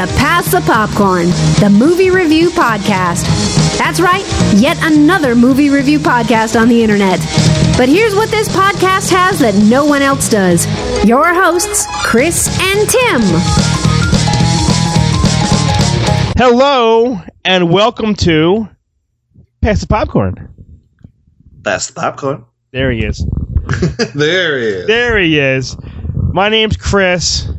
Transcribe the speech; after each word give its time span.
to 0.00 0.06
Pass 0.14 0.50
the 0.50 0.62
Popcorn, 0.62 1.26
the 1.60 1.68
movie 1.68 2.08
review 2.08 2.48
podcast. 2.48 3.26
That's 3.76 4.00
right, 4.00 4.24
yet 4.54 4.78
another 4.80 5.34
movie 5.34 5.68
review 5.68 5.98
podcast 5.98 6.58
on 6.58 6.70
the 6.70 6.82
internet. 6.82 7.18
But 7.76 7.90
here's 7.90 8.14
what 8.14 8.30
this 8.30 8.48
podcast 8.48 9.10
has 9.10 9.40
that 9.40 9.54
no 9.68 9.84
one 9.84 10.00
else 10.00 10.30
does 10.30 10.64
your 11.04 11.34
hosts, 11.34 11.86
Chris 12.02 12.48
and 12.62 12.88
Tim. 12.88 13.20
Hello 16.38 17.20
and 17.44 17.70
welcome 17.70 18.14
to 18.14 18.70
Pass 19.60 19.82
the 19.82 19.86
Popcorn. 19.86 20.48
That's 21.60 21.88
the 21.88 22.00
popcorn. 22.00 22.46
There 22.70 22.90
he 22.90 23.04
is. 23.04 23.18
there 24.14 24.58
he 24.58 24.66
is. 24.66 24.86
There 24.86 25.18
he 25.18 25.38
is. 25.38 25.76
My 26.32 26.48
name's 26.48 26.78
Chris. 26.78 27.50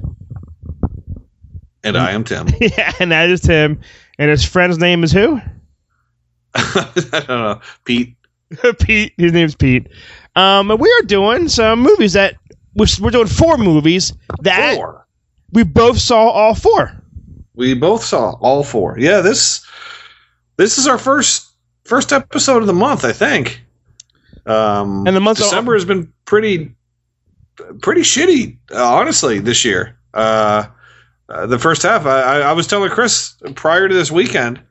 And 1.83 1.97
I 1.97 2.11
am 2.11 2.23
Tim. 2.23 2.47
Yeah, 2.61 2.93
and 2.99 3.11
that 3.11 3.29
is 3.29 3.41
Tim. 3.41 3.79
And 4.19 4.29
his 4.29 4.45
friend's 4.45 4.77
name 4.77 5.03
is 5.03 5.11
who? 5.11 5.39
I 6.55 6.91
don't 7.11 7.27
know. 7.27 7.61
Pete. 7.85 8.15
Pete. 8.79 9.13
His 9.17 9.31
name's 9.33 9.55
Pete. 9.55 9.87
Um, 10.35 10.69
and 10.71 10.79
we 10.79 10.91
are 10.99 11.05
doing 11.05 11.47
some 11.49 11.79
movies 11.79 12.13
that 12.13 12.35
we're, 12.75 12.85
we're 13.01 13.11
doing 13.11 13.27
four 13.27 13.57
movies 13.57 14.13
that 14.41 14.75
Four. 14.75 15.05
we 15.53 15.63
both 15.63 15.97
saw 15.99 16.29
all 16.29 16.55
four. 16.55 16.91
We 17.55 17.73
both 17.73 18.03
saw 18.03 18.33
all 18.39 18.63
four. 18.63 18.97
Yeah, 18.99 19.19
this 19.21 19.65
this 20.57 20.77
is 20.77 20.87
our 20.87 20.97
first 20.97 21.49
first 21.83 22.13
episode 22.13 22.57
of 22.61 22.67
the 22.67 22.73
month, 22.73 23.03
I 23.03 23.11
think. 23.11 23.61
Um 24.45 25.05
And 25.07 25.15
the 25.15 25.19
month- 25.19 25.39
December 25.39 25.73
has 25.73 25.83
been 25.85 26.11
pretty 26.25 26.73
pretty 27.81 28.01
shitty, 28.01 28.57
uh, 28.73 28.83
honestly, 28.95 29.39
this 29.39 29.65
year. 29.65 29.97
Uh, 30.13 30.65
uh, 31.31 31.45
the 31.47 31.59
first 31.59 31.83
half, 31.83 32.05
I, 32.05 32.41
I, 32.41 32.53
was 32.53 32.67
telling 32.67 32.89
Chris 32.89 33.35
prior 33.55 33.87
to 33.87 33.93
this 33.93 34.11
weekend, 34.11 34.61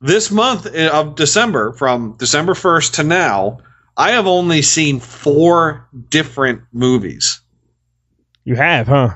this 0.00 0.30
month 0.30 0.66
of 0.66 1.16
December, 1.16 1.72
from 1.72 2.16
December 2.18 2.54
1st 2.54 2.94
to 2.94 3.04
now, 3.04 3.58
I 3.96 4.12
have 4.12 4.26
only 4.26 4.62
seen 4.62 5.00
four 5.00 5.88
different 6.08 6.62
movies. 6.72 7.40
You 8.44 8.54
have, 8.56 8.86
huh? 8.86 9.14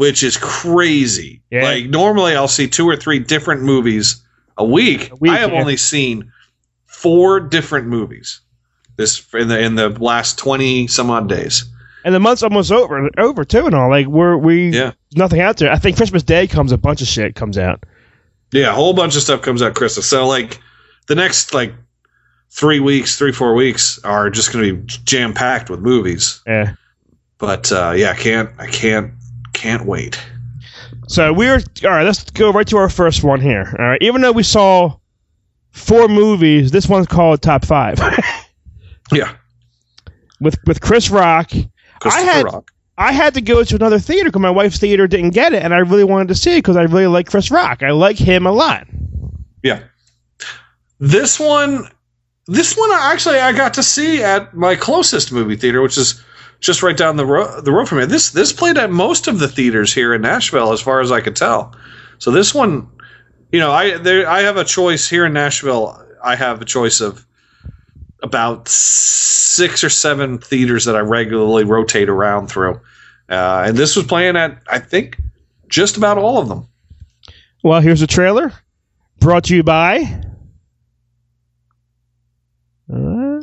which 0.00 0.22
is 0.22 0.38
crazy. 0.38 1.42
Yeah. 1.50 1.62
Like 1.62 1.90
normally 1.90 2.34
I'll 2.34 2.48
see 2.48 2.66
two 2.66 2.88
or 2.88 2.96
three 2.96 3.18
different 3.18 3.60
movies 3.60 4.22
a 4.56 4.64
week. 4.64 5.12
A 5.12 5.16
week, 5.16 5.30
I 5.30 5.36
have 5.36 5.52
yeah. 5.52 5.60
only 5.60 5.76
seen 5.76 6.32
four 6.86 7.38
different 7.38 7.86
movies 7.86 8.40
this 8.96 9.22
in 9.34 9.48
the 9.48 9.60
in 9.60 9.74
the 9.74 9.90
last 9.90 10.38
twenty 10.38 10.86
some 10.86 11.10
odd 11.10 11.28
days. 11.28 11.70
And 12.04 12.14
the 12.14 12.20
month's 12.20 12.42
almost 12.42 12.72
over, 12.72 13.10
over 13.18 13.44
too, 13.44 13.66
and 13.66 13.74
all. 13.74 13.90
Like 13.90 14.06
we're 14.06 14.36
we, 14.36 14.68
Yeah. 14.70 14.92
there's 15.10 15.16
nothing 15.16 15.40
out 15.40 15.58
there. 15.58 15.70
I 15.70 15.76
think 15.76 15.96
Christmas 15.96 16.22
Day 16.22 16.46
comes, 16.46 16.72
a 16.72 16.78
bunch 16.78 17.02
of 17.02 17.08
shit 17.08 17.34
comes 17.34 17.58
out. 17.58 17.84
Yeah, 18.52 18.70
a 18.70 18.72
whole 18.74 18.94
bunch 18.94 19.16
of 19.16 19.22
stuff 19.22 19.42
comes 19.42 19.62
out 19.62 19.74
Christmas. 19.74 20.06
So 20.08 20.26
like 20.26 20.60
the 21.08 21.14
next 21.14 21.52
like 21.54 21.74
three 22.50 22.80
weeks, 22.80 23.16
three 23.18 23.32
four 23.32 23.54
weeks 23.54 23.98
are 24.02 24.30
just 24.30 24.52
going 24.52 24.64
to 24.64 24.74
be 24.76 24.86
jam 25.04 25.34
packed 25.34 25.68
with 25.70 25.80
movies. 25.80 26.40
Yeah. 26.46 26.74
But 27.38 27.70
uh, 27.70 27.92
yeah, 27.96 28.10
I 28.10 28.14
can't 28.14 28.50
I 28.58 28.66
can't 28.66 29.12
can't 29.52 29.84
wait. 29.86 30.20
So 31.08 31.32
we're 31.32 31.60
all 31.84 31.90
right. 31.90 32.04
Let's 32.04 32.28
go 32.30 32.50
right 32.52 32.66
to 32.68 32.76
our 32.76 32.88
first 32.88 33.22
one 33.24 33.40
here. 33.40 33.74
All 33.78 33.84
right. 33.84 34.00
Even 34.02 34.20
though 34.20 34.32
we 34.32 34.42
saw 34.42 34.96
four 35.72 36.08
movies, 36.08 36.70
this 36.70 36.88
one's 36.88 37.06
called 37.06 37.42
Top 37.42 37.64
Five 37.64 37.98
Yeah, 39.12 39.34
with 40.40 40.56
with 40.66 40.80
Chris 40.80 41.10
Rock. 41.10 41.50
Christopher 42.00 42.26
had- 42.26 42.44
Rock. 42.44 42.70
I 42.98 43.12
had 43.12 43.32
to 43.32 43.40
go 43.40 43.64
to 43.64 43.76
another 43.76 43.98
theater 43.98 44.28
because 44.28 44.42
my 44.42 44.50
wife's 44.50 44.78
theater 44.78 45.06
didn't 45.06 45.30
get 45.30 45.54
it, 45.54 45.62
and 45.62 45.72
I 45.72 45.78
really 45.78 46.04
wanted 46.04 46.28
to 46.28 46.34
see 46.34 46.52
it 46.52 46.56
because 46.58 46.76
I 46.76 46.82
really 46.82 47.06
like 47.06 47.30
Chris 47.30 47.50
Rock. 47.50 47.82
I 47.82 47.92
like 47.92 48.18
him 48.18 48.44
a 48.46 48.52
lot. 48.52 48.86
Yeah. 49.62 49.80
This 50.98 51.40
one, 51.40 51.88
this 52.46 52.76
one, 52.76 52.90
I 52.90 53.10
actually 53.12 53.38
I 53.38 53.52
got 53.52 53.72
to 53.74 53.82
see 53.82 54.22
at 54.22 54.52
my 54.54 54.76
closest 54.76 55.32
movie 55.32 55.56
theater, 55.56 55.80
which 55.80 55.96
is 55.96 56.22
just 56.60 56.82
right 56.82 56.96
down 56.96 57.16
the 57.16 57.24
road 57.24 57.64
the 57.64 57.72
road 57.72 57.88
from 57.88 57.98
here. 57.98 58.06
This 58.06 58.30
this 58.32 58.52
played 58.52 58.76
at 58.76 58.90
most 58.90 59.28
of 59.28 59.38
the 59.38 59.48
theaters 59.48 59.94
here 59.94 60.12
in 60.12 60.20
Nashville, 60.20 60.72
as 60.72 60.80
far 60.82 61.00
as 61.00 61.10
I 61.10 61.22
could 61.22 61.36
tell. 61.36 61.74
So 62.18 62.30
this 62.30 62.54
one, 62.54 62.86
you 63.50 63.60
know, 63.60 63.72
I 63.72 63.96
there 63.96 64.28
I 64.28 64.42
have 64.42 64.58
a 64.58 64.64
choice 64.64 65.08
here 65.08 65.24
in 65.24 65.32
Nashville. 65.32 66.06
I 66.22 66.36
have 66.36 66.60
a 66.60 66.66
choice 66.66 67.00
of 67.00 67.26
about 68.22 68.68
six 68.68 69.82
or 69.82 69.90
seven 69.90 70.38
theaters 70.38 70.84
that 70.84 70.96
I 70.96 71.00
regularly 71.00 71.64
rotate 71.64 72.08
around 72.08 72.48
through, 72.48 72.80
uh, 73.28 73.64
and 73.66 73.76
this 73.76 73.96
was 73.96 74.06
playing 74.06 74.36
at 74.36 74.62
I 74.68 74.78
think 74.78 75.20
just 75.68 75.96
about 75.96 76.18
all 76.18 76.38
of 76.38 76.48
them. 76.48 76.66
Well, 77.62 77.80
here's 77.80 78.02
a 78.02 78.06
trailer 78.06 78.52
brought 79.20 79.44
to 79.44 79.56
you 79.56 79.62
by 79.62 79.98
uh, 82.92 83.40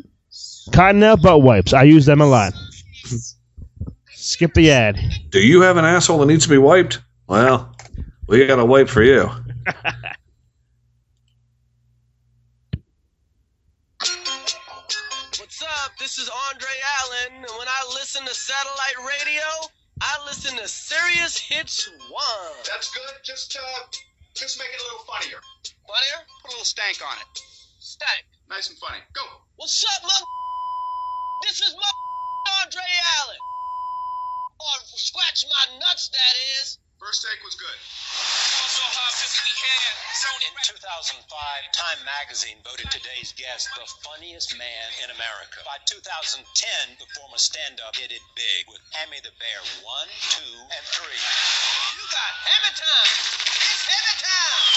Cottonelle 0.71 1.21
Butt 1.21 1.41
Wipes. 1.41 1.73
I 1.73 1.83
use 1.83 2.05
them 2.05 2.21
a 2.21 2.27
lot. 2.27 2.53
Skip 4.07 4.53
the 4.53 4.71
ad. 4.71 4.99
Do 5.29 5.39
you 5.39 5.61
have 5.61 5.77
an 5.77 5.85
asshole 5.85 6.19
that 6.19 6.25
needs 6.25 6.43
to 6.43 6.49
be 6.49 6.57
wiped? 6.57 6.99
Well, 7.27 7.73
we 8.27 8.45
got 8.45 8.59
a 8.59 8.65
wipe 8.65 8.89
for 8.89 9.03
you. 9.03 9.29
to 18.27 18.35
satellite 18.35 18.99
radio, 19.07 19.47
I 20.01 20.19
listen 20.25 20.57
to 20.57 20.67
Sirius 20.67 21.37
Hits 21.39 21.87
1. 21.87 22.19
That's 22.67 22.91
good. 22.91 23.15
Just 23.23 23.55
uh, 23.55 23.83
just 24.35 24.59
make 24.59 24.67
it 24.67 24.81
a 24.81 24.83
little 24.83 25.07
funnier. 25.07 25.39
Funnier? 25.87 26.19
Put 26.43 26.51
a 26.51 26.59
little 26.59 26.65
stank 26.67 26.99
on 26.99 27.15
it. 27.23 27.39
Stank. 27.79 28.27
Nice 28.49 28.67
and 28.67 28.77
funny. 28.79 28.99
Go. 29.13 29.23
What's 29.55 29.79
up, 29.95 30.03
my 30.03 30.11
This 31.47 31.61
is 31.61 31.73
my 31.73 31.87
Andre 32.63 32.83
Allen. 33.23 33.43
Or 34.59 34.75
scratch 34.99 35.45
my 35.47 35.79
nuts, 35.79 36.09
that 36.09 36.35
is. 36.59 36.79
First 36.97 37.21
take 37.21 37.37
was 37.45 37.53
good. 37.53 37.77
In 40.41 40.53
2005, 40.65 41.21
Time 41.29 42.01
magazine 42.03 42.57
voted 42.65 42.89
today's 42.89 43.37
guest 43.37 43.69
the 43.77 43.85
funniest 44.01 44.57
man 44.57 44.87
in 45.05 45.13
America. 45.13 45.61
By 45.61 45.77
2010, 45.85 46.41
the 46.97 47.05
former 47.13 47.37
stand-up 47.37 47.93
hit 47.95 48.09
it 48.09 48.25
big 48.33 48.65
with 48.65 48.81
Hammy 48.97 49.21
the 49.21 49.29
Bear 49.37 49.61
1, 49.85 50.09
2, 50.41 50.41
and 50.73 50.83
3. 50.89 51.05
You 51.05 52.03
got 52.09 52.33
hammer 52.49 52.73
time. 52.73 53.13
It's 53.61 53.85
hammer 53.85 54.17
time. 54.17 54.73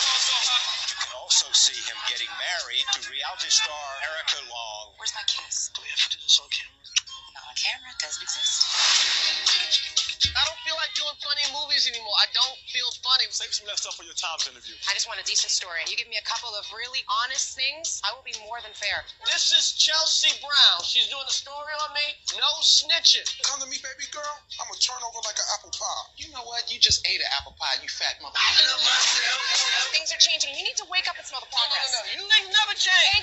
You 0.93 0.97
can 1.01 1.13
also 1.25 1.49
see 1.57 1.81
him 1.89 1.97
getting 2.05 2.29
married 2.37 2.85
to 2.95 3.01
reality 3.09 3.49
star 3.49 3.89
Erica 4.05 4.45
Long. 4.53 4.93
Where's 5.01 5.17
my 5.17 5.25
kiss? 5.25 5.73
Do 5.73 5.81
we 5.81 5.89
have 5.89 6.05
to 6.05 6.11
do 6.13 6.21
this 6.21 6.37
on 6.37 6.53
camera? 6.53 7.00
Not 7.51 7.59
on 7.59 7.67
camera. 7.67 7.91
Doesn't 7.99 8.23
exist. 8.23 8.63
I 10.31 10.43
don't 10.47 10.61
feel 10.63 10.79
like 10.79 10.95
doing 10.95 11.17
funny 11.19 11.43
movies 11.51 11.91
anymore. 11.91 12.15
I 12.23 12.31
don't 12.31 12.55
feel 12.71 12.87
funny. 13.03 13.27
Save 13.35 13.51
some 13.51 13.67
of 13.67 13.75
that 13.75 13.83
stuff 13.83 13.99
for 13.99 14.07
your 14.07 14.15
Times 14.15 14.47
interview. 14.47 14.79
I 14.87 14.95
just 14.95 15.11
want 15.11 15.19
a 15.19 15.27
decent 15.27 15.51
story. 15.51 15.83
You 15.91 15.99
give 15.99 16.07
me 16.07 16.15
a 16.23 16.27
couple 16.29 16.55
of 16.55 16.63
really 16.71 17.03
honest 17.27 17.59
things, 17.59 17.99
I 18.07 18.15
will 18.15 18.23
be 18.23 18.37
more 18.47 18.63
than 18.63 18.71
fair. 18.79 19.03
This 19.27 19.51
is 19.51 19.75
Chelsea 19.75 20.31
Brown. 20.39 20.79
She's 20.87 21.11
doing 21.11 21.27
a 21.27 21.35
story 21.35 21.75
on 21.83 21.91
me. 21.97 22.07
No 22.39 22.47
snitching. 22.63 23.27
Come 23.43 23.59
to 23.65 23.67
me, 23.67 23.83
baby 23.83 24.07
girl. 24.15 24.31
I'm 24.63 24.71
gonna 24.71 24.79
turn 24.79 25.01
over 25.03 25.19
like 25.27 25.41
an 25.41 25.49
apple 25.59 25.75
pie. 25.75 26.05
You 26.23 26.31
know 26.31 26.47
what? 26.47 26.71
You 26.71 26.79
just 26.79 27.03
ate 27.09 27.19
an 27.19 27.31
apple 27.41 27.57
pie, 27.59 27.81
you 27.83 27.91
fat 27.91 28.21
mother. 28.23 28.39
Things 29.91 30.15
are 30.15 30.23
changing. 30.23 30.55
You 30.55 30.63
need 30.63 30.79
to 30.79 30.87
wake 30.87 31.11
up 31.11 31.19
and 31.19 31.27
smell 31.27 31.43
the 31.43 31.51
No, 31.51 31.59
no, 31.59 31.67
progress. 31.75 31.91
no, 31.91 31.99
no. 31.99 32.11
You 32.15 32.23
ain't 32.39 32.53
never 32.55 32.75
change. 32.79 33.20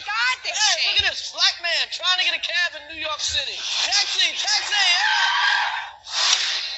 Trying 1.91 2.19
to 2.19 2.25
get 2.25 2.35
a 2.35 2.43
cab 2.43 2.69
in 2.81 2.83
New 2.95 3.01
York 3.01 3.19
City. 3.19 3.55
Taxi, 3.55 4.27
taxi. 4.35 4.75
ah! 4.75 5.87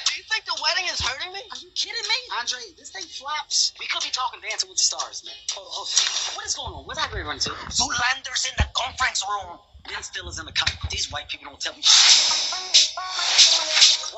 Do 0.06 0.12
you 0.18 0.24
think 0.30 0.44
the 0.46 0.58
wedding 0.62 0.86
is 0.92 1.00
hurting 1.02 1.32
me? 1.32 1.40
Are 1.52 1.58
you 1.58 1.70
kidding 1.74 2.06
me? 2.06 2.18
Andre, 2.38 2.60
this 2.78 2.90
thing 2.90 3.04
flops. 3.06 3.72
We 3.80 3.86
could 3.88 4.02
be 4.02 4.10
talking 4.10 4.40
Dancing 4.42 4.68
with 4.70 4.78
the 4.78 4.84
Stars, 4.84 5.22
man. 5.26 5.34
Hold 5.54 5.66
on, 5.66 5.72
hold 5.74 5.88
on. 5.88 6.36
What 6.36 6.44
is 6.46 6.54
going 6.54 6.74
on? 6.74 6.82
Where's 6.86 6.98
that 6.98 7.10
run 7.12 7.38
to? 7.40 7.50
Zoolander's 7.74 8.46
in 8.50 8.56
the 8.58 8.68
conference 8.74 9.24
room. 9.28 9.58
Ben 9.88 10.02
Stiller's 10.02 10.38
in 10.38 10.46
the 10.46 10.52
cut. 10.52 10.72
These 10.90 11.10
white 11.12 11.28
people 11.28 11.48
don't 11.50 11.60
tell 11.60 11.74
me 11.74 11.82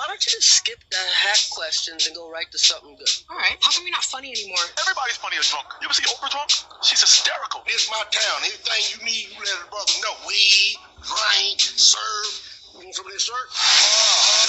Why 0.02 0.08
don't 0.08 0.26
you 0.26 0.34
just 0.34 0.50
skip 0.50 0.82
the 0.90 0.98
hack 0.98 1.38
questions 1.54 2.08
and 2.08 2.16
go 2.16 2.26
right 2.28 2.50
to 2.50 2.58
something 2.58 2.96
good? 2.98 3.06
All 3.30 3.38
right. 3.38 3.54
How 3.62 3.70
come 3.70 3.86
you're 3.86 3.94
not 3.94 4.02
funny 4.02 4.34
anymore? 4.34 4.58
Everybody's 4.82 5.14
funny 5.14 5.38
or 5.38 5.46
drunk. 5.46 5.70
You 5.78 5.86
ever 5.86 5.94
see 5.94 6.02
Oprah 6.10 6.26
drunk? 6.26 6.50
She's 6.82 6.98
hysterical. 6.98 7.62
It's 7.70 7.86
my 7.86 8.02
town. 8.10 8.42
Anything 8.42 8.82
you 8.90 8.98
need, 9.06 9.30
you 9.30 9.38
let 9.38 9.62
a 9.62 9.70
brother 9.70 9.94
know. 10.02 10.18
Weed, 10.26 10.74
drink, 11.06 11.62
serve. 11.78 12.34
You 12.74 12.90
want 12.90 12.98
some 12.98 13.06
of 13.06 13.12
this 13.14 13.30
shirt? 13.30 13.46
I 13.46 13.62
uh-huh. 13.62 14.41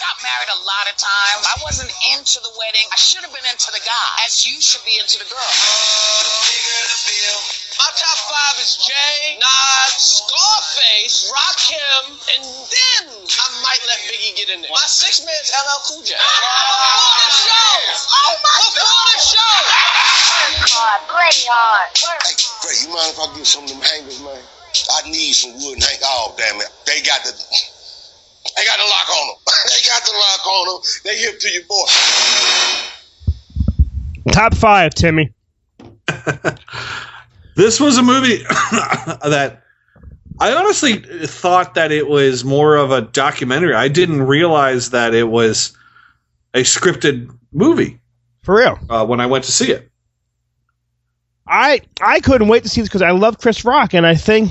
Got 0.00 0.16
married 0.24 0.50
a 0.56 0.60
lot 0.64 0.88
of 0.88 0.96
times. 0.96 1.44
I 1.44 1.56
wasn't 1.60 1.92
into 2.16 2.40
the 2.40 2.50
wedding. 2.56 2.88
I 2.88 2.96
should 2.96 3.20
have 3.20 3.32
been 3.36 3.44
into 3.44 3.68
the 3.70 3.84
guy, 3.84 4.08
as 4.24 4.48
you 4.48 4.56
should 4.58 4.80
be 4.88 4.96
into 4.96 5.20
the 5.20 5.28
girl. 5.28 5.52
My 7.76 7.90
top 7.92 8.18
five 8.32 8.56
is 8.64 8.80
Jay, 8.80 9.36
Nas, 9.36 10.24
Scarface, 10.24 11.28
Rakim, 11.28 12.16
and 12.16 12.42
then 12.48 13.02
I 13.12 13.46
might 13.60 13.82
let 13.84 14.00
Biggie 14.08 14.36
get 14.40 14.48
in 14.48 14.64
there. 14.64 14.72
My 14.72 14.88
six 14.88 15.20
man's 15.20 15.50
LL 15.52 15.80
Cool 15.84 16.02
J. 16.04 16.16
Before 16.16 17.16
the 17.20 17.28
show. 17.36 17.72
Oh 18.08 18.32
my 18.40 18.56
Before 18.72 19.04
the 19.12 19.20
show. 19.20 19.54
hard, 20.76 21.00
play 21.12 21.36
hard. 21.44 21.88
Hey, 22.24 22.36
Fred, 22.64 22.76
you 22.84 22.88
mind 22.88 23.12
if 23.12 23.20
I 23.20 23.28
get 23.36 23.46
some 23.46 23.64
of 23.64 23.70
them 23.70 23.80
hangers, 23.84 24.20
man? 24.24 24.40
I 24.96 25.10
need 25.10 25.32
some 25.36 25.52
wood 25.60 25.76
and 25.76 25.84
hang. 25.84 25.98
Oh, 26.04 26.34
damn 26.38 26.60
it. 26.60 26.68
They 26.86 27.02
got 27.02 27.24
the. 27.24 27.32
They 28.56 28.64
got 28.64 28.78
the 28.78 28.84
lock 28.84 29.08
on 29.10 29.28
them. 29.28 29.36
they 29.66 29.80
got 29.88 30.02
the 30.04 30.12
lock 30.12 30.46
on 30.46 30.66
them. 30.68 30.82
They 31.04 31.16
hip 31.18 31.38
to 31.40 31.48
your 31.50 31.64
boy. 31.64 31.86
Top 34.32 34.54
five, 34.54 34.94
Timmy. 34.94 35.32
This 37.56 37.78
was 37.80 37.98
a 37.98 38.02
movie 38.02 38.38
that 38.48 39.62
I 40.38 40.54
honestly 40.54 40.94
thought 41.26 41.74
that 41.74 41.92
it 41.92 42.08
was 42.08 42.42
more 42.42 42.76
of 42.76 42.90
a 42.90 43.02
documentary. 43.02 43.74
I 43.74 43.88
didn't 43.88 44.22
realize 44.22 44.90
that 44.90 45.12
it 45.14 45.24
was 45.28 45.76
a 46.54 46.60
scripted 46.60 47.30
movie 47.52 48.00
For 48.44 48.56
real. 48.56 48.78
uh, 48.88 49.04
when 49.04 49.20
I 49.20 49.26
went 49.26 49.44
to 49.44 49.52
see 49.52 49.70
it. 49.72 49.90
I 51.46 51.82
I 52.00 52.20
couldn't 52.20 52.48
wait 52.48 52.62
to 52.62 52.70
see 52.70 52.80
this 52.80 52.88
because 52.88 53.02
I 53.02 53.10
love 53.10 53.36
Chris 53.38 53.62
Rock, 53.64 53.92
and 53.92 54.06
I 54.06 54.14
think 54.14 54.50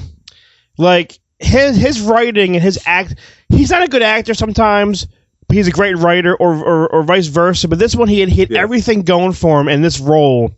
like 0.77 1.17
his 1.39 1.77
his 1.77 2.01
writing 2.01 2.55
and 2.55 2.63
his 2.63 2.77
act. 2.85 3.15
He's 3.49 3.69
not 3.71 3.83
a 3.83 3.87
good 3.87 4.01
actor 4.03 4.33
sometimes. 4.33 5.07
But 5.47 5.55
he's 5.57 5.67
a 5.67 5.71
great 5.71 5.97
writer, 5.97 6.35
or, 6.35 6.53
or 6.63 6.87
or 6.93 7.01
vice 7.01 7.25
versa. 7.25 7.67
But 7.67 7.79
this 7.79 7.95
one, 7.95 8.07
he 8.07 8.19
had, 8.19 8.29
hit 8.29 8.51
Yeah. 8.51 8.59
everything 8.59 9.01
going 9.01 9.33
for 9.33 9.59
him, 9.59 9.67
and 9.67 9.83
this 9.83 9.99
role, 9.99 10.51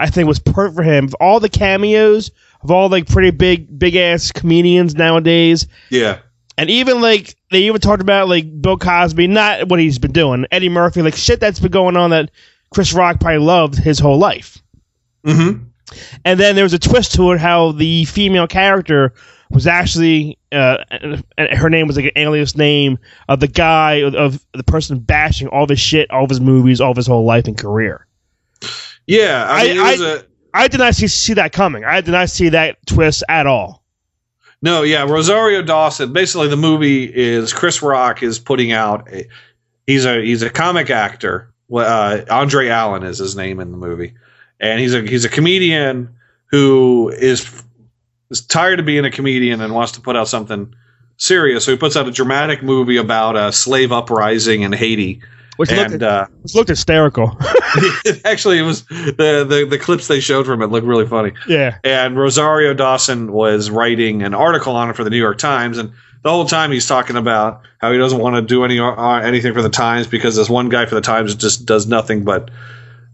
I 0.00 0.10
think, 0.10 0.26
was 0.26 0.40
perfect 0.40 0.74
for 0.74 0.82
him. 0.82 1.04
Of 1.04 1.14
all 1.20 1.38
the 1.38 1.48
cameos 1.48 2.32
of 2.64 2.72
all 2.72 2.88
like 2.88 3.06
pretty 3.06 3.30
big 3.30 3.78
big 3.78 3.94
ass 3.94 4.32
comedians 4.32 4.96
nowadays, 4.96 5.68
Yeah. 5.90 6.18
and 6.58 6.68
even 6.70 7.00
like 7.00 7.36
they 7.52 7.60
even 7.62 7.80
talked 7.80 8.02
about 8.02 8.28
like 8.28 8.60
Bill 8.60 8.76
Cosby, 8.76 9.28
not 9.28 9.68
what 9.68 9.78
he's 9.78 10.00
been 10.00 10.10
doing, 10.10 10.44
Eddie 10.50 10.68
Murphy, 10.68 11.02
like 11.02 11.14
shit 11.14 11.38
that's 11.38 11.60
been 11.60 11.70
going 11.70 11.96
on 11.96 12.10
that 12.10 12.32
Chris 12.74 12.92
Rock 12.92 13.20
probably 13.20 13.38
loved 13.38 13.76
his 13.76 14.00
whole 14.00 14.18
life. 14.18 14.60
Mm-hmm. 15.24 15.64
And 16.24 16.40
then 16.40 16.56
there 16.56 16.64
was 16.64 16.74
a 16.74 16.80
twist 16.80 17.14
to 17.14 17.30
it 17.30 17.38
how 17.38 17.70
the 17.70 18.06
female 18.06 18.48
character 18.48 19.14
was 19.52 19.66
actually 19.66 20.38
uh, 20.50 20.78
her 21.38 21.70
name 21.70 21.86
was 21.86 21.96
like 21.96 22.06
an 22.06 22.12
alias 22.16 22.56
name 22.56 22.98
of 23.28 23.40
the 23.40 23.48
guy 23.48 23.94
of, 23.94 24.14
of 24.14 24.46
the 24.52 24.62
person 24.64 24.98
bashing 24.98 25.48
all 25.48 25.64
of 25.64 25.70
his 25.70 25.80
shit, 25.80 26.10
all 26.10 26.24
of 26.24 26.30
his 26.30 26.40
movies, 26.40 26.80
all 26.80 26.90
of 26.90 26.96
his 26.96 27.06
whole 27.06 27.24
life 27.24 27.46
and 27.46 27.56
career. 27.58 28.06
Yeah. 29.06 29.46
I, 29.48 29.64
mean, 29.64 29.78
I- 29.78 29.88
it 29.88 29.98
was 29.98 30.00
a. 30.00 30.26
I 30.54 30.68
did 30.68 30.78
not 30.78 30.94
see, 30.94 31.06
see 31.06 31.32
that 31.34 31.52
coming. 31.52 31.84
I 31.84 32.02
did 32.02 32.10
not 32.10 32.28
see 32.28 32.50
that 32.50 32.76
twist 32.86 33.24
at 33.28 33.46
all. 33.46 33.82
No, 34.60 34.82
yeah, 34.82 35.02
Rosario 35.02 35.62
Dawson. 35.62 36.12
Basically, 36.12 36.46
the 36.46 36.56
movie 36.56 37.04
is 37.04 37.52
Chris 37.52 37.82
Rock 37.82 38.22
is 38.22 38.38
putting 38.38 38.70
out. 38.70 39.10
A, 39.12 39.26
he's 39.86 40.04
a 40.04 40.22
he's 40.22 40.42
a 40.42 40.50
comic 40.50 40.90
actor. 40.90 41.52
Uh, 41.72 42.20
Andre 42.30 42.68
Allen 42.68 43.02
is 43.02 43.18
his 43.18 43.34
name 43.34 43.60
in 43.60 43.72
the 43.72 43.78
movie, 43.78 44.14
and 44.60 44.78
he's 44.78 44.94
a 44.94 45.00
he's 45.02 45.24
a 45.24 45.28
comedian 45.28 46.14
who 46.46 47.08
is 47.08 47.64
is 48.32 48.40
tired 48.40 48.80
of 48.80 48.86
being 48.86 49.04
a 49.04 49.10
comedian 49.10 49.60
and 49.60 49.74
wants 49.74 49.92
to 49.92 50.00
put 50.00 50.16
out 50.16 50.28
something 50.28 50.74
serious. 51.16 51.64
So 51.64 51.70
he 51.70 51.76
puts 51.76 51.96
out 51.96 52.08
a 52.08 52.10
dramatic 52.10 52.62
movie 52.62 52.96
about 52.96 53.36
a 53.36 53.52
slave 53.52 53.92
uprising 53.92 54.62
in 54.62 54.72
Haiti, 54.72 55.20
Which 55.56 55.70
and 55.70 55.92
looked, 55.92 56.02
uh, 56.02 56.26
which 56.42 56.54
looked 56.54 56.68
hysterical. 56.68 57.36
actually, 58.24 58.58
it 58.58 58.62
was 58.62 58.84
the, 58.86 59.46
the 59.48 59.66
the 59.68 59.78
clips 59.78 60.08
they 60.08 60.20
showed 60.20 60.46
from 60.46 60.62
it 60.62 60.66
looked 60.66 60.86
really 60.86 61.06
funny 61.06 61.32
yeah. 61.46 61.78
and 61.84 62.18
Rosario 62.18 62.74
Dawson 62.74 63.32
was 63.32 63.70
writing 63.70 64.22
an 64.22 64.34
article 64.34 64.74
on 64.74 64.90
it 64.90 64.96
for 64.96 65.04
the 65.04 65.10
New 65.10 65.18
York 65.18 65.38
Times, 65.38 65.78
and 65.78 65.92
the 66.22 66.30
whole 66.30 66.44
time 66.44 66.70
he's 66.70 66.86
talking 66.86 67.16
about 67.16 67.62
how 67.78 67.92
he 67.92 67.98
doesn't 67.98 68.18
want 68.18 68.36
to 68.36 68.42
do 68.42 68.64
any 68.64 68.78
uh, 68.78 69.16
anything 69.18 69.52
for 69.52 69.62
the 69.62 69.68
Times 69.68 70.06
because 70.06 70.36
this 70.36 70.48
one 70.48 70.68
guy 70.68 70.86
for 70.86 70.94
the 70.94 71.00
Times 71.00 71.34
just 71.34 71.66
does 71.66 71.86
nothing 71.86 72.24
but, 72.24 72.50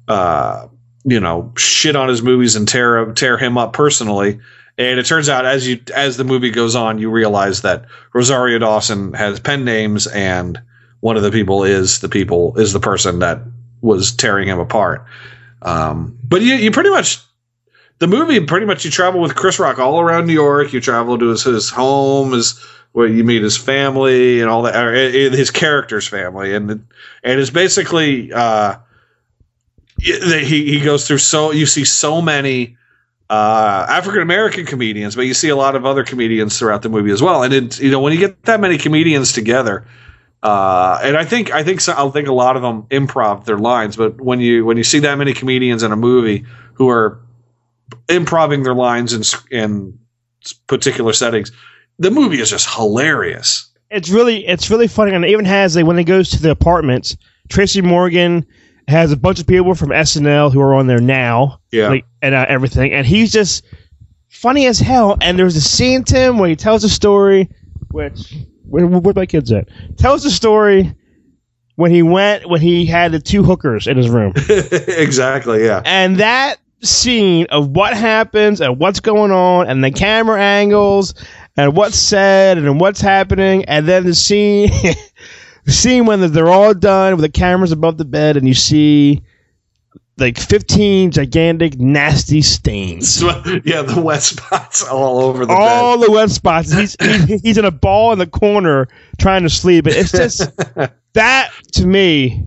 uh, 0.08 0.68
you 1.04 1.18
know, 1.18 1.52
shit 1.56 1.96
on 1.96 2.08
his 2.08 2.22
movies 2.22 2.54
and 2.54 2.68
tear 2.68 3.12
tear 3.12 3.38
him 3.38 3.56
up 3.56 3.72
personally. 3.72 4.40
And 4.78 5.00
it 5.00 5.06
turns 5.06 5.28
out 5.28 5.44
as 5.44 5.66
you 5.66 5.80
as 5.92 6.16
the 6.16 6.24
movie 6.24 6.50
goes 6.50 6.76
on, 6.76 6.98
you 6.98 7.10
realize 7.10 7.62
that 7.62 7.86
Rosario 8.14 8.60
Dawson 8.60 9.12
has 9.12 9.40
pen 9.40 9.64
names, 9.64 10.06
and 10.06 10.60
one 11.00 11.16
of 11.16 11.24
the 11.24 11.32
people 11.32 11.64
is 11.64 11.98
the 11.98 12.08
people 12.08 12.56
is 12.56 12.72
the 12.72 12.80
person 12.80 13.18
that 13.18 13.40
was 13.80 14.12
tearing 14.12 14.46
him 14.46 14.60
apart. 14.60 15.04
Um, 15.62 16.16
but 16.22 16.42
you 16.42 16.54
you 16.54 16.70
pretty 16.70 16.90
much 16.90 17.20
the 17.98 18.06
movie 18.06 18.38
pretty 18.38 18.66
much 18.66 18.84
you 18.84 18.92
travel 18.92 19.20
with 19.20 19.34
Chris 19.34 19.58
Rock 19.58 19.80
all 19.80 19.98
around 20.00 20.26
New 20.26 20.32
York. 20.32 20.72
You 20.72 20.80
travel 20.80 21.18
to 21.18 21.30
his, 21.30 21.42
his 21.42 21.70
home, 21.70 22.30
his 22.30 22.64
where 22.92 23.08
you 23.08 23.24
meet 23.24 23.42
his 23.42 23.56
family 23.56 24.40
and 24.40 24.48
all 24.48 24.62
that, 24.62 24.76
or, 24.76 24.94
uh, 24.94 25.36
his 25.36 25.50
character's 25.50 26.06
family, 26.06 26.54
and 26.54 26.70
and 26.70 27.40
it's 27.40 27.50
basically 27.50 28.32
uh, 28.32 28.76
he 29.98 30.78
he 30.78 30.80
goes 30.80 31.06
through 31.06 31.18
so 31.18 31.50
you 31.50 31.66
see 31.66 31.84
so 31.84 32.22
many 32.22 32.77
uh, 33.30 33.86
African 33.88 34.22
American 34.22 34.66
comedians, 34.66 35.14
but 35.14 35.22
you 35.22 35.34
see 35.34 35.48
a 35.48 35.56
lot 35.56 35.76
of 35.76 35.84
other 35.84 36.04
comedians 36.04 36.58
throughout 36.58 36.82
the 36.82 36.88
movie 36.88 37.10
as 37.10 37.22
well. 37.22 37.42
And 37.42 37.52
it 37.52 37.80
you 37.80 37.90
know 37.90 38.00
when 38.00 38.12
you 38.12 38.18
get 38.18 38.42
that 38.44 38.60
many 38.60 38.78
comedians 38.78 39.32
together. 39.32 39.86
Uh, 40.40 41.00
and 41.02 41.16
I 41.16 41.24
think 41.24 41.50
I 41.50 41.64
think 41.64 41.80
so, 41.80 41.92
I 41.96 42.08
think 42.10 42.28
a 42.28 42.32
lot 42.32 42.54
of 42.54 42.62
them 42.62 42.84
improv 42.84 43.44
their 43.44 43.58
lines, 43.58 43.96
but 43.96 44.20
when 44.20 44.38
you 44.38 44.64
when 44.64 44.76
you 44.76 44.84
see 44.84 45.00
that 45.00 45.18
many 45.18 45.32
comedians 45.32 45.82
in 45.82 45.90
a 45.90 45.96
movie 45.96 46.44
who 46.74 46.88
are 46.88 47.20
improving 48.08 48.62
their 48.62 48.74
lines 48.74 49.12
in 49.12 49.22
in 49.50 49.98
particular 50.68 51.12
settings, 51.12 51.50
the 51.98 52.12
movie 52.12 52.40
is 52.40 52.50
just 52.50 52.72
hilarious. 52.72 53.68
it's 53.90 54.10
really 54.10 54.46
it's 54.46 54.70
really 54.70 54.86
funny 54.86 55.12
and 55.12 55.24
it 55.24 55.28
even 55.28 55.44
has 55.44 55.74
like 55.74 55.86
when 55.86 55.98
it 55.98 56.04
goes 56.04 56.30
to 56.30 56.40
the 56.40 56.50
apartments 56.50 57.16
tracy 57.48 57.80
morgan 57.80 58.46
has 58.88 59.12
a 59.12 59.16
bunch 59.16 59.38
of 59.38 59.46
people 59.46 59.74
from 59.74 59.90
snl 59.90 60.52
who 60.52 60.60
are 60.60 60.74
on 60.74 60.86
there 60.86 61.00
now 61.00 61.60
Yeah. 61.70 61.88
like, 61.88 62.04
and 62.22 62.34
uh, 62.34 62.46
everything 62.48 62.92
and 62.92 63.06
he's 63.06 63.30
just 63.32 63.64
funny 64.28 64.66
as 64.66 64.78
hell 64.78 65.16
and 65.20 65.38
there's 65.38 65.56
a 65.56 65.60
scene 65.60 66.04
tim 66.04 66.38
where 66.38 66.48
he 66.48 66.56
tells 66.56 66.84
a 66.84 66.88
story 66.88 67.48
which 67.90 68.34
where, 68.68 68.86
where 68.86 69.14
my 69.14 69.26
kids 69.26 69.50
at 69.52 69.68
tells 69.96 70.22
the 70.22 70.30
story 70.30 70.94
when 71.76 71.90
he 71.90 72.02
went 72.02 72.48
when 72.48 72.60
he 72.60 72.84
had 72.86 73.12
the 73.12 73.20
two 73.20 73.42
hookers 73.42 73.86
in 73.86 73.96
his 73.96 74.08
room 74.08 74.32
exactly, 74.88 75.64
yeah. 75.64 75.80
and 75.84 76.16
that 76.18 76.58
scene 76.82 77.46
of 77.50 77.68
what 77.70 77.94
happens 77.96 78.60
and 78.60 78.78
what's 78.78 79.00
going 79.00 79.32
on 79.32 79.68
and 79.68 79.82
the 79.82 79.90
camera 79.90 80.40
angles 80.40 81.14
and 81.56 81.76
what's 81.76 81.96
said 81.98 82.56
and 82.58 82.80
what's 82.80 83.00
happening 83.00 83.64
and 83.64 83.86
then 83.86 84.04
the 84.04 84.14
scene 84.14 84.70
the 85.68 85.74
scene 85.74 86.06
when 86.06 86.32
they're 86.32 86.48
all 86.48 86.74
done 86.74 87.12
with 87.12 87.22
the 87.22 87.28
cameras 87.28 87.72
above 87.72 87.98
the 87.98 88.04
bed 88.04 88.36
and 88.36 88.46
you 88.46 88.54
see 88.54 89.22
like 90.16 90.38
15 90.38 91.12
gigantic 91.12 91.78
nasty 91.78 92.42
stains 92.42 93.22
yeah, 93.22 93.82
the 93.82 94.00
wet 94.02 94.22
spots 94.22 94.82
all 94.82 95.20
over 95.20 95.40
the 95.40 95.46
bed. 95.46 95.54
all 95.54 95.98
the 95.98 96.10
wet 96.10 96.30
spots 96.30 96.72
he's, 96.72 96.96
he, 97.26 97.38
he's 97.38 97.58
in 97.58 97.64
a 97.64 97.70
ball 97.70 98.12
in 98.12 98.18
the 98.18 98.26
corner 98.26 98.88
trying 99.18 99.42
to 99.42 99.50
sleep 99.50 99.86
it's 99.86 100.10
just 100.10 100.50
that 101.12 101.50
to 101.72 101.86
me 101.86 102.44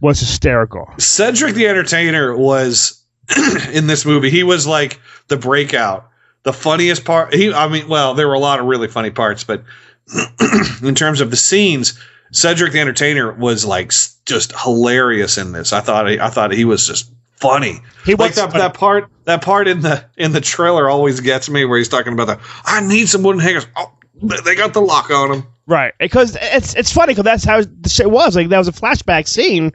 was 0.00 0.18
hysterical. 0.18 0.92
Cedric 0.98 1.54
the 1.54 1.68
Entertainer 1.68 2.36
was 2.36 3.02
in 3.72 3.86
this 3.86 4.04
movie. 4.04 4.30
He 4.30 4.42
was 4.42 4.66
like 4.66 5.00
the 5.28 5.36
breakout, 5.36 6.08
the 6.42 6.52
funniest 6.52 7.04
part. 7.04 7.34
He, 7.34 7.52
I 7.52 7.68
mean, 7.68 7.88
well, 7.88 8.14
there 8.14 8.28
were 8.28 8.34
a 8.34 8.40
lot 8.40 8.60
of 8.60 8.66
really 8.66 8.88
funny 8.88 9.10
parts, 9.10 9.44
but 9.44 9.62
in 10.82 10.94
terms 10.94 11.20
of 11.20 11.30
the 11.30 11.36
scenes, 11.36 11.98
Cedric 12.32 12.72
the 12.72 12.80
Entertainer 12.80 13.32
was 13.32 13.64
like 13.64 13.92
just 14.24 14.52
hilarious 14.58 15.38
in 15.38 15.52
this. 15.52 15.72
I 15.72 15.80
thought, 15.80 16.06
I 16.08 16.30
thought 16.30 16.52
he 16.52 16.64
was 16.64 16.86
just 16.86 17.12
funny. 17.36 17.80
he 18.04 18.14
like 18.14 18.30
was 18.30 18.36
that, 18.36 18.52
that 18.52 18.74
part 18.74 19.10
that 19.24 19.42
part 19.42 19.66
in 19.66 19.80
the 19.80 20.04
in 20.16 20.32
the 20.32 20.40
trailer 20.40 20.88
always 20.90 21.20
gets 21.20 21.48
me 21.48 21.64
where 21.64 21.78
he's 21.78 21.88
talking 21.88 22.12
about 22.12 22.26
the 22.26 22.38
I 22.64 22.80
need 22.80 23.08
some 23.08 23.22
wooden 23.22 23.40
hangers. 23.40 23.66
Oh, 23.76 23.92
they- 24.22 24.54
got 24.54 24.74
the 24.74 24.80
lock 24.82 25.10
on 25.10 25.30
them. 25.30 25.46
Right, 25.66 25.94
because 25.98 26.36
it's 26.40 26.74
it's 26.74 26.92
funny 26.92 27.12
because 27.12 27.24
that's 27.24 27.44
how 27.44 27.62
the 27.62 27.88
shit 27.88 28.10
was. 28.10 28.34
Like 28.34 28.48
that 28.48 28.58
was 28.58 28.66
a 28.66 28.72
flashback 28.72 29.28
scene, 29.28 29.72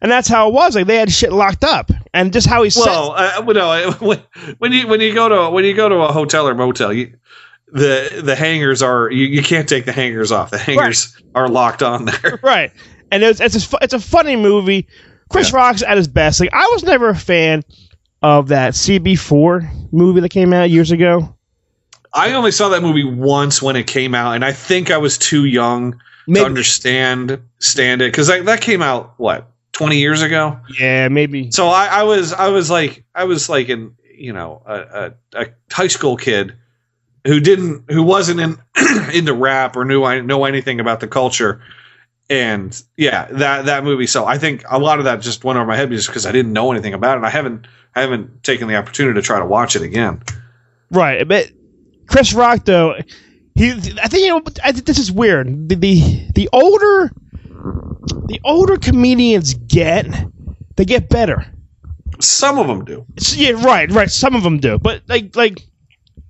and 0.00 0.10
that's 0.10 0.26
how 0.26 0.48
it 0.48 0.54
was. 0.54 0.74
Like 0.74 0.86
they 0.86 0.96
had 0.96 1.12
shit 1.12 1.32
locked 1.32 1.64
up, 1.64 1.90
and 2.14 2.32
just 2.32 2.46
how 2.46 2.62
he 2.62 2.70
said, 2.70 2.86
Well, 2.86 3.12
uh, 3.14 3.42
well, 3.44 3.92
no, 4.00 4.16
when 4.58 4.72
you 4.72 4.88
when 4.88 5.02
you 5.02 5.12
go 5.12 5.28
to 5.28 5.50
when 5.50 5.66
you 5.66 5.74
go 5.74 5.90
to 5.90 5.96
a 5.96 6.12
hotel 6.12 6.48
or 6.48 6.54
motel, 6.54 6.94
you, 6.94 7.18
the 7.74 8.22
the 8.22 8.36
hangers 8.36 8.82
are 8.82 9.10
you, 9.10 9.26
you 9.26 9.42
can't 9.42 9.68
take 9.68 9.84
the 9.84 9.92
hangers 9.92 10.30
off. 10.30 10.50
The 10.50 10.58
hangers 10.58 11.20
are 11.34 11.48
locked 11.48 11.82
on 11.82 12.04
there. 12.04 12.38
right, 12.42 12.72
and 13.10 13.22
it's 13.22 13.40
it's 13.40 13.72
a, 13.72 13.78
it's 13.82 13.92
a 13.92 14.00
funny 14.00 14.36
movie. 14.36 14.86
Chris 15.28 15.52
Rock's 15.52 15.82
at 15.82 15.96
his 15.96 16.06
best. 16.06 16.38
Like 16.38 16.52
I 16.52 16.68
was 16.72 16.84
never 16.84 17.08
a 17.08 17.16
fan 17.16 17.64
of 18.22 18.48
that 18.48 18.74
CB4 18.74 19.92
movie 19.92 20.20
that 20.20 20.28
came 20.28 20.52
out 20.52 20.70
years 20.70 20.92
ago. 20.92 21.36
I 22.12 22.32
only 22.34 22.52
saw 22.52 22.68
that 22.68 22.80
movie 22.82 23.02
once 23.02 23.60
when 23.60 23.74
it 23.74 23.88
came 23.88 24.14
out, 24.14 24.34
and 24.34 24.44
I 24.44 24.52
think 24.52 24.92
I 24.92 24.98
was 24.98 25.18
too 25.18 25.44
young 25.44 26.00
Maybe- 26.28 26.40
to 26.40 26.46
understand 26.46 27.42
stand 27.58 28.02
it 28.02 28.12
because 28.12 28.28
that 28.28 28.60
came 28.60 28.82
out 28.82 29.14
what 29.16 29.50
twenty 29.72 29.98
years 29.98 30.22
ago. 30.22 30.60
Yeah, 30.78 31.08
maybe. 31.08 31.50
So 31.50 31.66
I, 31.66 31.86
I 31.86 32.02
was 32.04 32.32
I 32.32 32.50
was 32.50 32.70
like 32.70 33.04
I 33.16 33.24
was 33.24 33.48
like 33.48 33.68
in 33.68 33.96
you 34.16 34.32
know 34.32 34.62
a, 34.64 34.74
a, 34.76 35.42
a 35.42 35.46
high 35.72 35.88
school 35.88 36.16
kid 36.16 36.54
who 37.26 37.40
didn't 37.40 37.90
who 37.90 38.02
wasn't 38.02 38.40
in 38.40 38.58
into 39.14 39.34
rap 39.34 39.76
or 39.76 39.84
knew 39.84 40.04
I 40.04 40.20
know 40.20 40.44
anything 40.44 40.80
about 40.80 41.00
the 41.00 41.08
culture. 41.08 41.62
And 42.30 42.80
yeah, 42.96 43.26
that 43.32 43.66
that 43.66 43.84
movie. 43.84 44.06
So 44.06 44.24
I 44.24 44.38
think 44.38 44.64
a 44.70 44.78
lot 44.78 44.98
of 44.98 45.04
that 45.04 45.20
just 45.20 45.44
went 45.44 45.58
over 45.58 45.66
my 45.66 45.76
head 45.76 45.90
just 45.90 46.08
because 46.08 46.26
I 46.26 46.32
didn't 46.32 46.52
know 46.52 46.72
anything 46.72 46.94
about 46.94 47.18
it. 47.18 47.24
I 47.24 47.30
haven't 47.30 47.66
I 47.94 48.00
haven't 48.00 48.42
taken 48.42 48.68
the 48.68 48.76
opportunity 48.76 49.20
to 49.20 49.22
try 49.24 49.38
to 49.38 49.46
watch 49.46 49.76
it 49.76 49.82
again. 49.82 50.22
Right, 50.90 51.26
but 51.26 51.50
Chris 52.06 52.32
Rock 52.32 52.64
though, 52.64 52.94
he 53.54 53.72
I 53.72 54.08
think 54.08 54.24
you 54.24 54.28
know 54.28 54.42
I 54.62 54.72
think 54.72 54.86
this 54.86 54.98
is 54.98 55.12
weird. 55.12 55.68
The, 55.68 55.76
the 55.76 56.28
the 56.34 56.48
older 56.52 57.10
the 58.26 58.40
older 58.44 58.76
comedians 58.76 59.54
get, 59.54 60.06
they 60.76 60.84
get 60.84 61.08
better. 61.08 61.46
Some 62.20 62.58
of 62.58 62.66
them 62.66 62.84
do. 62.84 63.04
Yeah, 63.34 63.62
right, 63.64 63.90
right. 63.90 64.10
Some 64.10 64.34
of 64.34 64.42
them 64.42 64.58
do, 64.58 64.78
but 64.78 65.02
like 65.08 65.36
like 65.36 65.58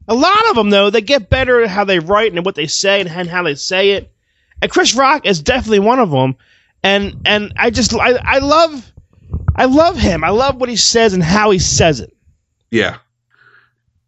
a 0.06 0.14
lot 0.14 0.50
of 0.50 0.56
them 0.56 0.70
though, 0.70 0.90
they 0.90 1.00
get 1.00 1.30
better 1.30 1.62
at 1.62 1.70
how 1.70 1.84
they 1.84 1.98
write 1.98 2.32
and 2.32 2.44
what 2.44 2.54
they 2.54 2.66
say 2.66 3.00
and 3.00 3.08
how 3.28 3.42
they 3.42 3.54
say 3.54 3.92
it. 3.92 4.12
And 4.60 4.70
Chris 4.70 4.94
Rock 4.94 5.26
is 5.26 5.40
definitely 5.40 5.80
one 5.80 5.98
of 5.98 6.10
them. 6.10 6.36
And 6.82 7.22
and 7.24 7.52
I 7.56 7.70
just 7.70 7.94
I, 7.94 8.12
I 8.12 8.38
love 8.38 8.92
I 9.56 9.64
love 9.66 9.96
him. 9.96 10.24
I 10.24 10.30
love 10.30 10.56
what 10.56 10.68
he 10.68 10.76
says 10.76 11.14
and 11.14 11.22
how 11.22 11.50
he 11.50 11.58
says 11.58 12.00
it. 12.00 12.14
Yeah, 12.70 12.98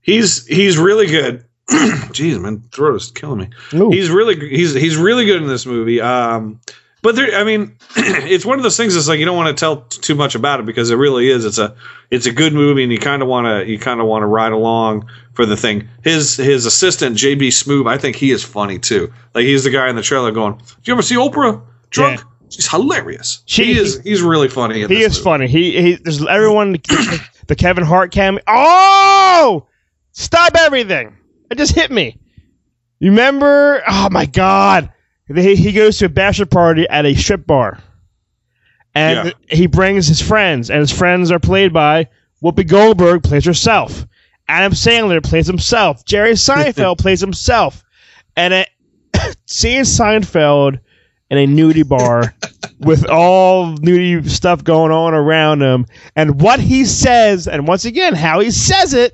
he's 0.02 0.46
he's 0.46 0.76
really 0.76 1.06
good. 1.06 1.44
Jeez, 1.68 2.40
man, 2.40 2.60
throat 2.72 2.96
is 2.96 3.10
killing 3.10 3.38
me. 3.38 3.50
Ooh. 3.74 3.90
He's 3.90 4.10
really 4.10 4.36
he's 4.48 4.74
he's 4.74 4.96
really 4.96 5.24
good 5.24 5.42
in 5.42 5.48
this 5.48 5.66
movie. 5.66 6.00
Um, 6.00 6.60
but 7.06 7.14
there, 7.14 7.38
I 7.38 7.44
mean, 7.44 7.76
it's 7.96 8.44
one 8.44 8.58
of 8.58 8.64
those 8.64 8.76
things. 8.76 8.96
It's 8.96 9.06
like 9.06 9.20
you 9.20 9.24
don't 9.24 9.36
want 9.36 9.56
to 9.56 9.60
tell 9.60 9.82
t- 9.82 10.00
too 10.00 10.16
much 10.16 10.34
about 10.34 10.58
it 10.58 10.66
because 10.66 10.90
it 10.90 10.96
really 10.96 11.28
is. 11.30 11.44
It's 11.44 11.58
a 11.58 11.76
it's 12.10 12.26
a 12.26 12.32
good 12.32 12.52
movie, 12.52 12.82
and 12.82 12.90
you 12.90 12.98
kind 12.98 13.22
of 13.22 13.28
want 13.28 13.46
to 13.46 13.70
you 13.70 13.78
kind 13.78 14.00
of 14.00 14.06
want 14.06 14.22
to 14.22 14.26
ride 14.26 14.50
along 14.50 15.08
for 15.34 15.46
the 15.46 15.56
thing. 15.56 15.88
His 16.02 16.36
his 16.36 16.66
assistant 16.66 17.16
JB 17.16 17.48
Smoove, 17.48 17.88
I 17.88 17.96
think 17.96 18.16
he 18.16 18.32
is 18.32 18.42
funny 18.42 18.80
too. 18.80 19.12
Like 19.34 19.44
he's 19.44 19.62
the 19.62 19.70
guy 19.70 19.88
in 19.88 19.94
the 19.94 20.02
trailer 20.02 20.32
going, 20.32 20.56
"Do 20.56 20.64
you 20.84 20.94
ever 20.94 21.02
see 21.02 21.14
Oprah 21.14 21.62
drunk?" 21.90 22.22
She's 22.48 22.68
hilarious. 22.68 23.42
She- 23.46 23.66
he 23.66 23.78
is 23.78 24.00
he's 24.02 24.22
really 24.22 24.48
funny. 24.48 24.82
In 24.82 24.88
He 24.90 25.02
is 25.02 25.12
movie. 25.12 25.22
funny. 25.24 25.46
He 25.46 25.80
he. 25.80 25.94
There's 25.94 26.26
everyone. 26.26 26.72
The 27.46 27.54
Kevin 27.56 27.84
Hart 27.84 28.10
cam. 28.10 28.40
Oh! 28.48 29.68
Stop 30.10 30.56
everything! 30.56 31.16
It 31.50 31.58
just 31.58 31.76
hit 31.76 31.92
me. 31.92 32.18
You 32.98 33.10
remember? 33.10 33.82
Oh 33.86 34.08
my 34.10 34.26
God! 34.26 34.90
He, 35.34 35.56
he 35.56 35.72
goes 35.72 35.98
to 35.98 36.06
a 36.06 36.08
bachelor 36.08 36.46
party 36.46 36.88
at 36.88 37.04
a 37.04 37.14
strip 37.14 37.46
bar, 37.46 37.78
and 38.94 39.34
he 39.50 39.66
brings 39.66 40.06
his 40.06 40.22
friends, 40.22 40.70
and 40.70 40.80
his 40.80 40.92
friends 40.92 41.30
are 41.30 41.40
played 41.40 41.72
by 41.72 42.08
Whoopi 42.42 42.66
Goldberg 42.66 43.22
plays 43.22 43.44
herself, 43.44 44.06
Adam 44.48 44.72
Sandler 44.72 45.22
plays 45.22 45.46
himself, 45.46 46.04
Jerry 46.04 46.32
Seinfeld 46.34 46.98
plays 46.98 47.20
himself, 47.20 47.82
and 48.36 48.54
it, 48.54 48.68
seeing 49.46 49.82
Seinfeld 49.82 50.78
in 51.30 51.38
a 51.38 51.46
nudie 51.46 51.86
bar 51.86 52.34
with 52.78 53.08
all 53.08 53.76
nudie 53.78 54.28
stuff 54.28 54.62
going 54.62 54.92
on 54.92 55.14
around 55.14 55.62
him, 55.62 55.86
and 56.14 56.40
what 56.40 56.60
he 56.60 56.84
says, 56.84 57.48
and 57.48 57.66
once 57.66 57.84
again 57.84 58.14
how 58.14 58.40
he 58.40 58.50
says 58.50 58.94
it. 58.94 59.12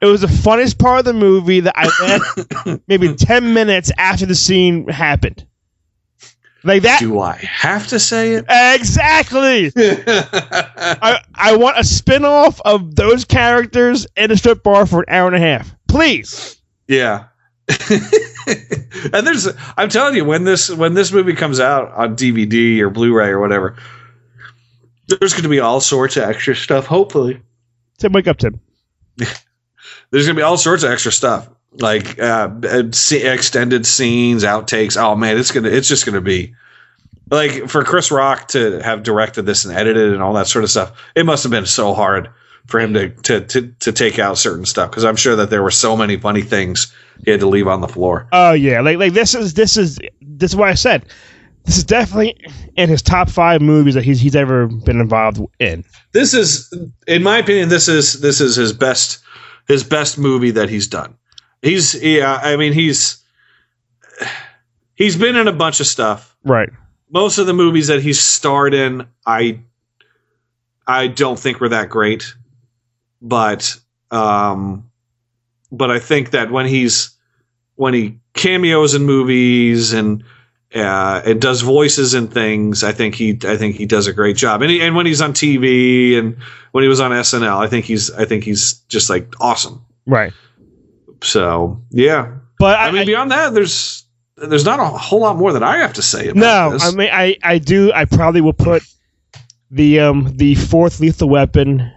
It 0.00 0.06
was 0.06 0.20
the 0.20 0.28
funniest 0.28 0.78
part 0.78 1.00
of 1.00 1.04
the 1.06 1.12
movie 1.12 1.60
that 1.60 1.74
I 1.76 2.78
maybe 2.86 3.14
ten 3.16 3.52
minutes 3.52 3.90
after 3.98 4.26
the 4.26 4.34
scene 4.34 4.88
happened. 4.88 5.44
Like 6.64 6.82
that. 6.82 7.00
Do 7.00 7.20
I 7.20 7.36
have 7.36 7.86
to 7.88 8.00
say 8.00 8.34
it? 8.34 8.44
Exactly. 8.48 9.72
I 9.76 11.20
I 11.34 11.56
want 11.56 11.78
a 11.78 11.84
spin-off 11.84 12.60
of 12.64 12.96
those 12.96 13.24
characters 13.24 14.06
in 14.16 14.30
a 14.30 14.36
strip 14.36 14.62
bar 14.62 14.86
for 14.86 15.00
an 15.00 15.06
hour 15.08 15.26
and 15.28 15.36
a 15.36 15.40
half. 15.40 15.74
Please. 15.86 16.60
Yeah. 16.88 17.26
and 17.90 19.26
there's 19.26 19.48
I'm 19.76 19.88
telling 19.88 20.16
you 20.16 20.24
when 20.24 20.44
this 20.44 20.70
when 20.70 20.94
this 20.94 21.12
movie 21.12 21.34
comes 21.34 21.60
out 21.60 21.92
on 21.92 22.16
DVD 22.16 22.80
or 22.80 22.88
Blu-ray 22.88 23.28
or 23.28 23.40
whatever 23.40 23.76
there's 25.06 25.32
going 25.32 25.42
to 25.42 25.50
be 25.50 25.60
all 25.60 25.80
sorts 25.80 26.16
of 26.16 26.22
extra 26.24 26.56
stuff 26.56 26.86
hopefully. 26.86 27.40
Tim, 27.98 28.12
wake 28.12 28.28
up, 28.28 28.38
Tim. 28.38 28.60
There's 30.10 30.26
going 30.26 30.36
to 30.36 30.40
be 30.40 30.44
all 30.44 30.56
sorts 30.56 30.82
of 30.82 30.90
extra 30.90 31.12
stuff 31.12 31.48
like 31.72 32.18
uh, 32.18 32.50
extended 32.62 33.86
scenes, 33.86 34.44
outtakes. 34.44 34.96
Oh 34.96 35.14
man, 35.14 35.38
it's 35.38 35.50
going 35.50 35.64
to 35.64 35.74
it's 35.74 35.88
just 35.88 36.04
going 36.06 36.14
to 36.14 36.20
be 36.20 36.54
like 37.30 37.68
for 37.68 37.84
Chris 37.84 38.10
Rock 38.10 38.48
to 38.48 38.80
have 38.80 39.02
directed 39.02 39.42
this 39.42 39.64
and 39.64 39.76
edited 39.76 40.12
and 40.12 40.22
all 40.22 40.32
that 40.34 40.46
sort 40.46 40.64
of 40.64 40.70
stuff. 40.70 40.92
It 41.14 41.26
must 41.26 41.42
have 41.42 41.50
been 41.50 41.66
so 41.66 41.94
hard 41.94 42.30
for 42.66 42.80
him 42.80 42.94
to 42.94 43.10
to 43.10 43.40
to, 43.40 43.68
to 43.80 43.92
take 43.92 44.18
out 44.18 44.38
certain 44.38 44.66
stuff 44.66 44.90
because 44.90 45.04
I'm 45.04 45.16
sure 45.16 45.36
that 45.36 45.50
there 45.50 45.62
were 45.62 45.70
so 45.70 45.96
many 45.96 46.16
funny 46.16 46.42
things 46.42 46.92
he 47.24 47.30
had 47.30 47.40
to 47.40 47.48
leave 47.48 47.68
on 47.68 47.80
the 47.80 47.88
floor. 47.88 48.28
Oh 48.32 48.52
yeah, 48.52 48.80
like 48.80 48.98
like 48.98 49.12
this 49.12 49.34
is 49.34 49.54
this 49.54 49.76
is 49.76 49.98
this 50.20 50.52
is 50.52 50.56
what 50.56 50.68
I 50.68 50.74
said. 50.74 51.06
This 51.64 51.76
is 51.76 51.84
definitely 51.84 52.34
in 52.76 52.88
his 52.88 53.02
top 53.02 53.28
five 53.28 53.60
movies 53.60 53.94
that 53.94 54.02
he's 54.02 54.20
he's 54.20 54.36
ever 54.36 54.68
been 54.68 55.00
involved 55.00 55.38
in. 55.58 55.84
this 56.12 56.32
is 56.32 56.72
in 57.06 57.22
my 57.22 57.36
opinion 57.38 57.68
this 57.68 57.88
is 57.88 58.20
this 58.22 58.40
is 58.40 58.56
his 58.56 58.72
best 58.72 59.18
his 59.68 59.84
best 59.84 60.18
movie 60.18 60.50
that 60.50 60.68
he's 60.68 60.88
done 60.88 61.16
he's 61.62 61.94
yeah 62.02 62.40
i 62.42 62.56
mean 62.56 62.72
he's 62.72 63.22
he's 64.94 65.16
been 65.16 65.36
in 65.36 65.48
a 65.48 65.52
bunch 65.52 65.80
of 65.80 65.86
stuff 65.86 66.34
Right. 66.44 66.70
most 67.10 67.38
of 67.38 67.46
the 67.46 67.52
movies 67.54 67.86
that 67.88 68.00
he's 68.02 68.20
starred 68.20 68.74
in 68.74 69.06
i 69.26 69.60
i 70.86 71.06
don't 71.06 71.38
think 71.38 71.60
were 71.60 71.68
that 71.68 71.88
great 71.90 72.34
but 73.20 73.76
um 74.10 74.88
but 75.70 75.90
i 75.90 75.98
think 75.98 76.30
that 76.30 76.50
when 76.50 76.66
he's 76.66 77.10
when 77.76 77.94
he 77.94 78.18
cameos 78.34 78.94
in 78.94 79.02
movies 79.04 79.92
and 79.92 80.24
uh, 80.74 81.22
and 81.24 81.40
does 81.40 81.62
voices 81.62 82.14
and 82.14 82.32
things. 82.32 82.84
I 82.84 82.92
think 82.92 83.14
he, 83.14 83.38
I 83.44 83.56
think 83.56 83.76
he 83.76 83.86
does 83.86 84.06
a 84.06 84.12
great 84.12 84.36
job. 84.36 84.62
And 84.62 84.70
he, 84.70 84.80
and 84.82 84.94
when 84.94 85.06
he's 85.06 85.20
on 85.20 85.32
TV 85.32 86.18
and 86.18 86.36
when 86.72 86.82
he 86.82 86.88
was 86.88 87.00
on 87.00 87.10
SNL, 87.10 87.58
I 87.58 87.68
think 87.68 87.84
he's, 87.86 88.10
I 88.10 88.24
think 88.24 88.44
he's 88.44 88.74
just 88.88 89.08
like 89.08 89.32
awesome. 89.40 89.84
Right. 90.06 90.32
So 91.22 91.82
yeah, 91.90 92.36
But 92.58 92.78
I, 92.78 92.88
I 92.88 92.90
mean, 92.92 93.06
beyond 93.06 93.30
that, 93.30 93.54
there's, 93.54 94.04
there's 94.36 94.64
not 94.64 94.78
a 94.78 94.84
whole 94.84 95.20
lot 95.20 95.36
more 95.36 95.52
that 95.52 95.62
I 95.62 95.78
have 95.78 95.94
to 95.94 96.02
say 96.02 96.28
about 96.28 96.36
no, 96.36 96.70
this. 96.72 96.84
I 96.84 96.90
mean 96.96 97.10
I 97.12 97.36
I 97.42 97.58
do 97.58 97.92
I 97.92 98.04
probably 98.04 98.40
will 98.40 98.52
put 98.52 98.82
the 99.70 99.98
um 99.98 100.32
the 100.36 100.54
fourth 100.54 101.00
lethal 101.00 101.28
weapon 101.28 101.90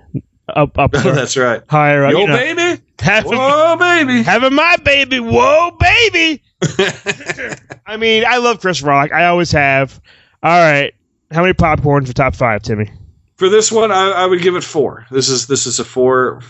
up 0.48 0.80
up 0.80 0.92
there, 1.04 1.14
That's 1.14 1.38
right. 1.38 1.62
higher 1.70 2.04
up. 2.06 2.14
Yo, 2.14 2.22
you 2.22 2.28
know. 2.28 2.36
baby. 2.36 2.82
Having, 3.00 3.32
Whoa, 3.32 3.76
baby. 3.78 4.24
having 4.24 4.54
my 4.56 4.76
baby. 4.78 5.20
Whoa, 5.20 5.72
baby. 5.80 6.42
I 7.86 7.98
mean, 7.98 8.24
I 8.28 8.38
love 8.38 8.60
Chris 8.62 8.82
Rock. 8.82 9.12
I 9.12 9.26
always 9.26 9.52
have. 9.52 10.00
All 10.44 10.52
right. 10.52 10.94
How 11.32 11.42
many 11.42 11.54
popcorns 11.54 12.08
for 12.08 12.14
top 12.14 12.36
five, 12.36 12.62
Timmy? 12.62 12.90
For 13.38 13.50
this 13.50 13.72
one, 13.72 13.92
I, 13.92 14.12
I 14.12 14.26
would 14.26 14.42
give 14.42 14.56
it 14.56 14.64
four. 14.64 15.06
This 15.12 15.30
is, 15.30 15.48
this 15.48 15.66
is 15.66 15.80
a 15.80 15.84
four, 15.86 16.42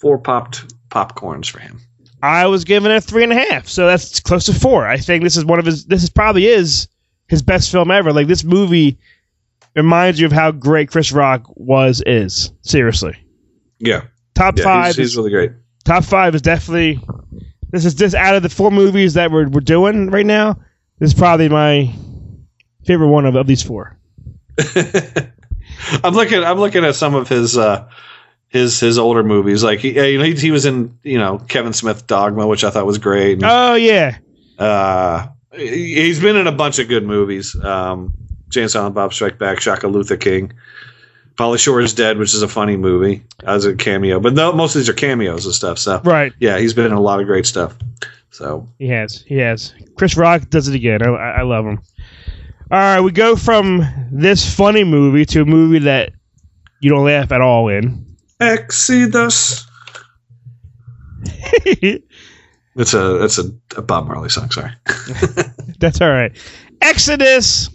four 0.00 0.18
popped 0.18 0.74
popcorns 0.88 1.48
for 1.50 1.60
him. 1.60 1.80
I 2.22 2.46
was 2.46 2.64
giving 2.64 2.90
it 2.92 3.02
three 3.02 3.24
and 3.24 3.32
a 3.32 3.36
half, 3.36 3.66
so 3.68 3.86
that's 3.86 4.20
close 4.20 4.46
to 4.46 4.54
four. 4.54 4.86
I 4.86 4.96
think 4.96 5.24
this 5.24 5.36
is 5.36 5.44
one 5.44 5.58
of 5.58 5.66
his. 5.66 5.86
This 5.86 6.04
is 6.04 6.10
probably 6.10 6.46
is 6.46 6.86
his 7.28 7.42
best 7.42 7.70
film 7.70 7.90
ever. 7.90 8.12
Like 8.12 8.28
this 8.28 8.44
movie 8.44 8.96
reminds 9.74 10.20
you 10.20 10.26
of 10.26 10.32
how 10.32 10.52
great 10.52 10.88
Chris 10.88 11.10
Rock 11.10 11.42
was. 11.56 12.00
Is 12.06 12.52
seriously 12.62 13.16
Yeah. 13.80 14.02
top 14.36 14.56
Yeah, 14.56 14.62
five. 14.64 14.86
he's, 14.88 14.96
he's 14.98 15.06
is, 15.08 15.16
really 15.16 15.30
great. 15.30 15.50
top 15.84 16.04
five 16.04 16.34
is 16.36 16.42
definitely. 16.42 17.00
This 17.72 17.84
is 17.84 17.94
just 17.94 18.14
out 18.14 18.34
of 18.36 18.42
the 18.44 18.48
four 18.48 18.70
movies 18.70 19.14
that 19.14 19.30
we're 19.32 19.48
we're 19.48 19.60
doing 19.60 20.10
right 20.10 20.24
now. 20.26 20.60
This 20.98 21.12
is 21.12 21.14
probably 21.18 21.48
my 21.48 21.92
favorite 22.84 23.08
one 23.08 23.26
of, 23.26 23.34
of 23.34 23.46
these 23.46 23.62
four. 23.62 23.98
I'm 26.04 26.14
looking. 26.14 26.42
I'm 26.44 26.58
looking 26.58 26.84
at 26.84 26.94
some 26.94 27.14
of 27.14 27.28
his 27.28 27.56
uh, 27.56 27.88
his 28.48 28.78
his 28.80 28.98
older 28.98 29.22
movies. 29.24 29.64
Like 29.64 29.80
he, 29.80 29.94
you 29.94 30.18
know, 30.18 30.24
he, 30.24 30.34
he 30.34 30.50
was 30.50 30.64
in 30.66 30.98
you 31.02 31.18
know 31.18 31.38
Kevin 31.38 31.72
Smith 31.72 32.06
Dogma, 32.06 32.46
which 32.46 32.64
I 32.64 32.70
thought 32.70 32.86
was 32.86 32.98
great. 32.98 33.34
And, 33.34 33.44
Oh 33.44 33.74
yeah, 33.74 34.18
uh, 34.58 35.28
he- 35.54 35.94
he's 35.94 36.20
been 36.20 36.36
in 36.36 36.46
a 36.46 36.52
bunch 36.52 36.78
of 36.78 36.88
good 36.88 37.04
movies. 37.04 37.56
Um, 37.62 38.14
Jay 38.48 38.62
and 38.62 38.70
Silent 38.70 38.94
Bob 38.94 39.12
Strike 39.14 39.38
Back, 39.38 39.60
Shaka 39.60 39.88
Luther 39.88 40.16
King, 40.18 40.52
Pauly 41.34 41.58
Shore 41.58 41.80
is 41.80 41.94
Dead, 41.94 42.18
which 42.18 42.34
is 42.34 42.42
a 42.42 42.48
funny 42.48 42.76
movie 42.76 43.22
as 43.44 43.64
a 43.64 43.74
cameo. 43.74 44.20
But 44.20 44.34
no, 44.34 44.52
most 44.52 44.74
of 44.74 44.80
these 44.80 44.88
are 44.88 44.94
cameos 44.94 45.44
and 45.46 45.54
stuff. 45.54 45.78
So 45.78 46.00
right. 46.04 46.32
yeah, 46.38 46.58
he's 46.58 46.74
been 46.74 46.86
in 46.86 46.92
a 46.92 47.00
lot 47.00 47.20
of 47.20 47.26
great 47.26 47.46
stuff. 47.46 47.76
So 48.30 48.68
He 48.78 48.88
has. 48.88 49.22
He 49.26 49.36
has. 49.36 49.74
Chris 49.96 50.16
Rock 50.16 50.48
does 50.50 50.68
it 50.68 50.74
again. 50.74 51.02
I, 51.02 51.08
I 51.08 51.42
love 51.42 51.66
him. 51.66 51.80
All 52.70 52.78
right, 52.78 53.00
we 53.00 53.12
go 53.12 53.36
from 53.36 53.84
this 54.10 54.54
funny 54.54 54.84
movie 54.84 55.26
to 55.26 55.42
a 55.42 55.44
movie 55.44 55.80
that 55.80 56.12
you 56.80 56.90
don't 56.90 57.04
laugh 57.04 57.30
at 57.30 57.40
all 57.40 57.68
in. 57.68 58.16
Exodus. 58.40 59.66
It's 62.74 62.94
a 62.94 63.22
it's 63.22 63.38
a, 63.38 63.50
a 63.76 63.82
Bob 63.82 64.06
Marley 64.06 64.30
song. 64.30 64.50
Sorry. 64.50 64.72
That's 65.78 66.00
all 66.00 66.10
right. 66.10 66.34
Exodus 66.80 67.68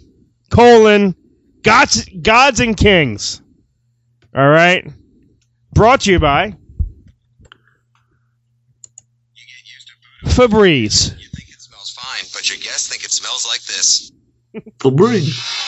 colon 0.50 1.14
gods 1.62 2.08
gods 2.20 2.60
and 2.60 2.76
kings. 2.76 3.40
All 4.38 4.48
right. 4.48 4.88
Brought 5.72 6.02
to 6.02 6.12
you 6.12 6.20
by 6.20 6.54
Febreze. 10.26 11.10
You 11.18 11.28
think 11.34 11.48
it 11.48 11.60
smells 11.60 11.90
fine, 11.90 12.24
but 12.32 12.48
your 12.48 12.58
guests 12.58 12.88
think 12.88 13.04
it 13.04 13.10
smells 13.10 13.48
like 13.48 13.62
this. 13.62 14.12
Febreze. 14.78 15.67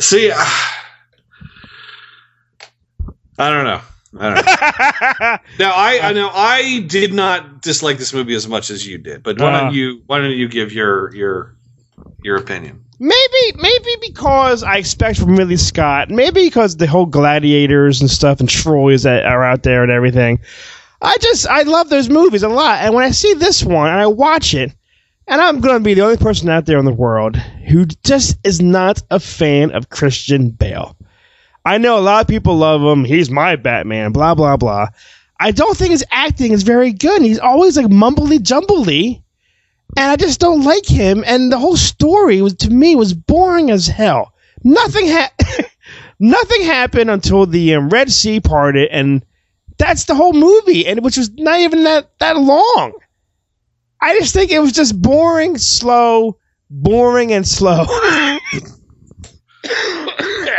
See, 0.00 0.30
uh, 0.30 0.36
I 3.38 3.50
don't 3.50 3.64
know. 3.64 3.80
I 4.18 4.34
don't 4.34 4.46
know. 4.46 5.38
now 5.58 5.72
I, 5.74 6.00
I 6.02 6.12
know 6.12 6.30
I 6.32 6.80
did 6.80 7.12
not 7.12 7.62
dislike 7.62 7.98
this 7.98 8.12
movie 8.14 8.34
as 8.34 8.46
much 8.46 8.70
as 8.70 8.86
you 8.86 8.98
did, 8.98 9.22
but 9.22 9.40
why 9.40 9.46
Uh. 9.52 9.60
don't 9.64 9.74
you 9.74 10.02
why 10.06 10.18
don't 10.18 10.30
you 10.30 10.48
give 10.48 10.72
your 10.72 11.14
your 11.14 11.56
your 12.22 12.36
opinion? 12.36 12.84
Maybe, 13.00 13.52
maybe 13.56 13.96
because 14.00 14.62
I 14.62 14.76
expect 14.76 15.18
from 15.18 15.36
Ridley 15.36 15.56
Scott. 15.56 16.10
Maybe 16.10 16.44
because 16.44 16.76
the 16.76 16.86
whole 16.86 17.06
gladiators 17.06 18.00
and 18.00 18.08
stuff 18.08 18.38
and 18.38 18.48
Troy's 18.48 19.02
that 19.02 19.24
are 19.26 19.42
out 19.42 19.64
there 19.64 19.82
and 19.82 19.90
everything. 19.90 20.38
I 21.02 21.16
just 21.20 21.46
I 21.48 21.62
love 21.62 21.88
those 21.90 22.08
movies 22.08 22.44
a 22.44 22.48
lot, 22.48 22.78
and 22.82 22.94
when 22.94 23.04
I 23.04 23.10
see 23.10 23.34
this 23.34 23.64
one 23.64 23.90
and 23.90 23.98
I 24.00 24.06
watch 24.06 24.54
it, 24.54 24.72
and 25.26 25.40
I'm 25.40 25.60
going 25.60 25.78
to 25.78 25.84
be 25.84 25.94
the 25.94 26.02
only 26.02 26.16
person 26.16 26.48
out 26.48 26.66
there 26.66 26.78
in 26.78 26.84
the 26.84 26.92
world 26.92 27.36
who 27.36 27.86
just 27.86 28.38
is 28.44 28.60
not 28.60 29.02
a 29.10 29.20
fan 29.20 29.72
of 29.72 29.88
Christian 29.88 30.50
Bale. 30.50 30.96
I 31.64 31.78
know 31.78 31.98
a 31.98 32.00
lot 32.00 32.22
of 32.22 32.28
people 32.28 32.56
love 32.56 32.82
him. 32.82 33.04
He's 33.04 33.30
my 33.30 33.56
Batman. 33.56 34.12
Blah 34.12 34.34
blah 34.34 34.56
blah. 34.56 34.88
I 35.40 35.50
don't 35.50 35.76
think 35.76 35.90
his 35.90 36.04
acting 36.10 36.52
is 36.52 36.62
very 36.62 36.92
good. 36.92 37.22
He's 37.22 37.38
always 37.38 37.76
like 37.76 37.86
mumbly 37.86 38.40
jumbly 38.40 39.24
and 39.96 40.10
I 40.10 40.16
just 40.16 40.40
don't 40.40 40.64
like 40.64 40.86
him. 40.86 41.24
And 41.26 41.52
the 41.52 41.58
whole 41.58 41.76
story 41.76 42.42
was 42.42 42.54
to 42.56 42.70
me 42.70 42.96
was 42.96 43.14
boring 43.14 43.70
as 43.70 43.86
hell. 43.86 44.32
Nothing 44.62 45.08
ha- 45.08 45.32
nothing 46.18 46.62
happened 46.62 47.10
until 47.10 47.46
the 47.46 47.74
um, 47.74 47.88
Red 47.90 48.10
Sea 48.10 48.40
parted, 48.40 48.88
and 48.90 49.24
that's 49.78 50.04
the 50.04 50.14
whole 50.14 50.32
movie, 50.32 50.86
and 50.86 51.04
which 51.04 51.16
was 51.16 51.30
not 51.32 51.60
even 51.60 51.84
that 51.84 52.18
that 52.18 52.36
long. 52.36 52.94
I 54.04 54.18
just 54.18 54.34
think 54.34 54.50
it 54.50 54.58
was 54.58 54.72
just 54.72 55.00
boring, 55.00 55.56
slow, 55.56 56.36
boring, 56.68 57.32
and 57.32 57.48
slow. 57.48 57.86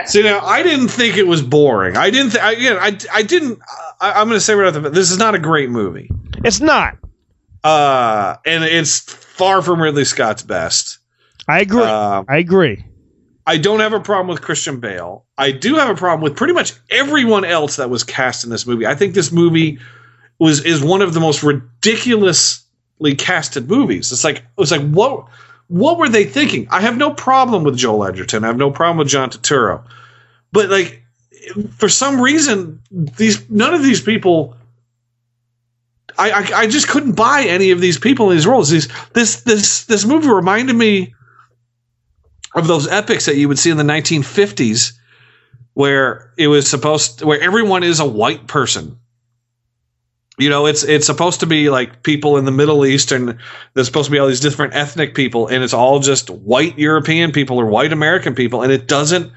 See 0.05 0.23
now, 0.23 0.39
I 0.43 0.63
didn't 0.63 0.87
think 0.87 1.15
it 1.17 1.27
was 1.27 1.43
boring. 1.43 1.95
I 1.95 2.09
didn't. 2.09 2.31
Th- 2.31 2.43
I, 2.43 2.53
again, 2.53 2.77
I 2.79 2.97
I 3.13 3.21
didn't. 3.21 3.59
I, 4.01 4.13
I'm 4.13 4.27
going 4.27 4.37
to 4.37 4.41
say 4.41 4.55
right 4.55 4.67
off 4.67 4.73
the 4.73 4.81
bat, 4.81 4.93
this 4.93 5.11
is 5.11 5.19
not 5.19 5.35
a 5.35 5.39
great 5.39 5.69
movie. 5.69 6.09
it's 6.43 6.59
not. 6.59 6.97
Uh, 7.63 8.35
and 8.47 8.63
it's 8.63 8.99
far 8.99 9.61
from 9.61 9.79
Ridley 9.79 10.05
Scott's 10.05 10.41
best. 10.41 10.97
I 11.47 11.59
agree. 11.61 11.83
Uh, 11.83 12.23
I 12.27 12.37
agree. 12.37 12.83
I 13.45 13.57
don't 13.57 13.79
have 13.79 13.93
a 13.93 13.99
problem 13.99 14.27
with 14.27 14.41
Christian 14.41 14.79
Bale. 14.79 15.23
I 15.37 15.51
do 15.51 15.75
have 15.75 15.89
a 15.89 15.95
problem 15.95 16.21
with 16.23 16.35
pretty 16.35 16.53
much 16.53 16.73
everyone 16.89 17.45
else 17.45 17.75
that 17.75 17.91
was 17.91 18.03
cast 18.03 18.43
in 18.43 18.49
this 18.49 18.65
movie. 18.65 18.87
I 18.87 18.95
think 18.95 19.13
this 19.13 19.31
movie 19.31 19.77
was 20.39 20.65
is 20.65 20.83
one 20.83 21.03
of 21.03 21.13
the 21.13 21.19
most 21.19 21.43
ridiculously 21.43 22.64
casted 23.15 23.69
movies. 23.69 24.11
It's 24.11 24.23
like 24.23 24.37
it 24.37 24.43
was 24.57 24.71
like 24.71 24.87
what 24.89 25.27
what 25.67 25.97
were 25.97 26.09
they 26.09 26.25
thinking? 26.25 26.67
I 26.69 26.81
have 26.81 26.97
no 26.97 27.11
problem 27.11 27.63
with 27.63 27.77
Joel 27.77 28.05
Edgerton. 28.05 28.43
I 28.43 28.47
have 28.47 28.57
no 28.57 28.71
problem 28.71 28.97
with 28.97 29.07
John 29.07 29.29
Turturro. 29.29 29.83
But 30.51 30.69
like 30.69 31.03
for 31.71 31.89
some 31.89 32.21
reason 32.21 32.81
these 32.91 33.49
none 33.49 33.73
of 33.73 33.83
these 33.83 34.01
people 34.01 34.55
I, 36.17 36.31
I, 36.31 36.59
I 36.59 36.67
just 36.67 36.87
couldn't 36.87 37.13
buy 37.13 37.43
any 37.43 37.71
of 37.71 37.81
these 37.81 37.99
people 37.99 38.31
in 38.31 38.37
these 38.37 38.47
roles. 38.47 38.69
These 38.69 38.87
this 39.13 39.41
this 39.41 39.85
this 39.85 40.05
movie 40.05 40.29
reminded 40.29 40.75
me 40.75 41.13
of 42.55 42.67
those 42.67 42.87
epics 42.87 43.25
that 43.25 43.35
you 43.35 43.47
would 43.49 43.59
see 43.59 43.69
in 43.69 43.77
the 43.77 43.83
1950s 43.83 44.93
where 45.73 46.31
it 46.37 46.47
was 46.47 46.69
supposed 46.69 47.21
where 47.21 47.41
everyone 47.41 47.83
is 47.83 47.99
a 47.99 48.05
white 48.05 48.47
person 48.47 48.97
you 50.37 50.49
know 50.49 50.65
it's 50.65 50.83
it's 50.83 51.05
supposed 51.05 51.39
to 51.39 51.45
be 51.45 51.69
like 51.69 52.03
people 52.03 52.37
in 52.37 52.45
the 52.45 52.51
middle 52.51 52.85
east 52.85 53.11
and 53.11 53.37
there's 53.73 53.87
supposed 53.87 54.07
to 54.07 54.11
be 54.11 54.19
all 54.19 54.27
these 54.27 54.39
different 54.39 54.75
ethnic 54.75 55.15
people 55.15 55.47
and 55.47 55.63
it's 55.63 55.73
all 55.73 55.99
just 55.99 56.29
white 56.29 56.77
european 56.77 57.31
people 57.31 57.59
or 57.59 57.65
white 57.65 57.93
american 57.93 58.35
people 58.35 58.61
and 58.61 58.71
it 58.71 58.87
doesn't 58.87 59.31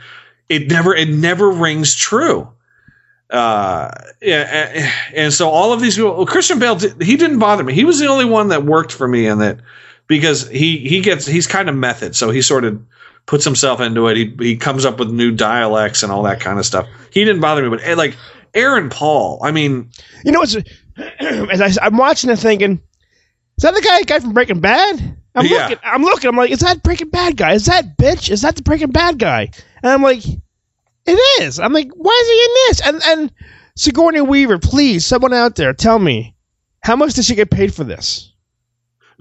it 0.49 0.69
never 0.69 0.95
it 0.95 1.09
never 1.09 1.51
rings 1.51 1.95
true. 1.95 2.49
Uh 3.31 3.91
yeah 4.23 4.91
and, 5.15 5.35
so 5.35 5.51
all 5.51 5.75
of 5.75 5.83
these 5.83 5.97
people 5.97 6.17
well, 6.17 6.25
christian 6.27 6.59
bale 6.59 6.79
he 6.79 7.17
didn't 7.17 7.39
bother 7.39 7.63
me. 7.63 7.75
He 7.75 7.85
was 7.85 7.99
the 7.99 8.07
only 8.07 8.25
one 8.25 8.49
that 8.49 8.65
worked 8.65 8.91
for 8.91 9.07
me 9.07 9.27
in 9.27 9.39
that 9.41 9.61
because 10.07 10.49
he 10.49 10.79
he 10.79 11.03
gets 11.03 11.27
he's 11.27 11.47
kind 11.47 11.69
of 11.69 11.75
method. 11.75 12.17
So 12.17 12.31
he 12.31 12.41
sort 12.41 12.65
of 12.65 12.83
puts 13.27 13.45
himself 13.45 13.83
into 13.83 14.07
it. 14.07 14.17
He, 14.17 14.35
he 14.39 14.57
comes 14.57 14.87
up 14.87 14.99
with 14.99 15.11
new 15.11 15.31
dialects 15.31 16.03
and 16.03 16.11
all 16.11 16.23
that 16.23 16.41
kind 16.41 16.59
of 16.59 16.65
stuff. 16.65 16.89
He 17.13 17.23
didn't 17.23 17.43
bother 17.43 17.63
me 17.63 17.69
but 17.69 17.85
eh, 17.85 17.95
like 17.95 18.17
aaron 18.55 18.89
paul 18.89 19.39
i 19.43 19.51
mean 19.51 19.91
You 20.25 20.33
know 20.33 20.39
what's 20.39 20.57
as 21.21 21.79
I, 21.79 21.87
I'm 21.87 21.97
watching 21.97 22.31
it 22.31 22.39
thinking, 22.39 22.83
is 23.57 23.63
that 23.63 23.75
the 23.75 23.81
guy 23.83 24.03
guy 24.03 24.21
from 24.21 24.33
Breaking 24.33 24.61
Bad? 24.61 25.17
I'm 25.35 25.47
Yeah. 25.47 25.69
looking. 25.69 25.79
I'm 25.85 26.03
looking. 26.03 26.29
I'm 26.29 26.37
like, 26.37 26.51
is 26.51 26.61
that 26.61 26.83
Breaking 26.83 27.11
Bad 27.11 27.37
guy? 27.37 27.53
Is 27.53 27.67
that 27.67 27.97
bitch? 27.97 28.31
Is 28.31 28.43
that 28.43 28.57
the 28.57 28.63
Breaking 28.63 28.91
Bad 28.91 29.19
guy? 29.19 29.51
And 29.83 29.93
I'm 29.93 30.03
like, 30.03 30.25
it 30.27 31.43
is. 31.43 31.59
I'm 31.61 31.73
like, 31.73 31.91
why 31.95 32.19
is 32.23 32.29
he 32.29 32.45
in 32.45 32.51
this? 32.69 32.81
And 32.87 33.19
and 33.21 33.33
Sigourney 33.77 34.21
Weaver, 34.21 34.59
please, 34.59 35.07
someone 35.07 35.33
out 35.33 35.55
there, 35.57 35.73
tell 35.73 35.99
me, 35.99 36.35
how 36.83 36.97
much 36.97 37.15
did 37.15 37.25
she 37.25 37.35
get 37.35 37.51
paid 37.51 37.73
for 37.75 37.85
this? 37.85 38.33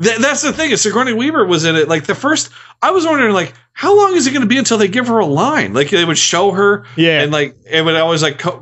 Th- 0.02 0.18
that's 0.20 0.42
the 0.44 0.54
thing. 0.54 0.72
Is 0.72 0.82
Sigourney 0.82 1.14
Weaver 1.14 1.46
was 1.46 1.66
in 1.66 1.76
it. 1.76 1.88
Like 1.88 2.06
the 2.06 2.16
first, 2.16 2.52
I 2.82 2.92
was 2.92 3.06
wondering, 3.06 3.34
like, 3.34 3.54
how 3.74 3.96
long 3.98 4.16
is 4.16 4.28
it 4.28 4.32
going 4.32 4.42
to 4.42 4.48
be 4.48 4.58
until 4.58 4.78
they 4.78 4.88
give 4.88 5.08
her 5.08 5.20
a 5.20 5.26
line? 5.26 5.74
Like 5.74 5.90
they 5.90 6.06
would 6.06 6.18
show 6.18 6.52
her, 6.52 6.86
Yeah. 6.96 7.22
and 7.22 7.32
like 7.32 7.56
it 7.70 7.84
would 7.84 7.96
always 7.96 8.22
like 8.24 8.38
cut, 8.40 8.62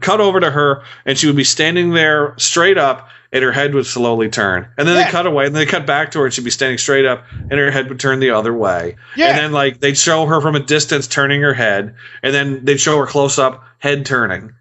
cut 0.00 0.20
over 0.20 0.40
to 0.40 0.50
her, 0.50 0.82
and 1.06 1.18
she 1.18 1.26
would 1.26 1.36
be 1.36 1.44
standing 1.44 1.90
there 1.90 2.34
straight 2.38 2.78
up, 2.78 3.08
and 3.32 3.42
her 3.44 3.52
head 3.52 3.74
would 3.74 3.84
slowly 3.86 4.28
turn, 4.30 4.68
and 4.78 4.86
then 4.88 4.96
Yeah. 4.96 5.04
they 5.04 5.10
cut 5.10 5.26
away, 5.26 5.46
and 5.46 5.54
then 5.54 5.64
they 5.64 5.70
cut 5.70 5.86
back 5.86 6.10
to 6.12 6.20
her, 6.20 6.24
and 6.26 6.32
she'd 6.34 6.44
be 6.44 6.50
standing 6.50 6.78
straight 6.78 7.04
up, 7.04 7.24
and 7.50 7.52
her 7.60 7.70
head 7.70 7.88
would 7.90 8.00
turn 8.00 8.20
the 8.20 8.30
other 8.30 8.54
way, 8.54 8.96
Yeah. 9.16 9.28
and 9.30 9.38
then 9.38 9.52
like 9.52 9.80
they'd 9.80 9.98
show 9.98 10.24
her 10.26 10.40
from 10.40 10.54
a 10.54 10.60
distance 10.60 11.06
turning 11.08 11.42
her 11.42 11.52
head, 11.54 11.94
and 12.22 12.34
then 12.34 12.64
they'd 12.64 12.80
show 12.80 12.98
her 12.98 13.06
close 13.06 13.38
up, 13.38 13.64
head 13.78 14.06
turning. 14.06 14.52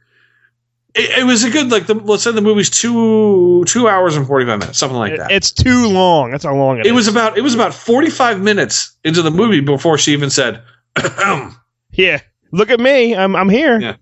It, 0.96 1.20
it 1.20 1.24
was 1.26 1.44
a 1.44 1.50
good 1.50 1.72
like 1.72 1.88
the 1.88 1.96
let's 1.96 2.24
say 2.24 2.32
the 2.32 2.42
movie's 2.42 2.70
two 2.70 3.64
two 3.66 3.88
hours 3.88 4.16
and 4.16 4.28
forty 4.28 4.46
five 4.46 4.60
minutes, 4.60 4.78
something 4.78 4.98
like 4.98 5.18
that. 5.18 5.32
It's 5.32 5.52
too 5.52 5.88
long. 5.90 6.32
That's 6.32 6.44
how 6.44 6.56
long 6.56 6.78
it, 6.80 6.86
It 6.86 6.90
is. 6.90 6.94
was 6.94 7.08
about 7.08 7.38
it 7.38 7.42
was 7.42 7.56
about 7.56 7.74
45 7.74 8.40
minutes 8.42 8.96
into 9.04 9.22
the 9.24 9.32
movie 9.32 9.60
before 9.60 9.98
she 9.98 10.14
even 10.14 10.30
said 10.30 10.62
Yeah. 11.92 12.20
Look 12.52 12.70
at 12.70 12.80
me. 12.80 13.16
I'm 13.16 13.36
I'm 13.36 13.50
here. 13.50 13.80
Yeah. 13.80 13.96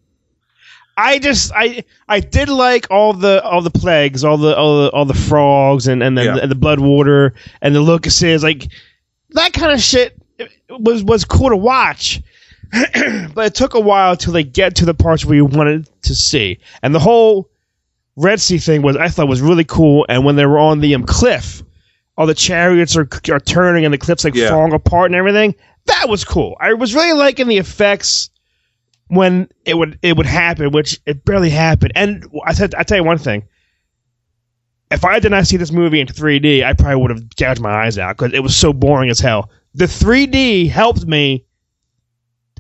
I 0.98 1.20
just 1.20 1.52
I 1.56 1.84
I 2.10 2.20
did 2.20 2.50
like 2.50 2.88
all 2.92 3.14
the 3.14 3.42
all 3.44 3.62
the 3.62 3.72
plagues, 3.72 4.24
all 4.26 4.38
the 4.38 4.56
all 4.56 4.84
the 4.84 4.90
all 4.92 5.06
the 5.06 5.14
frogs 5.14 5.88
and 5.88 6.04
and 6.04 6.18
then 6.18 6.26
Yeah. 6.26 6.34
the, 6.36 6.42
and 6.44 6.52
the 6.52 6.56
blood 6.56 6.80
water 6.80 7.34
and 7.62 7.74
the 7.74 7.82
locusts, 7.82 8.22
like 8.44 8.68
that 9.32 9.54
kind 9.54 9.72
of 9.72 9.80
shit 9.80 10.18
was 10.70 11.04
was 11.04 11.24
cool 11.24 11.50
to 11.50 11.58
watch. 11.58 12.22
but 13.34 13.46
it 13.48 13.56
took 13.56 13.74
a 13.74 13.80
while 13.80 14.16
till 14.16 14.34
they 14.34 14.44
get 14.44 14.76
to 14.76 14.86
the 14.86 14.94
parts 14.94 15.26
where 15.26 15.36
you 15.36 15.46
wanted 15.46 15.90
to 16.04 16.16
see, 16.16 16.60
and 16.82 16.94
the 16.96 17.00
whole 17.00 17.50
Red 18.16 18.40
Sea 18.42 18.58
thing 18.58 18.82
was 18.82 18.96
I 18.98 19.08
thought 19.10 19.28
was 19.28 19.42
really 19.42 19.64
cool. 19.64 20.06
And 20.10 20.26
when 20.26 20.36
they 20.36 20.46
were 20.46 20.60
on 20.60 20.80
the 20.80 20.94
um, 20.96 21.04
cliff, 21.04 21.64
all 22.18 22.26
the 22.28 22.34
chariots 22.34 22.96
are 22.96 23.08
are 23.32 23.40
turning 23.40 23.86
and 23.86 23.94
the 23.94 23.98
cliff's 23.98 24.24
like 24.24 24.36
Yeah. 24.36 24.50
falling 24.50 24.74
apart 24.74 25.08
and 25.12 25.16
everything. 25.16 25.56
That 25.86 26.10
was 26.10 26.24
cool. 26.24 26.56
I 26.60 26.74
was 26.74 26.94
really 26.94 27.14
liking 27.14 27.48
the 27.48 27.58
effects 27.58 28.30
when 29.08 29.50
it 29.66 29.78
would 29.78 29.98
it 30.02 30.16
would 30.18 30.26
happen, 30.26 30.72
which 30.72 31.00
it 31.06 31.26
barely 31.26 31.50
happened. 31.50 31.94
And 31.96 32.26
I 32.46 32.54
said 32.54 32.76
I 32.76 32.84
tell 32.84 32.98
you 32.98 33.04
one 33.04 33.18
thing. 33.18 33.44
If 34.92 35.06
I 35.06 35.20
did 35.20 35.32
not 35.32 35.48
see 35.48 35.56
this 35.56 35.72
movie 35.72 36.02
in 36.02 36.08
3D, 36.08 36.66
I 36.66 36.74
probably 36.74 36.98
would 37.02 37.12
have 37.12 37.36
gouged 37.38 37.62
my 37.62 37.86
eyes 37.86 37.98
out 37.98 38.18
because 38.18 38.34
it 38.34 38.44
was 38.44 38.54
so 38.56 38.74
boring 38.74 39.10
as 39.10 39.22
hell. 39.22 39.50
The 39.74 39.86
3D 39.86 40.70
helped 40.70 41.06
me 41.06 41.46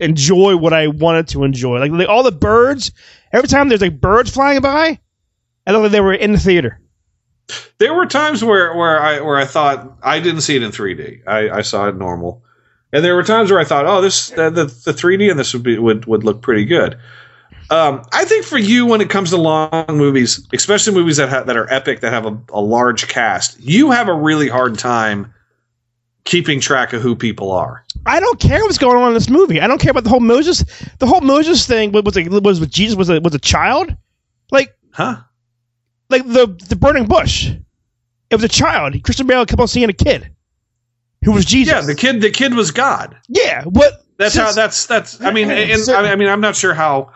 enjoy 0.01 0.57
what 0.57 0.73
I 0.73 0.87
wanted 0.87 1.27
to 1.29 1.43
enjoy. 1.43 1.79
Like, 1.79 1.91
like 1.91 2.09
all 2.09 2.23
the 2.23 2.31
birds, 2.31 2.91
every 3.31 3.47
time 3.47 3.69
there's 3.69 3.81
like 3.81 4.01
birds 4.01 4.31
flying 4.31 4.61
by, 4.61 4.99
I 5.65 5.71
thought 5.71 5.81
like 5.81 5.91
they 5.91 6.01
were 6.01 6.13
in 6.13 6.33
the 6.33 6.39
theater. 6.39 6.79
There 7.77 7.93
were 7.93 8.05
times 8.05 8.43
where, 8.43 8.75
where 8.75 9.01
I 9.01 9.19
where 9.19 9.37
I 9.37 9.45
thought 9.45 9.97
I 10.03 10.19
didn't 10.19 10.41
see 10.41 10.55
it 10.55 10.63
in 10.63 10.71
3D. 10.71 11.27
I, 11.27 11.49
I 11.49 11.61
saw 11.61 11.87
it 11.87 11.95
normal, 11.95 12.43
and 12.93 13.03
there 13.03 13.15
were 13.15 13.23
times 13.23 13.51
where 13.51 13.59
I 13.59 13.63
thought, 13.63 13.85
oh, 13.85 14.01
this 14.01 14.29
the 14.29 14.49
the, 14.49 14.65
the 14.65 14.93
3D 14.93 15.29
in 15.29 15.37
this 15.37 15.53
would 15.53 15.63
be 15.63 15.77
would 15.77 16.05
would 16.05 16.23
look 16.23 16.41
pretty 16.41 16.65
good. 16.65 16.97
Um, 17.69 18.03
I 18.11 18.25
think 18.25 18.45
for 18.45 18.57
you, 18.57 18.85
when 18.85 18.99
it 18.99 19.09
comes 19.09 19.29
to 19.29 19.37
long 19.37 19.85
movies, 19.89 20.45
especially 20.53 20.93
movies 20.93 21.17
that 21.17 21.29
ha- 21.29 21.43
that 21.43 21.55
are 21.55 21.71
epic, 21.71 22.01
that 22.01 22.11
have 22.11 22.25
a, 22.25 22.37
a 22.51 22.61
large 22.61 23.07
cast, 23.07 23.59
you 23.59 23.91
have 23.91 24.07
a 24.07 24.13
really 24.13 24.49
hard 24.49 24.77
time 24.77 25.33
keeping 26.23 26.59
track 26.59 26.93
of 26.93 27.01
who 27.01 27.15
people 27.15 27.51
are. 27.51 27.83
I 28.05 28.19
don't 28.19 28.39
care 28.39 28.61
what's 28.63 28.77
going 28.77 28.97
on 28.97 29.09
in 29.09 29.13
this 29.13 29.29
movie. 29.29 29.61
I 29.61 29.67
don't 29.67 29.79
care 29.79 29.91
about 29.91 30.03
the 30.03 30.09
whole 30.09 30.19
Moses. 30.19 30.63
The 30.99 31.07
whole 31.07 31.21
Moses 31.21 31.67
thing 31.67 31.91
was 31.91 32.03
was, 32.03 32.15
like, 32.15 32.29
was 32.29 32.59
with 32.59 32.71
Jesus 32.71 32.95
was 32.97 33.09
a 33.09 33.19
was 33.21 33.35
a 33.35 33.39
child, 33.39 33.95
like 34.51 34.75
Huh? 34.91 35.17
like 36.09 36.25
the 36.25 36.47
the 36.69 36.75
burning 36.75 37.05
bush. 37.05 37.49
It 38.29 38.35
was 38.35 38.43
a 38.43 38.49
child. 38.49 39.01
Christian 39.03 39.27
Bale 39.27 39.45
kept 39.45 39.59
on 39.59 39.67
seeing 39.67 39.89
a 39.89 39.93
kid 39.93 40.31
who 41.23 41.31
was 41.31 41.45
Jesus. 41.45 41.73
Yeah, 41.73 41.81
the 41.81 41.95
kid 41.95 42.21
the 42.21 42.31
kid 42.31 42.53
was 42.53 42.71
God. 42.71 43.17
Yeah, 43.27 43.63
what? 43.65 44.05
That's 44.17 44.33
since- 44.33 44.47
how. 44.49 44.53
That's 44.53 44.85
that's. 44.87 45.21
I 45.21 45.31
mean, 45.31 45.49
and, 45.51 45.89
I 45.89 46.15
mean, 46.15 46.27
I'm 46.29 46.41
not 46.41 46.55
sure 46.55 46.73
how. 46.73 47.11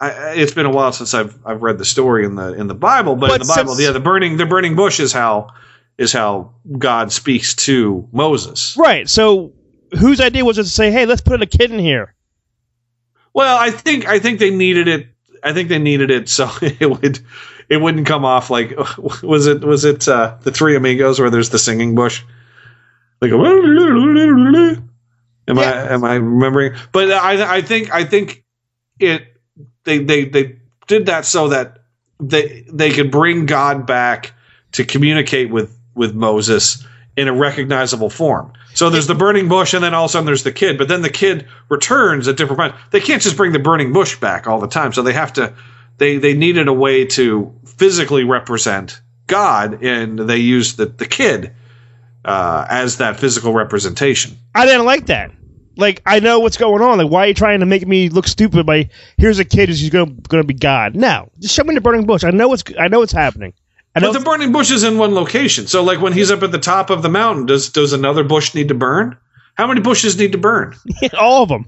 I, 0.00 0.34
it's 0.34 0.52
been 0.52 0.66
a 0.66 0.70
while 0.70 0.92
since 0.92 1.12
I've 1.12 1.36
I've 1.44 1.60
read 1.62 1.78
the 1.78 1.84
story 1.84 2.24
in 2.24 2.36
the 2.36 2.52
in 2.54 2.68
the 2.68 2.74
Bible, 2.74 3.16
but, 3.16 3.32
in 3.32 3.40
the 3.40 3.52
Bible, 3.52 3.74
since- 3.74 3.84
yeah, 3.84 3.90
the 3.90 3.98
burning 4.00 4.36
the 4.36 4.46
burning 4.46 4.76
bush 4.76 5.00
is 5.00 5.12
how 5.12 5.48
is 5.96 6.12
how 6.12 6.54
God 6.78 7.10
speaks 7.10 7.54
to 7.56 8.08
Moses. 8.12 8.76
right. 8.78 9.08
So 9.08 9.52
whose 9.96 10.20
idea 10.20 10.44
was 10.44 10.58
it 10.58 10.64
to 10.64 10.68
say, 10.68 10.90
"Hey, 10.90 11.06
let's 11.06 11.20
put 11.20 11.42
a 11.42 11.46
kid 11.46 11.70
in 11.70 11.78
here"? 11.78 12.14
Well, 13.32 13.56
I 13.56 13.70
think 13.70 14.06
I 14.06 14.18
think 14.18 14.38
they 14.38 14.50
needed 14.50 14.88
it. 14.88 15.06
I 15.42 15.52
think 15.52 15.68
they 15.68 15.78
needed 15.78 16.10
it 16.10 16.28
so 16.28 16.50
it 16.62 16.90
would 16.90 17.20
it 17.68 17.76
wouldn't 17.76 18.06
come 18.06 18.24
off 18.24 18.50
like 18.50 18.76
was 19.22 19.46
it 19.46 19.62
was 19.62 19.84
it 19.84 20.08
uh, 20.08 20.36
the 20.42 20.50
Three 20.50 20.76
Amigos 20.76 21.20
where 21.20 21.30
there's 21.30 21.50
the 21.50 21.58
singing 21.58 21.94
bush 21.94 22.22
like 23.20 23.32
am 23.32 23.40
I 25.58 25.64
am 25.92 26.04
I 26.04 26.14
remembering? 26.14 26.76
But 26.92 27.10
I 27.10 27.56
I 27.56 27.62
think 27.62 27.92
I 27.92 28.04
think 28.04 28.44
it 29.00 29.36
they 29.84 29.98
they 29.98 30.24
they 30.26 30.58
did 30.86 31.06
that 31.06 31.24
so 31.24 31.48
that 31.48 31.78
they 32.20 32.64
they 32.70 32.90
could 32.90 33.10
bring 33.10 33.46
God 33.46 33.86
back 33.86 34.34
to 34.72 34.84
communicate 34.84 35.50
with 35.50 35.76
with 35.94 36.14
Moses 36.14 36.86
in 37.18 37.26
a 37.26 37.32
recognizable 37.32 38.10
form. 38.10 38.52
So 38.74 38.90
there's 38.90 39.08
the 39.08 39.14
burning 39.14 39.48
bush, 39.48 39.74
and 39.74 39.82
then 39.82 39.92
all 39.92 40.04
of 40.04 40.10
a 40.10 40.12
sudden 40.12 40.26
there's 40.26 40.44
the 40.44 40.52
kid. 40.52 40.78
But 40.78 40.86
then 40.86 41.02
the 41.02 41.10
kid 41.10 41.48
returns 41.68 42.28
at 42.28 42.36
different 42.36 42.60
points. 42.60 42.78
They 42.92 43.00
can't 43.00 43.20
just 43.20 43.36
bring 43.36 43.50
the 43.50 43.58
burning 43.58 43.92
bush 43.92 44.18
back 44.20 44.46
all 44.46 44.60
the 44.60 44.68
time. 44.68 44.92
So 44.92 45.02
they 45.02 45.12
have 45.12 45.32
to. 45.32 45.52
They 45.96 46.18
they 46.18 46.34
needed 46.34 46.68
a 46.68 46.72
way 46.72 47.06
to 47.06 47.52
physically 47.66 48.22
represent 48.22 49.00
God, 49.26 49.82
and 49.82 50.16
they 50.16 50.36
used 50.36 50.76
the 50.76 50.86
the 50.86 51.06
kid 51.06 51.52
uh, 52.24 52.66
as 52.70 52.98
that 52.98 53.18
physical 53.18 53.52
representation. 53.52 54.36
I 54.54 54.64
didn't 54.64 54.86
like 54.86 55.06
that. 55.06 55.32
Like 55.76 56.00
I 56.06 56.20
know 56.20 56.38
what's 56.38 56.56
going 56.56 56.82
on. 56.82 56.98
Like 56.98 57.10
why 57.10 57.24
are 57.24 57.26
you 57.28 57.34
trying 57.34 57.58
to 57.60 57.66
make 57.66 57.84
me 57.84 58.10
look 58.10 58.28
stupid 58.28 58.64
by 58.64 58.90
here's 59.16 59.40
a 59.40 59.44
kid 59.44 59.70
who's 59.70 59.90
going 59.90 60.22
to 60.22 60.44
be 60.44 60.54
God? 60.54 60.94
No, 60.94 61.28
just 61.40 61.54
show 61.54 61.64
me 61.64 61.74
the 61.74 61.80
burning 61.80 62.06
bush. 62.06 62.22
I 62.22 62.30
know 62.30 62.46
what's 62.46 62.62
I 62.78 62.86
know 62.86 63.00
what's 63.00 63.12
happening. 63.12 63.54
I 63.98 64.06
But 64.06 64.12
the 64.12 64.24
burning 64.24 64.52
bush 64.52 64.70
is 64.70 64.84
in 64.84 64.96
one 64.96 65.14
location. 65.14 65.66
So 65.66 65.82
like 65.82 66.00
when 66.00 66.12
he's 66.12 66.30
up 66.30 66.42
at 66.42 66.52
the 66.52 66.58
top 66.58 66.90
of 66.90 67.02
the 67.02 67.08
mountain, 67.08 67.46
does 67.46 67.68
does 67.68 67.92
another 67.92 68.22
bush 68.22 68.54
need 68.54 68.68
to 68.68 68.74
burn? 68.74 69.16
How 69.54 69.66
many 69.66 69.80
bushes 69.80 70.16
need 70.16 70.32
to 70.32 70.38
burn? 70.38 70.76
all 71.18 71.42
of 71.42 71.48
them. 71.48 71.66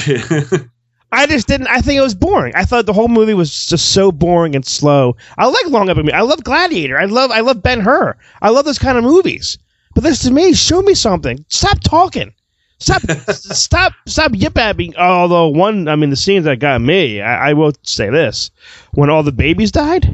I 1.12 1.26
just 1.26 1.46
didn't. 1.46 1.68
I 1.68 1.80
think 1.80 1.98
it 1.98 2.02
was 2.02 2.14
boring. 2.14 2.54
I 2.54 2.64
thought 2.64 2.86
the 2.86 2.92
whole 2.94 3.08
movie 3.08 3.34
was 3.34 3.66
just 3.66 3.92
so 3.92 4.10
boring 4.10 4.54
and 4.56 4.64
slow. 4.64 5.16
I 5.36 5.46
like 5.46 5.66
Long 5.66 5.90
Up 5.90 5.98
and 5.98 6.10
I 6.12 6.22
love 6.22 6.42
Gladiator. 6.42 6.98
I 6.98 7.04
love 7.04 7.30
I 7.30 7.40
love 7.40 7.62
Ben 7.62 7.80
Hur. 7.80 8.16
I 8.40 8.48
love 8.48 8.64
those 8.64 8.78
kind 8.78 8.96
of 8.96 9.04
movies. 9.04 9.58
But 9.94 10.04
this 10.04 10.22
to 10.22 10.30
me, 10.30 10.54
show 10.54 10.80
me 10.80 10.94
something. 10.94 11.44
Stop 11.48 11.80
talking. 11.80 12.32
Stop 12.78 13.02
stop 13.02 13.92
stop 14.06 14.32
yip 14.34 14.56
at 14.56 14.76
me. 14.76 14.94
Although 14.96 15.48
one, 15.48 15.88
I 15.88 15.96
mean, 15.96 16.10
the 16.10 16.16
scenes 16.16 16.44
that 16.44 16.60
got 16.60 16.80
me, 16.80 17.20
I, 17.20 17.50
I 17.50 17.52
will 17.52 17.72
say 17.82 18.08
this: 18.08 18.50
when 18.92 19.10
all 19.10 19.22
the 19.22 19.32
babies 19.32 19.72
died, 19.72 20.08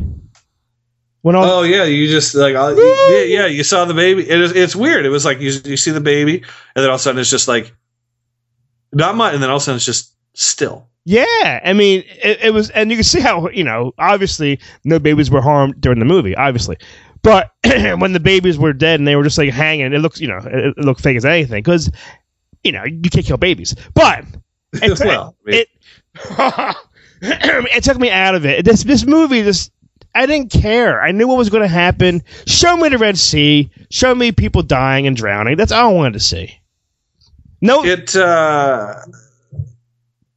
when 1.24 1.36
all 1.36 1.44
Oh 1.44 1.62
yeah, 1.62 1.84
you 1.84 2.06
just 2.06 2.34
like 2.34 2.52
yeah, 2.52 3.22
yeah, 3.22 3.46
you 3.46 3.64
saw 3.64 3.86
the 3.86 3.94
baby. 3.94 4.28
It 4.28 4.40
is 4.42 4.52
it's 4.52 4.76
weird. 4.76 5.06
It 5.06 5.08
was 5.08 5.24
like 5.24 5.40
you 5.40 5.52
you 5.64 5.78
see 5.78 5.90
the 5.90 6.00
baby, 6.00 6.36
and 6.36 6.82
then 6.82 6.84
all 6.84 6.96
of 6.96 7.00
a 7.00 7.02
sudden 7.02 7.18
it's 7.18 7.30
just 7.30 7.48
like 7.48 7.74
not 8.92 9.16
much, 9.16 9.32
and 9.32 9.42
then 9.42 9.48
all 9.48 9.56
of 9.56 9.62
a 9.62 9.64
sudden 9.64 9.76
it's 9.76 9.86
just 9.86 10.14
still. 10.34 10.86
Yeah, 11.06 11.60
I 11.64 11.72
mean, 11.72 12.04
it, 12.22 12.40
it 12.44 12.52
was, 12.52 12.68
and 12.70 12.90
you 12.90 12.98
can 12.98 13.04
see 13.04 13.20
how 13.20 13.48
you 13.48 13.64
know, 13.64 13.92
obviously, 13.98 14.60
no 14.84 14.98
babies 14.98 15.30
were 15.30 15.40
harmed 15.40 15.80
during 15.80 15.98
the 15.98 16.04
movie, 16.04 16.36
obviously, 16.36 16.76
but 17.22 17.52
when 17.64 18.12
the 18.12 18.20
babies 18.20 18.58
were 18.58 18.74
dead 18.74 19.00
and 19.00 19.08
they 19.08 19.16
were 19.16 19.24
just 19.24 19.38
like 19.38 19.50
hanging, 19.50 19.94
it 19.94 20.00
looks, 20.00 20.20
you 20.20 20.28
know, 20.28 20.42
it, 20.44 20.74
it 20.76 20.84
looked 20.84 21.00
fake 21.00 21.16
as 21.16 21.24
anything 21.24 21.62
because, 21.62 21.90
you 22.64 22.72
know, 22.72 22.84
you 22.84 23.08
can't 23.08 23.24
kill 23.24 23.38
babies, 23.38 23.74
but 23.94 24.26
it, 24.74 25.00
Well, 25.00 25.36
it, 25.46 25.68
it 27.22 27.82
took 27.82 27.98
me 27.98 28.10
out 28.10 28.34
of 28.34 28.44
it. 28.44 28.66
This 28.66 28.84
this 28.84 29.06
movie, 29.06 29.40
this 29.40 29.70
I 30.14 30.26
didn't 30.26 30.50
care. 30.50 31.02
I 31.02 31.12
knew 31.12 31.26
what 31.26 31.36
was 31.36 31.50
going 31.50 31.62
to 31.62 31.68
happen. 31.68 32.22
Show 32.46 32.76
me 32.76 32.88
the 32.88 32.98
Red 32.98 33.18
Sea. 33.18 33.70
Show 33.90 34.14
me 34.14 34.32
people 34.32 34.62
dying 34.62 35.06
and 35.06 35.16
drowning. 35.16 35.56
That's 35.56 35.72
all 35.72 35.90
I 35.90 35.92
wanted 35.92 36.12
to 36.14 36.20
see. 36.20 36.58
No, 37.60 37.84
It 37.84 38.14
uh 38.14 38.96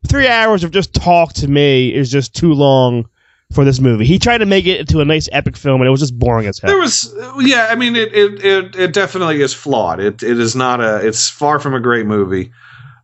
three 0.08 0.28
hours 0.28 0.64
of 0.64 0.72
just 0.72 0.94
talk 0.94 1.34
to 1.34 1.48
me 1.48 1.94
is 1.94 2.10
just 2.10 2.34
too 2.34 2.54
long 2.54 3.10
for 3.52 3.66
this 3.66 3.80
movie. 3.80 4.06
He 4.06 4.20
tried 4.20 4.40
to 4.40 4.46
make 4.46 4.66
it 4.66 4.80
into 4.80 5.02
a 5.02 5.06
nice 5.06 5.28
epic 5.32 5.58
film, 5.58 5.82
and 5.82 5.88
it 5.88 5.92
was 5.92 6.00
just 6.00 6.18
boring 6.18 6.48
as 6.48 6.60
hell. 6.60 6.70
there 6.70 6.80
was 6.80 7.14
yeah. 7.40 7.68
I 7.70 7.76
mean 7.76 7.96
it 7.96 8.14
it 8.14 8.44
it, 8.44 8.76
it 8.76 8.94
definitely 8.94 9.42
is 9.42 9.54
flawed. 9.54 10.00
It 10.00 10.24
it 10.24 10.40
is 10.40 10.56
not 10.56 10.82
a. 10.82 11.06
It's 11.06 11.30
far 11.30 11.60
from 11.60 11.74
a 11.74 11.80
great 11.80 12.06
movie. 12.06 12.52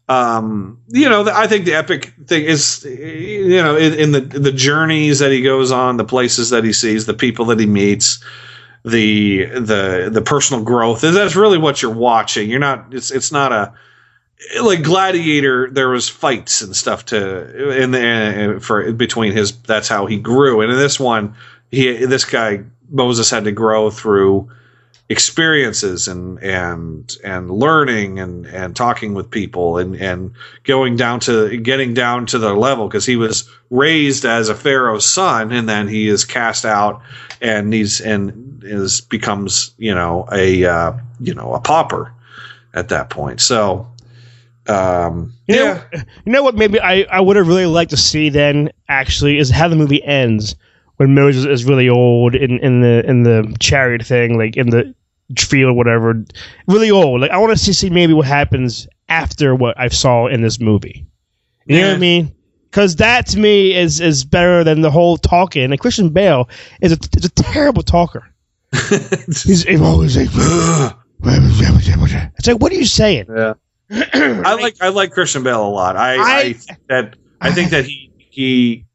Um, 0.09 0.81
you 0.89 1.07
know, 1.07 1.25
I 1.33 1.47
think 1.47 1.65
the 1.65 1.75
epic 1.75 2.13
thing 2.25 2.43
is, 2.43 2.83
you 2.83 3.61
know, 3.61 3.77
in, 3.77 3.93
in 3.93 4.11
the 4.11 4.19
the 4.19 4.51
journeys 4.51 5.19
that 5.19 5.31
he 5.31 5.41
goes 5.41 5.71
on, 5.71 5.97
the 5.97 6.03
places 6.03 6.49
that 6.49 6.63
he 6.63 6.73
sees, 6.73 7.05
the 7.05 7.13
people 7.13 7.45
that 7.45 7.59
he 7.59 7.65
meets, 7.65 8.23
the 8.83 9.45
the 9.45 10.09
the 10.11 10.21
personal 10.21 10.63
growth. 10.63 11.01
That's 11.01 11.35
really 11.35 11.57
what 11.57 11.81
you're 11.81 11.91
watching. 11.91 12.49
You're 12.49 12.59
not. 12.59 12.93
It's 12.93 13.11
it's 13.11 13.31
not 13.31 13.53
a 13.53 13.73
like 14.61 14.83
Gladiator. 14.83 15.69
There 15.71 15.89
was 15.89 16.09
fights 16.09 16.61
and 16.61 16.75
stuff 16.75 17.05
to 17.05 17.81
in 17.81 17.91
the 17.91 18.59
for 18.61 18.91
between 18.91 19.31
his. 19.31 19.57
That's 19.61 19.87
how 19.87 20.05
he 20.05 20.19
grew. 20.19 20.61
And 20.61 20.71
in 20.71 20.77
this 20.77 20.99
one, 20.99 21.35
he 21.71 22.05
this 22.05 22.25
guy 22.25 22.63
Moses 22.89 23.29
had 23.29 23.45
to 23.45 23.51
grow 23.51 23.89
through 23.89 24.49
experiences 25.13 26.07
and 26.07 26.41
and 26.43 27.17
and 27.23 27.51
learning 27.51 28.19
and 28.19 28.47
and 28.47 28.75
talking 28.75 29.13
with 29.13 29.29
people 29.29 29.77
and 29.77 29.95
and 29.95 30.33
going 30.63 30.95
down 30.97 31.19
to 31.19 31.55
getting 31.57 31.93
down 31.93 32.25
to 32.25 32.39
the 32.39 32.51
level 32.53 32.87
because 32.87 33.05
he 33.05 33.15
was 33.15 33.47
raised 33.69 34.25
as 34.25 34.49
a 34.49 34.55
pharaoh's 34.55 35.05
son 35.05 35.51
and 35.51 35.69
then 35.69 35.87
he 35.87 36.07
is 36.09 36.25
cast 36.25 36.65
out 36.65 37.01
and 37.41 37.71
he's 37.71 38.01
and 38.01 38.63
is 38.65 39.01
becomes 39.01 39.75
you 39.77 39.93
know 39.93 40.27
a 40.31 40.65
uh, 40.65 40.91
you 41.19 41.35
know 41.35 41.53
a 41.53 41.59
pauper 41.59 42.11
at 42.73 42.89
that 42.89 43.11
point 43.11 43.39
so 43.39 43.87
um 44.67 45.31
You 45.47 45.55
know, 45.57 45.63
yeah 45.93 46.03
you 46.25 46.31
know 46.31 46.41
what? 46.41 46.55
Maybe 46.55 46.79
I, 46.79 47.05
I 47.11 47.21
would 47.21 47.35
have 47.35 47.47
really 47.47 47.67
liked 47.67 47.91
to 47.91 47.97
see 47.97 48.29
then 48.29 48.71
actually 48.89 49.37
is 49.37 49.51
how 49.51 49.67
the 49.67 49.75
movie 49.75 50.03
ends 50.03 50.55
when 50.97 51.13
Moses 51.13 51.45
is 51.45 51.65
really 51.65 51.89
old 51.89 52.35
in, 52.35 52.59
in 52.59 52.81
the 52.81 53.03
in 53.05 53.23
the 53.23 53.55
chariot 53.59 54.05
thing, 54.05 54.37
like 54.37 54.55
in 54.55 54.69
the 54.69 54.93
field, 55.37 55.75
whatever, 55.75 56.23
really 56.67 56.91
old. 56.91 57.21
Like 57.21 57.31
I 57.31 57.37
want 57.37 57.51
to 57.51 57.57
see, 57.57 57.73
see 57.73 57.89
maybe 57.89 58.13
what 58.13 58.25
happens 58.27 58.87
after 59.09 59.55
what 59.55 59.79
I 59.79 59.87
saw 59.89 60.27
in 60.27 60.41
this 60.41 60.59
movie. 60.59 61.05
You 61.65 61.79
know 61.79 61.87
what 61.89 61.95
I 61.95 61.99
mean? 61.99 62.35
Because 62.69 62.95
that 62.97 63.27
to 63.27 63.39
me 63.39 63.73
is 63.73 64.01
is 64.01 64.25
better 64.25 64.63
than 64.63 64.81
the 64.81 64.91
whole 64.91 65.17
talking. 65.17 65.63
And 65.63 65.79
Christian 65.79 66.09
Bale 66.09 66.49
is 66.81 66.91
a 66.91 66.97
is 67.17 67.25
a 67.25 67.29
terrible 67.29 67.83
talker. 67.83 68.27
he's, 69.27 69.63
he's 69.63 69.81
always 69.81 70.17
like, 70.17 70.29
it's 72.37 72.47
like, 72.47 72.59
what 72.59 72.71
are 72.71 72.75
you 72.75 72.85
saying? 72.85 73.25
Yeah. 73.29 73.53
I 73.91 74.55
like 74.55 74.75
I 74.81 74.89
like 74.89 75.11
Christian 75.11 75.43
Bale 75.43 75.65
a 75.65 75.69
lot. 75.69 75.95
I, 75.95 76.15
I, 76.15 76.39
I- 76.39 76.53
think 76.53 76.79
that 76.89 77.15
I 77.41 77.51
think 77.51 77.69
that 77.71 77.85
he 77.85 78.11
he 78.17 78.85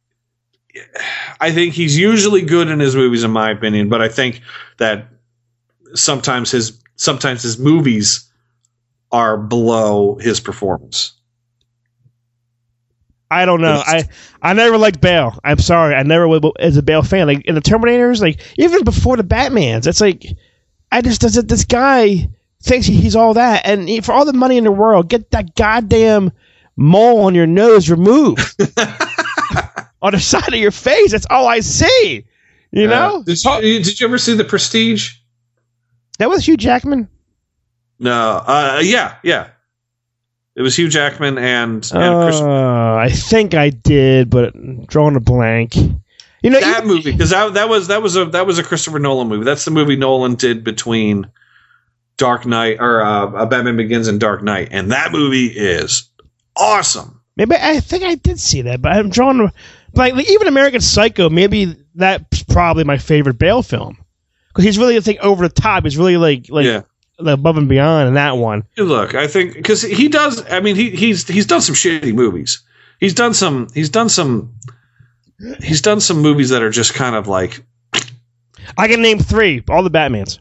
I 1.41 1.53
think 1.53 1.75
he's 1.75 1.97
usually 1.97 2.43
good 2.43 2.69
in 2.69 2.81
his 2.81 2.97
movies 2.97 3.25
in 3.25 3.31
my 3.31 3.51
opinion, 3.51 3.88
but 3.88 4.01
I 4.03 4.09
think 4.09 4.41
that 4.79 5.09
sometimes 5.94 6.51
his 6.51 6.81
sometimes 6.96 7.42
his 7.42 7.59
movies 7.59 8.29
are 9.12 9.37
below 9.38 10.16
his 10.16 10.40
performance. 10.40 11.12
I 13.31 13.44
don't 13.44 13.61
know. 13.61 13.83
I 13.87 14.05
I 14.40 14.55
never 14.55 14.79
liked 14.79 15.01
Bale. 15.01 15.38
I'm 15.44 15.59
sorry. 15.59 15.94
I 15.94 16.03
never 16.03 16.27
was 16.27 16.40
as 16.59 16.77
a 16.77 16.83
Bale 16.83 17.03
fan. 17.03 17.27
Like 17.27 17.44
in 17.46 17.55
the 17.55 17.61
Terminators, 17.61 18.20
like 18.22 18.40
even 18.57 18.85
before 18.85 19.16
the 19.16 19.22
Batman's, 19.22 19.87
it's 19.87 20.01
like 20.01 20.24
I 20.90 21.03
just 21.03 21.20
does 21.20 21.35
this 21.35 21.64
guy 21.64 22.31
thinks 22.62 22.87
he's 22.87 23.14
all 23.16 23.35
that, 23.35 23.66
and 23.66 23.88
he- 23.88 24.01
for 24.01 24.12
all 24.12 24.24
the 24.24 24.33
money 24.33 24.57
in 24.57 24.64
the 24.64 24.72
world, 24.72 25.09
get 25.09 25.31
that 25.33 25.55
goddamn 25.55 26.33
mole 26.77 27.20
on 27.27 27.35
your 27.35 27.46
nose 27.46 27.90
removed 27.90 28.40
on 30.03 30.12
the 30.12 30.20
side 30.20 30.48
of 30.48 30.59
your 30.59 30.70
face. 30.70 31.12
That's 31.12 31.27
all 31.29 31.46
I 31.46 31.61
see. 31.61 32.24
You 32.72 32.87
know, 32.88 33.22
did 33.24 33.44
you, 33.62 33.83
did 33.85 34.01
you 34.01 34.07
ever 34.07 34.18
see 34.18 34.35
The 34.35 34.44
Prestige? 34.44 35.17
That 36.18 36.28
was 36.28 36.46
Hugh 36.46 36.57
Jackman. 36.57 37.09
No. 37.98 38.42
Uh, 38.46 38.81
yeah, 38.83 39.16
yeah. 39.22 39.48
It 40.54 40.62
was 40.62 40.76
Hugh 40.76 40.88
Jackman 40.88 41.38
and, 41.38 41.88
and 41.94 42.24
Chris, 42.24 42.40
Uh, 42.40 42.96
I 42.96 43.11
think 43.11 43.54
I 43.54 43.70
did, 43.70 44.28
but 44.28 44.54
drawing 44.88 45.14
a 45.14 45.20
blank. 45.20 45.76
You 45.76 46.50
know, 46.50 46.61
that 46.61 46.85
movie 46.85 47.12
because 47.12 47.31
that, 47.31 47.54
that 47.54 47.68
was 47.68 47.88
that 47.88 48.02
was 48.02 48.16
a 48.16 48.24
that 48.26 48.46
was 48.46 48.59
a 48.59 48.64
Christopher 48.64 48.98
Nolan 48.98 49.28
movie. 49.28 49.44
That's 49.44 49.64
the 49.64 49.70
movie 49.70 49.96
Nolan 49.96 50.35
did 50.35 50.64
between 50.64 51.31
Dark 52.16 52.46
Knight 52.46 52.78
or 52.81 53.02
uh, 53.02 53.46
Batman 53.46 53.76
Begins 53.76 54.09
and 54.09 54.20
Dark 54.20 54.42
Knight, 54.42 54.68
and 54.70 54.90
that 54.92 55.12
movie 55.12 55.46
is 55.46 56.09
awesome. 56.57 57.20
Maybe 57.37 57.54
I 57.57 57.78
think 57.81 58.02
I 58.04 58.16
did 58.16 58.40
see 58.40 58.62
that, 58.62 58.83
but 58.83 58.92
I'm 58.92 59.11
drawing 59.11 59.50
like, 59.94 60.14
like 60.14 60.31
even 60.31 60.48
American 60.48 60.81
Psycho. 60.81 61.28
Maybe 61.28 61.76
that's 61.94 62.42
probably 62.44 62.83
my 62.85 62.98
favorite 62.98 63.38
Bale 63.38 63.62
film 63.62 63.96
because 64.59 64.64
he's 64.64 64.79
really 64.79 64.97
I 64.97 65.01
think 65.01 65.21
over 65.21 65.47
the 65.47 65.55
top. 65.55 65.85
He's 65.85 65.97
really 65.97 66.16
like 66.16 66.47
like 66.51 66.66
Yeah. 66.66 66.81
above 67.21 67.57
and 67.59 67.68
beyond 67.68 68.09
in 68.09 68.14
that 68.14 68.33
one. 68.38 68.64
Look, 68.77 69.14
I 69.14 69.29
think 69.29 69.55
because 69.55 69.83
he 69.83 70.09
does. 70.09 70.44
I 70.51 70.59
mean, 70.59 70.75
he 70.75 70.90
he's 70.90 71.29
he's 71.29 71.47
done 71.47 71.61
some 71.61 71.77
shitty 71.77 72.12
movies. 72.12 72.61
He's 72.99 73.14
done 73.14 73.35
some. 73.35 73.68
He's 73.73 73.88
done 73.88 74.09
some. 74.09 74.53
He's 75.62 75.81
done 75.81 76.01
some 76.01 76.21
movies 76.23 76.49
that 76.51 76.61
are 76.64 76.71
just 76.71 76.94
kind 76.94 77.14
of 77.14 77.29
like 77.29 77.62
I 78.77 78.88
can 78.88 79.01
name 79.01 79.21
three, 79.21 79.62
all 79.68 79.85
the 79.85 79.90
Batmans. 79.90 80.40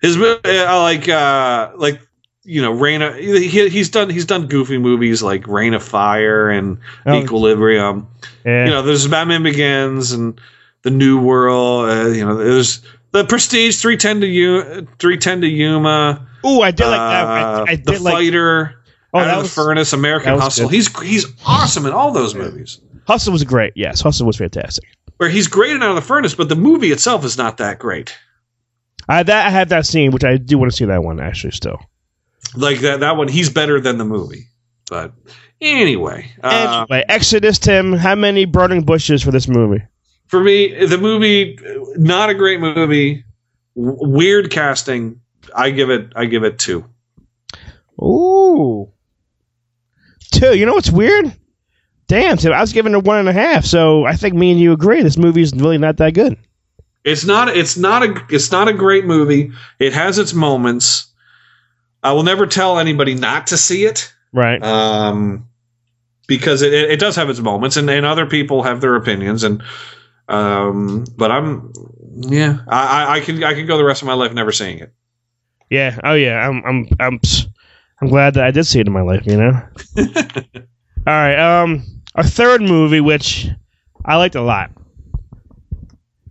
his 0.00 0.16
uh, 0.16 0.38
like 0.82 1.08
uh 1.08 1.72
like 1.76 2.00
you 2.44 2.62
know 2.62 2.70
Reign. 2.72 3.02
of- 3.02 3.16
He, 3.16 3.68
he's 3.68 3.90
done 3.90 4.08
he's 4.08 4.24
done 4.24 4.46
goofy 4.46 4.78
movies 4.78 5.22
like 5.22 5.46
Reign 5.48 5.74
of 5.74 5.82
Fire 5.82 6.48
and 6.48 6.78
Oh. 7.06 7.20
Equilibrium. 7.20 8.06
Yeah. 8.46 8.64
You 8.66 8.70
know, 8.70 8.82
there's 8.82 9.06
Batman 9.08 9.42
Begins 9.42 10.12
and 10.12 10.40
the 10.82 10.90
New 10.90 11.20
World. 11.20 11.88
Uh, 11.90 12.08
you 12.08 12.24
know, 12.24 12.36
there's 12.36 12.82
the 13.12 13.24
Prestige 13.24 13.80
three 13.80 13.96
ten 13.96 14.20
to 14.20 14.26
you 14.26 14.86
three 14.98 15.16
ten 15.16 15.40
to 15.40 15.46
Yuma. 15.46 16.26
Ooh, 16.46 16.60
I 16.62 16.70
did 16.70 16.84
like 16.86 16.98
that. 16.98 17.26
I, 17.26 17.42
Uh, 17.42 17.64
I 17.68 17.76
the 17.76 17.92
did 17.92 18.00
like 18.00 18.14
Fighter. 18.14 18.76
Oh, 19.12 19.18
Out 19.18 19.24
that 19.24 19.36
of 19.38 19.42
the 19.44 19.48
Furnace, 19.50 19.92
American 19.92 20.38
Hustle. 20.38 20.68
good. 20.68 20.74
He's 20.74 21.00
he's 21.02 21.26
awesome 21.44 21.84
in 21.86 21.92
all 21.92 22.12
those 22.12 22.34
movies. 22.34 22.80
Hustle 23.06 23.32
was 23.32 23.42
great. 23.44 23.72
Yes, 23.74 24.00
Hustle 24.00 24.26
was 24.26 24.36
fantastic. 24.36 24.84
Where 25.16 25.28
he's 25.28 25.48
great 25.48 25.72
in 25.72 25.82
Out 25.82 25.90
of 25.90 25.94
the 25.96 26.02
Furnace, 26.02 26.34
but 26.34 26.48
the 26.48 26.54
movie 26.56 26.92
itself 26.92 27.24
is 27.24 27.36
not 27.36 27.56
that 27.58 27.78
great. 27.78 28.16
I 29.08 29.22
that 29.24 29.46
I 29.46 29.50
had 29.50 29.68
that 29.70 29.84
scene, 29.86 30.12
which 30.12 30.22
I 30.24 30.36
do 30.36 30.56
want 30.58 30.70
to 30.70 30.76
see 30.76 30.84
that 30.84 31.02
one 31.02 31.18
actually 31.20 31.50
still. 31.50 31.78
Like 32.54 32.78
that 32.80 33.00
that 33.00 33.16
one, 33.16 33.26
he's 33.28 33.50
better 33.50 33.80
than 33.80 33.98
the 33.98 34.04
movie. 34.04 34.46
But 34.88 35.12
anyway, 35.60 36.30
uh, 36.42 36.84
Anyway, 36.88 37.04
Exodus, 37.08 37.58
Tim. 37.58 37.92
How 37.92 38.14
many 38.14 38.44
burning 38.44 38.82
bushes 38.82 39.22
for 39.22 39.30
this 39.32 39.48
movie? 39.48 39.82
For 40.30 40.44
me, 40.44 40.86
the 40.86 40.96
movie 40.96 41.58
not 41.96 42.30
a 42.30 42.34
great 42.34 42.60
movie. 42.60 43.24
W- 43.74 43.98
weird 44.00 44.48
casting. 44.52 45.20
I 45.56 45.70
give 45.70 45.90
it. 45.90 46.12
I 46.14 46.26
give 46.26 46.44
it 46.44 46.56
two. 46.56 46.84
Ooh. 48.00 48.88
Two. 50.30 50.56
You 50.56 50.66
know 50.66 50.74
what's 50.74 50.90
weird? 50.90 51.34
Damn, 52.06 52.36
Tim. 52.36 52.52
I 52.52 52.60
was 52.60 52.72
giving 52.72 52.94
it 52.94 53.02
one 53.02 53.18
and 53.18 53.28
a 53.28 53.32
half, 53.32 53.64
so 53.64 54.04
I 54.04 54.14
think 54.14 54.34
me 54.34 54.52
and 54.52 54.60
you 54.60 54.72
agree. 54.72 55.02
This 55.02 55.18
movie 55.18 55.42
is 55.42 55.52
really 55.52 55.78
not 55.78 55.96
that 55.96 56.14
good. 56.14 56.38
It's 57.02 57.24
not. 57.24 57.48
It's 57.48 57.76
not 57.76 58.04
a. 58.04 58.24
It's 58.30 58.52
not 58.52 58.68
a 58.68 58.72
great 58.72 59.06
movie. 59.06 59.50
It 59.80 59.92
has 59.94 60.16
its 60.16 60.32
moments. 60.32 61.08
I 62.04 62.12
will 62.12 62.22
never 62.22 62.46
tell 62.46 62.78
anybody 62.78 63.16
not 63.16 63.48
to 63.48 63.56
see 63.56 63.84
it. 63.84 64.12
Right. 64.32 64.62
Um, 64.62 65.48
because 66.28 66.62
it, 66.62 66.72
it 66.72 67.00
does 67.00 67.16
have 67.16 67.28
its 67.30 67.40
moments, 67.40 67.76
and, 67.76 67.90
and 67.90 68.06
other 68.06 68.26
people 68.26 68.62
have 68.62 68.80
their 68.80 68.94
opinions, 68.94 69.42
and 69.42 69.60
um, 70.30 71.04
but 71.16 71.30
I'm 71.30 71.72
yeah, 72.16 72.60
I, 72.68 73.16
I- 73.16 73.20
can 73.20 73.42
I 73.44 73.54
can 73.54 73.66
go 73.66 73.76
the 73.76 73.84
rest 73.84 74.02
of 74.02 74.06
my 74.06 74.14
life 74.14 74.32
never 74.32 74.52
seeing 74.52 74.78
it. 74.78 74.92
Yeah. 75.70 75.98
Oh 76.02 76.14
yeah. 76.14 76.38
I'm. 76.48 76.62
I'm. 76.64 76.88
I'm. 76.98 77.20
I'm 78.02 78.08
glad 78.08 78.34
that 78.34 78.44
I 78.44 78.50
did 78.50 78.64
see 78.64 78.80
it 78.80 78.86
in 78.86 78.92
my 78.92 79.02
life. 79.02 79.22
You 79.26 79.36
know. 79.36 79.62
All 79.98 80.04
right. 81.06 81.38
Um. 81.38 81.84
Our 82.16 82.24
third 82.24 82.60
movie, 82.62 83.00
which 83.00 83.48
I 84.04 84.16
liked 84.16 84.34
a 84.34 84.42
lot. 84.42 84.72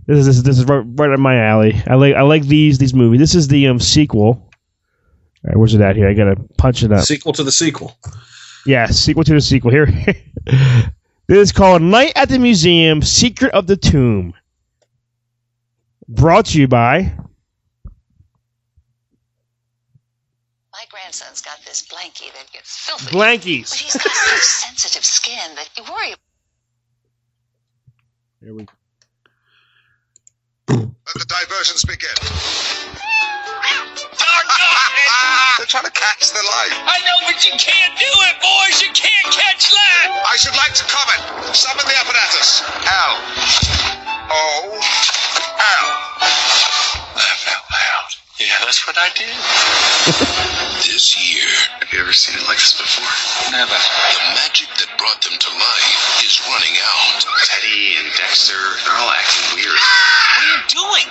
This 0.08 0.20
is 0.20 0.26
this 0.26 0.36
is, 0.38 0.44
this 0.44 0.58
is 0.60 0.66
right, 0.66 0.84
right 0.96 1.12
up 1.12 1.20
my 1.20 1.38
alley. 1.38 1.82
I 1.88 1.96
like 1.96 2.16
I 2.16 2.22
like 2.24 2.44
these 2.44 2.80
these 2.80 2.94
movies. 2.94 3.20
This 3.20 3.36
is 3.36 3.48
the 3.48 3.68
um 3.68 3.80
sequel. 3.80 4.28
All 4.28 4.50
right, 5.44 5.56
where's 5.58 5.74
it 5.74 5.82
at 5.82 5.96
here? 5.96 6.10
I 6.10 6.14
gotta 6.14 6.36
punch 6.58 6.84
it 6.84 6.92
up. 6.92 7.06
Sequel 7.06 7.32
to 7.34 7.44
the 7.44 7.52
sequel. 7.52 7.96
Yeah, 8.66 8.88
sequel 8.88 9.24
to 9.24 9.34
the 9.34 9.40
sequel. 9.42 9.72
Here, 9.72 9.86
this 11.30 11.50
is 11.50 11.52
called 11.54 11.84
Night 11.84 12.14
at 12.16 12.30
the 12.30 12.40
Museum: 12.40 13.04
Secret 13.04 13.54
of 13.54 13.68
the 13.68 13.78
Tomb. 13.78 14.34
Brought 16.10 16.48
to 16.48 16.60
you 16.60 16.68
by 16.68 17.14
My 20.74 20.86
grandson's 20.90 21.42
got 21.42 21.60
this 21.66 21.86
blankie 21.88 22.34
that 22.34 22.52
gets 22.52 22.78
filthy. 22.78 23.16
Blankies. 23.16 23.70
But 23.70 23.80
he's 23.80 23.94
got 23.96 24.12
such 24.12 24.42
sensitive 24.42 25.06
skin 25.06 25.56
that 25.56 25.70
you 25.78 25.84
worry 25.84 26.16
Here 28.42 28.56
we 28.56 28.64
go. 28.64 28.74
Let 30.70 31.16
the 31.16 31.26
diversions 31.28 31.86
begin. 31.86 32.16
They're 35.58 35.68
trying 35.68 35.86
to 35.86 35.92
catch 35.92 36.32
the 36.32 36.44
light. 36.44 36.74
I 36.88 37.00
know, 37.04 37.18
but 37.28 37.44
you 37.46 37.52
can't 37.58 37.94
do 38.00 38.12
it, 38.32 38.36
boys. 38.42 38.82
You 38.82 38.92
can't 38.94 39.30
catch 39.34 39.72
light. 39.72 40.10
I 40.28 40.38
should 40.38 40.56
like 40.56 40.74
to 40.76 40.86
comment. 40.88 41.22
Summon 41.56 41.86
the 41.86 41.96
apparatus. 42.00 42.62
Hal. 42.86 43.18
Oh, 44.32 44.80
Hal. 45.58 46.10
Laugh 48.40 48.48
out 48.48 48.48
loud. 48.48 48.48
Yeah, 48.48 48.66
that's 48.66 48.88
what 48.88 48.98
I 48.98 49.10
did. 49.16 49.36
This 50.80 51.12
year. 51.20 51.44
Have 51.82 51.92
you 51.92 52.00
ever 52.00 52.14
seen 52.14 52.40
it 52.40 52.48
like 52.48 52.56
this 52.58 52.72
before? 52.72 53.52
Never. 53.52 53.68
The 53.68 54.26
magic 54.34 54.70
that 54.80 54.88
brought 54.98 55.22
them 55.22 55.36
to 55.38 55.50
life 55.52 56.24
is 56.24 56.40
running 56.48 56.76
out. 56.80 57.20
Teddy 57.44 58.00
and 58.00 58.08
Dexter, 58.16 58.56
they're 58.56 58.96
all 58.96 59.12
acting 59.12 59.56
weird. 59.56 59.76
What 60.40 60.46
are 60.46 60.56
you 60.56 60.64
doing? 60.72 61.08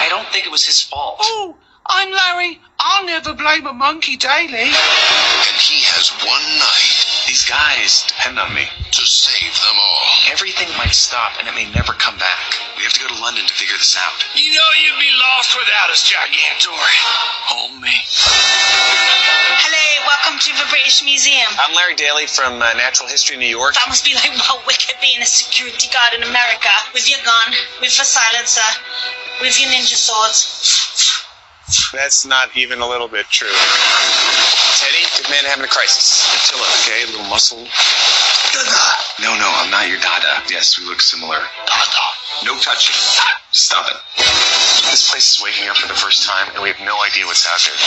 I 0.00 0.06
don't 0.08 0.26
think 0.32 0.46
it 0.46 0.50
was 0.50 0.64
his 0.64 0.80
fault. 0.80 1.18
Oh, 1.20 1.56
I'm 1.86 2.10
Larry. 2.10 2.58
I'll 2.78 3.04
never 3.04 3.34
blame 3.34 3.66
a 3.66 3.74
monkey 3.74 4.16
daily. 4.16 4.72
And 4.72 5.56
he 5.60 5.84
has 5.92 6.08
one 6.24 6.58
night 6.58 7.09
These 7.30 7.46
guys 7.46 8.02
depend 8.10 8.40
on 8.40 8.52
me. 8.58 8.66
to 8.90 9.06
save 9.06 9.54
them 9.62 9.78
all. 9.78 10.02
Everything 10.34 10.66
might 10.74 10.90
stop 10.90 11.38
and 11.38 11.46
it 11.46 11.54
may 11.54 11.70
never 11.70 11.92
come 11.94 12.18
back. 12.18 12.58
We 12.74 12.82
have 12.82 12.92
to 12.94 12.98
go 12.98 13.06
to 13.06 13.22
London 13.22 13.46
to 13.46 13.54
figure 13.54 13.78
this 13.78 13.94
out. 13.94 14.18
You 14.34 14.50
know 14.50 14.66
you'd 14.82 14.98
be 14.98 15.14
lost 15.14 15.54
without 15.54 15.94
us, 15.94 16.02
Gigantor. 16.02 16.74
Hold 17.54 17.78
me. 17.78 17.94
Hello, 19.62 19.86
welcome 20.10 20.42
to 20.42 20.50
the 20.58 20.66
British 20.74 21.04
Museum. 21.06 21.54
I'm 21.62 21.72
Larry 21.72 21.94
Daley 21.94 22.26
from 22.26 22.58
uh, 22.58 22.74
Natural 22.74 23.06
History 23.06 23.36
New 23.36 23.46
York. 23.46 23.78
That 23.78 23.86
must 23.86 24.04
be 24.04 24.18
like 24.18 24.34
well 24.34 24.58
wicked 24.66 24.98
being 24.98 25.22
a 25.22 25.30
security 25.30 25.86
guard 25.86 26.18
in 26.18 26.26
America 26.26 26.74
with 26.98 27.06
your 27.06 27.22
gun, 27.22 27.54
with 27.78 27.94
the 27.94 28.02
silencer, 28.02 28.66
with 29.38 29.54
your 29.54 29.70
ninja 29.70 29.94
swords. 29.94 31.19
That's 31.70 32.26
not 32.26 32.50
even 32.56 32.80
a 32.80 32.88
little 32.88 33.06
bit 33.06 33.26
true. 33.30 33.54
Teddy, 34.80 35.06
good 35.14 35.30
man 35.30 35.44
having 35.46 35.64
a 35.64 35.70
crisis. 35.70 36.26
Attila, 36.26 36.66
okay, 36.82 37.02
a 37.04 37.06
little 37.14 37.30
muscle. 37.30 37.62
Dada. 38.50 38.82
No, 39.22 39.30
no, 39.38 39.46
I'm 39.62 39.70
not 39.70 39.86
your 39.86 40.02
Dada. 40.02 40.42
Yes, 40.50 40.78
we 40.78 40.86
look 40.86 41.00
similar. 41.00 41.38
Dada. 41.38 42.06
No 42.42 42.58
touching. 42.58 42.96
Stop 43.52 43.86
it. 43.86 43.98
This 44.90 45.10
place 45.14 45.38
is 45.38 45.42
waking 45.44 45.68
up 45.70 45.76
for 45.76 45.86
the 45.86 45.94
first 45.94 46.26
time, 46.26 46.50
and 46.54 46.62
we 46.62 46.74
have 46.74 46.82
no 46.82 46.98
idea 47.06 47.26
what's 47.26 47.46
out 47.46 47.62
there. 47.62 47.78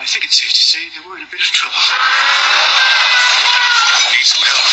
I 0.00 0.08
think 0.08 0.24
it's 0.24 0.40
safe 0.40 0.52
to 0.56 0.64
say 0.64 0.80
that 0.96 1.04
we're 1.04 1.20
in 1.20 1.28
a 1.28 1.30
bit 1.32 1.44
of 1.44 1.52
trouble. 1.52 1.76
Need 4.16 4.24
some 4.24 4.44
help. 4.48 4.64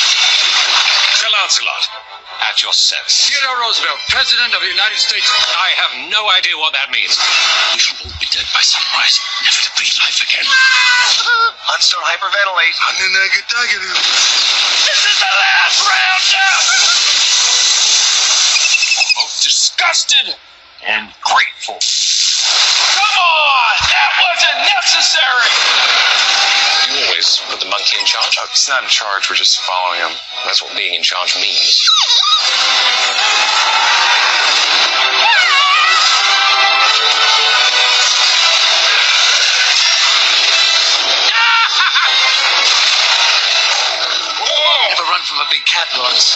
Sir 1.20 1.28
Lancelot, 1.36 1.84
at 2.51 2.59
your 2.59 2.75
service. 2.75 3.31
Theodore 3.31 3.63
Roosevelt, 3.63 3.95
President 4.11 4.51
of 4.51 4.59
the 4.59 4.67
United 4.67 4.99
States. 4.99 5.23
I 5.55 5.71
have 5.79 6.11
no 6.11 6.27
idea 6.35 6.59
what 6.59 6.75
that 6.75 6.91
means. 6.91 7.15
We 7.71 7.79
shall 7.79 7.95
all 8.03 8.11
be 8.19 8.27
dead 8.27 8.43
by 8.51 8.59
sunrise, 8.59 9.15
never 9.47 9.63
to 9.63 9.71
breathe 9.79 9.95
life 10.03 10.19
again. 10.19 10.43
Huns 11.63 11.87
don't 11.87 12.03
hyperventilate. 12.03 12.75
This 14.83 14.99
is 14.99 15.15
the 15.15 15.31
last 15.31 15.79
roundup! 15.87 16.63
Both 19.15 19.35
disgusted 19.47 20.35
and 20.83 21.07
grateful. 21.23 21.79
Come 21.79 23.15
on! 23.15 23.75
That 23.79 24.11
wasn't 24.27 24.59
necessary! 24.75 25.47
You 26.91 27.06
always 27.08 27.39
put 27.47 27.60
the 27.62 27.69
monkey 27.71 27.95
in 27.99 28.06
charge. 28.06 28.38
Oh, 28.41 28.47
he's 28.51 28.67
not 28.67 28.84
in 28.84 28.89
charge. 28.89 29.30
We're 29.30 29.38
just 29.38 29.62
following 29.62 30.01
him. 30.01 30.12
That's 30.43 30.62
what 30.62 30.75
being 30.75 30.93
in 30.93 31.04
charge 31.04 31.38
means. 31.38 31.88
Never 44.91 45.08
run 45.08 45.23
from 45.23 45.39
a 45.39 45.47
big 45.49 45.63
cat, 45.63 45.88
Lawrence. 45.95 46.36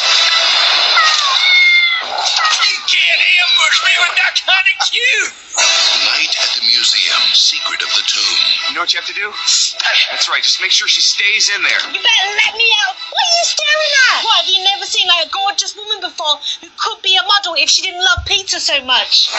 You 2.64 2.80
can't 2.88 3.22
ambush 3.44 3.84
me 3.84 3.92
with 4.00 4.16
that 4.16 4.40
kind 4.48 4.64
of 4.72 4.76
cue! 4.88 5.45
Night 5.56 6.36
at 6.42 6.50
the 6.60 6.68
museum. 6.68 7.22
Secret 7.34 7.82
of 7.82 7.90
the 7.96 8.04
tomb. 8.06 8.38
You 8.70 8.76
know 8.76 8.82
what 8.82 8.94
you 8.94 9.00
have 9.00 9.08
to 9.08 9.14
do? 9.14 9.32
That's 10.12 10.30
right. 10.30 10.44
Just 10.44 10.62
make 10.62 10.72
sure 10.72 10.88
she 10.88 11.02
stays 11.02 11.50
in 11.50 11.62
there. 11.64 11.80
You 11.92 12.00
better 12.00 12.32
let 12.46 12.54
me 12.58 12.70
out. 12.86 12.96
What 13.12 13.24
are 13.24 13.36
you 13.40 13.46
staring 13.46 13.94
at? 14.12 14.24
What, 14.24 14.38
have 14.44 14.50
you 14.50 14.64
never 14.64 14.86
seen 14.86 15.08
like 15.08 15.28
a 15.28 15.30
gorgeous 15.30 15.76
woman 15.76 16.02
before 16.02 16.36
who 16.62 16.68
could 16.78 17.02
be 17.02 17.16
a 17.16 17.24
model 17.24 17.56
if 17.58 17.70
she 17.70 17.82
didn't 17.82 18.04
love 18.04 18.26
pizza 18.26 18.60
so 18.60 18.84
much? 18.86 19.30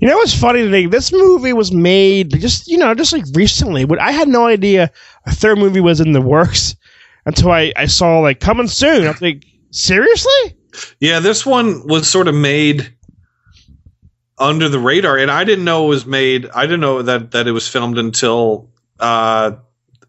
You 0.00 0.06
know 0.06 0.16
what's 0.16 0.38
funny 0.38 0.62
to 0.62 0.68
me? 0.68 0.86
This 0.86 1.12
movie 1.12 1.52
was 1.52 1.72
made 1.72 2.30
just 2.40 2.68
you 2.68 2.78
know 2.78 2.94
just 2.94 3.12
like 3.12 3.24
recently. 3.34 3.84
But 3.84 4.00
I 4.00 4.12
had 4.12 4.28
no 4.28 4.46
idea 4.46 4.92
a 5.26 5.32
third 5.32 5.58
movie 5.58 5.80
was 5.80 6.00
in 6.00 6.12
the 6.12 6.20
works 6.20 6.76
until 7.26 7.50
I, 7.50 7.72
I 7.76 7.86
saw 7.86 8.20
like 8.20 8.40
coming 8.40 8.68
soon. 8.68 9.06
I 9.06 9.10
was 9.10 9.22
like, 9.22 9.44
seriously? 9.70 10.57
Yeah, 11.00 11.20
this 11.20 11.44
one 11.46 11.86
was 11.86 12.08
sort 12.08 12.28
of 12.28 12.34
made 12.34 12.92
under 14.38 14.68
the 14.68 14.78
radar, 14.78 15.16
and 15.16 15.30
I 15.30 15.44
didn't 15.44 15.64
know 15.64 15.86
it 15.86 15.88
was 15.88 16.06
made. 16.06 16.48
I 16.50 16.62
didn't 16.62 16.80
know 16.80 17.02
that 17.02 17.32
that 17.32 17.46
it 17.46 17.52
was 17.52 17.68
filmed 17.68 17.98
until 17.98 18.70
uh, 19.00 19.52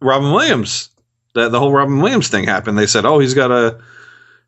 Robin 0.01 0.31
Williams. 0.31 0.89
That 1.35 1.51
the 1.51 1.59
whole 1.59 1.71
Robin 1.71 1.99
Williams 2.01 2.27
thing 2.27 2.43
happened. 2.45 2.77
They 2.77 2.87
said, 2.87 3.05
"Oh, 3.05 3.19
he's 3.19 3.33
got 3.33 3.51
a, 3.51 3.79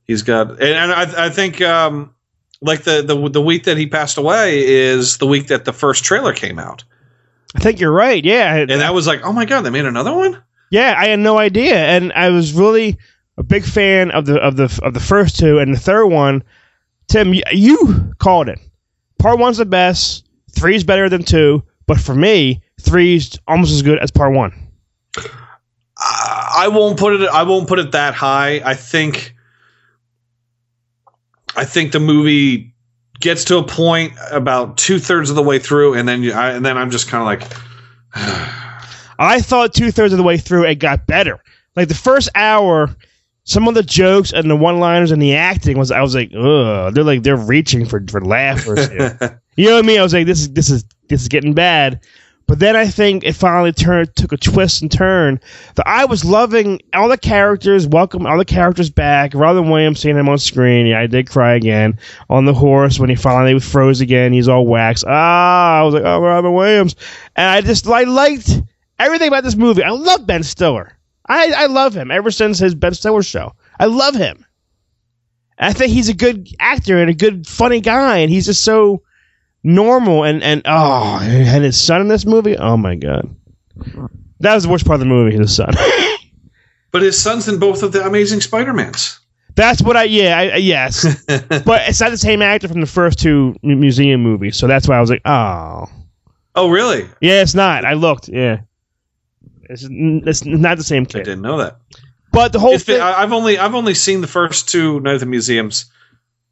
he's 0.06 0.24
got," 0.24 0.52
and, 0.52 0.62
and 0.62 0.91
I, 0.91 1.26
I 1.26 1.30
think 1.30 1.62
um, 1.62 2.13
like 2.62 2.84
the, 2.84 3.02
the 3.02 3.30
the 3.30 3.41
week 3.41 3.63
that 3.63 3.78
he 3.78 3.88
passed 3.88 4.17
away 4.17 4.65
is 4.65 5.17
the 5.17 5.28
week 5.28 5.47
that 5.47 5.65
the 5.65 5.74
first 5.74 6.04
trailer 6.04 6.34
came 6.34 6.60
out, 6.60 6.84
I 7.56 7.60
think 7.60 7.80
you're 7.80 7.91
right. 7.91 8.24
Yeah, 8.24 8.56
and 8.56 8.69
that 8.69 8.93
was 8.93 9.08
like, 9.08 9.21
oh 9.24 9.34
my 9.34 9.45
god, 9.45 9.62
they 9.62 9.69
made 9.69 9.86
another 9.86 10.13
one. 10.13 10.41
Yeah, 10.69 10.95
I 10.97 11.08
had 11.08 11.19
no 11.19 11.38
idea, 11.38 11.76
and 11.76 12.13
I 12.13 12.30
was 12.30 12.54
really 12.54 12.97
a 13.38 13.44
big 13.44 13.63
fan 13.63 14.12
of 14.12 14.26
the 14.26 14.38
of 14.38 14.56
the 14.56 14.80
of 14.84 14.94
the 14.94 15.00
first 15.00 15.39
two, 15.39 15.60
and 15.60 15.74
the 15.74 15.80
third 15.80 16.08
one. 16.08 16.44
Tim, 17.08 17.34
you, 17.34 17.44
you 17.52 18.13
called 18.20 18.48
it. 18.48 18.60
Part 19.20 19.39
one's 19.39 19.58
the 19.58 19.65
best. 19.65 20.28
Three's 20.52 20.84
better 20.84 21.10
than 21.10 21.24
two, 21.24 21.63
but 21.86 22.00
for 22.00 22.15
me, 22.15 22.62
three's 22.80 23.38
almost 23.48 23.74
as 23.74 23.82
good 23.82 24.00
as 24.00 24.12
part 24.12 24.34
one. 24.34 24.54
I 25.98 26.70
won't 26.72 26.98
put 26.98 27.20
it. 27.20 27.30
I 27.30 27.44
won't 27.44 27.67
put 27.67 27.80
it 27.80 27.91
that 27.91 28.13
high. 28.13 28.62
I 28.63 28.74
think. 28.76 29.36
I 31.56 31.65
think 31.65 31.91
the 31.91 32.00
movie 32.00 32.74
gets 33.20 33.46
to 33.46 33.58
a 33.58 33.63
point 33.63 34.13
about 34.32 34.78
two 34.78 35.00
thirds 35.00 35.30
of 35.30 35.36
the 35.36 35.44
way 35.44 35.60
through, 35.60 35.94
and 35.94 36.08
then 36.08 36.24
you, 36.24 36.34
I, 36.34 36.52
and 36.52 36.65
then 36.65 36.78
I'm 36.78 36.89
just 36.89 37.08
kind 37.08 37.22
of 37.22 37.26
like, 37.26 37.58
I 39.20 39.41
thought 39.41 39.74
two 39.74 39.91
thirds 39.91 40.13
of 40.13 40.17
the 40.17 40.24
way 40.24 40.38
through 40.38 40.65
it 40.65 40.76
got 40.76 41.06
better. 41.06 41.39
Like 41.76 41.88
the 41.88 41.94
first 41.94 42.30
hour, 42.36 42.96
some 43.43 43.67
of 43.67 43.73
the 43.73 43.84
jokes 43.84 44.32
and 44.32 44.49
the 44.49 44.56
one 44.56 44.80
liners 44.80 45.12
and 45.12 45.21
the 45.21 45.36
acting 45.36 45.77
was 45.77 45.91
I 45.91 46.01
was 46.01 46.15
like, 46.15 46.32
ugh, 46.36 46.93
they're 46.93 47.04
like 47.04 47.23
they're 47.23 47.38
reaching 47.38 47.86
for 47.86 48.04
for 48.08 48.23
laughers. 48.23 48.89
you 49.56 49.65
know 49.65 49.75
what 49.75 49.84
I 49.84 49.88
mean? 49.88 49.99
I 49.99 50.04
was 50.04 50.13
like, 50.13 50.27
this 50.27 50.41
is 50.41 50.49
this 50.54 50.69
is 50.69 50.86
this 51.10 51.21
is 51.21 51.27
getting 51.27 51.54
bad. 51.54 52.01
But 52.47 52.60
then 52.60 52.75
I 52.75 52.86
think 52.86 53.23
it 53.23 53.34
finally 53.34 53.71
turned 53.71 54.13
took 54.15 54.34
a 54.34 54.38
twist 54.38 54.82
and 54.82 54.91
turn. 54.91 55.39
That 55.75 55.88
I 55.88 56.06
was 56.06 56.25
loving 56.25 56.82
all 56.93 57.08
the 57.08 57.17
characters, 57.17 57.88
welcome 57.88 58.25
all 58.25 58.38
the 58.38 58.45
characters 58.45 58.89
back. 58.89 59.34
Robin 59.34 59.69
Williams 59.69 60.01
seeing 60.01 60.17
him 60.17 60.27
on 60.27 60.38
screen. 60.38 60.86
Yeah, 60.86 60.99
I 60.99 61.08
did 61.08 61.30
cry 61.30 61.54
again 61.54 61.97
on 62.30 62.45
the 62.45 62.54
horse 62.54 62.99
when 62.99 63.10
he 63.10 63.15
finally 63.15 63.58
froze 63.60 64.01
again. 64.01 64.34
He's 64.34 64.49
all 64.49 64.67
waxed. 64.67 65.06
Ah, 65.08 65.80
I 65.80 65.84
was 65.84 65.93
like, 65.93 66.04
oh, 66.04 66.19
Robin 66.19 66.54
Williams, 66.54 66.95
and 67.38 67.47
I 67.47 67.62
just 67.62 67.88
I 67.88 68.04
liked 68.04 68.62
everything 68.99 69.30
about 69.30 69.43
this 69.43 69.56
movie. 69.56 69.84
I 69.84 69.91
love 69.91 70.27
Ben 70.27 70.43
Stiller. 70.43 70.91
I, 71.32 71.63
I 71.63 71.65
love 71.67 71.96
him 71.96 72.12
ever 72.12 72.30
since 72.30 72.60
his 72.60 72.76
Ben 72.76 72.94
Stiller 72.94 73.24
show. 73.24 73.54
I 73.80 73.86
love 73.86 74.15
him. 74.15 74.46
I 75.58 75.74
think 75.74 75.94
he's 75.94 76.10
a 76.10 76.13
good 76.13 76.50
actor 76.60 76.98
and 76.98 77.10
a 77.10 77.13
good 77.13 77.48
funny 77.48 77.82
guy, 77.82 78.17
and 78.17 78.30
he's 78.32 78.48
just 78.48 78.63
so 78.63 79.04
normal 79.63 80.24
and 80.24 80.41
and 80.44 80.62
oh, 80.65 81.20
and 81.22 81.63
his 81.63 81.82
son 81.82 82.02
in 82.02 82.08
this 82.08 82.26
movie. 82.26 82.58
Oh 82.58 82.78
my 82.78 82.96
god, 82.96 83.34
that 84.39 84.56
was 84.56 84.63
the 84.63 84.70
worst 84.70 84.86
part 84.86 84.96
of 84.96 85.00
the 85.02 85.06
movie. 85.06 85.38
His 85.38 85.56
son. 85.56 85.74
but 86.91 87.02
his 87.04 87.22
son's 87.22 87.48
in 87.48 87.60
both 87.60 87.84
of 87.84 87.91
the 87.91 88.04
Amazing 88.06 88.41
Spider-Mans. 88.41 89.20
That's 89.56 89.82
what 89.82 89.96
I 89.96 90.04
yeah 90.06 90.38
I, 90.38 90.56
yes, 90.58 91.24
but 91.28 91.88
it's 91.88 92.02
not 92.02 92.10
the 92.12 92.17
same 92.17 92.41
actor 92.41 92.67
from 92.67 92.82
the 92.82 92.88
first 92.88 93.20
two 93.20 93.56
museum 93.62 94.22
movies, 94.22 94.58
so 94.58 94.65
that's 94.67 94.88
why 94.88 94.98
I 94.98 95.02
was 95.02 95.10
like, 95.10 95.22
oh, 95.26 95.86
Oh, 96.56 96.70
really? 96.70 97.08
yeah, 97.22 97.41
it's 97.41 97.54
not. 97.54 97.86
I 97.86 97.94
looked, 97.94 98.30
yeah, 98.30 98.62
it's 99.71 99.88
it's 99.89 100.45
not 100.45 100.77
the 100.77 100.84
same 100.84 101.03
I 101.15 101.19
didn't 101.19 101.41
know 101.41 101.57
that. 101.57 101.77
But 102.31 102.53
the 102.53 102.60
whole 102.60 102.73
It's 102.73 102.84
thing, 102.84 103.01
I've 103.01 103.34
only 103.34 103.57
I've 103.57 103.75
only 103.75 103.93
seen 103.93 104.21
the 104.21 104.27
first 104.27 104.69
two 104.69 104.99
Night 105.01 105.15
at 105.15 105.19
the 105.19 105.25
Museums 105.25 105.86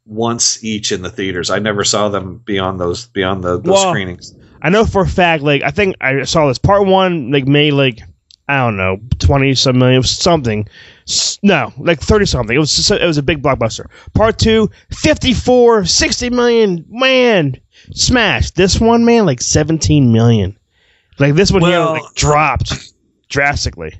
once 0.06 0.62
each 0.64 0.92
in 0.92 1.02
the 1.02 1.10
theaters. 1.10 1.50
I 1.50 1.58
never 1.58 1.84
saw 1.84 2.08
them 2.08 2.38
beyond 2.44 2.80
those 2.80 3.06
beyond 3.06 3.44
the, 3.44 3.60
those 3.60 3.72
Well, 3.72 3.90
screenings. 3.90 4.34
I 4.62 4.68
know 4.70 4.84
for 4.84 5.02
a 5.02 5.08
fact, 5.08 5.42
like 5.42 5.62
I 5.62 5.70
think 5.70 5.96
I 6.00 6.24
saw 6.24 6.48
this 6.48 6.58
part 6.58 6.86
one, 6.86 7.30
like 7.30 7.46
made 7.46 7.72
like 7.72 8.00
I 8.48 8.58
don't 8.58 8.76
know, 8.76 8.98
twenty 9.18 9.54
some 9.54 9.78
million, 9.78 9.96
it 9.96 9.98
was 10.00 10.10
something. 10.10 10.68
No, 11.42 11.72
like 11.78 12.00
thirty 12.00 12.26
something. 12.26 12.54
It 12.54 12.58
was 12.58 12.74
just, 12.74 12.90
it 12.90 13.06
was 13.06 13.16
a 13.18 13.22
big 13.22 13.42
blockbuster. 13.42 13.86
Part 14.12 14.38
two, 14.38 14.70
54, 14.90 15.84
60 15.86 16.30
million. 16.30 16.84
Man, 16.88 17.56
smash. 17.94 18.50
This 18.50 18.80
one, 18.80 19.04
man, 19.04 19.24
like 19.24 19.40
seventeen 19.40 20.12
million. 20.12 20.58
Like 21.18 21.34
this 21.34 21.50
one 21.52 21.62
Well- 21.62 21.94
here, 21.94 22.02
like 22.02 22.14
dropped 22.14 22.92
drastically. 23.30 23.98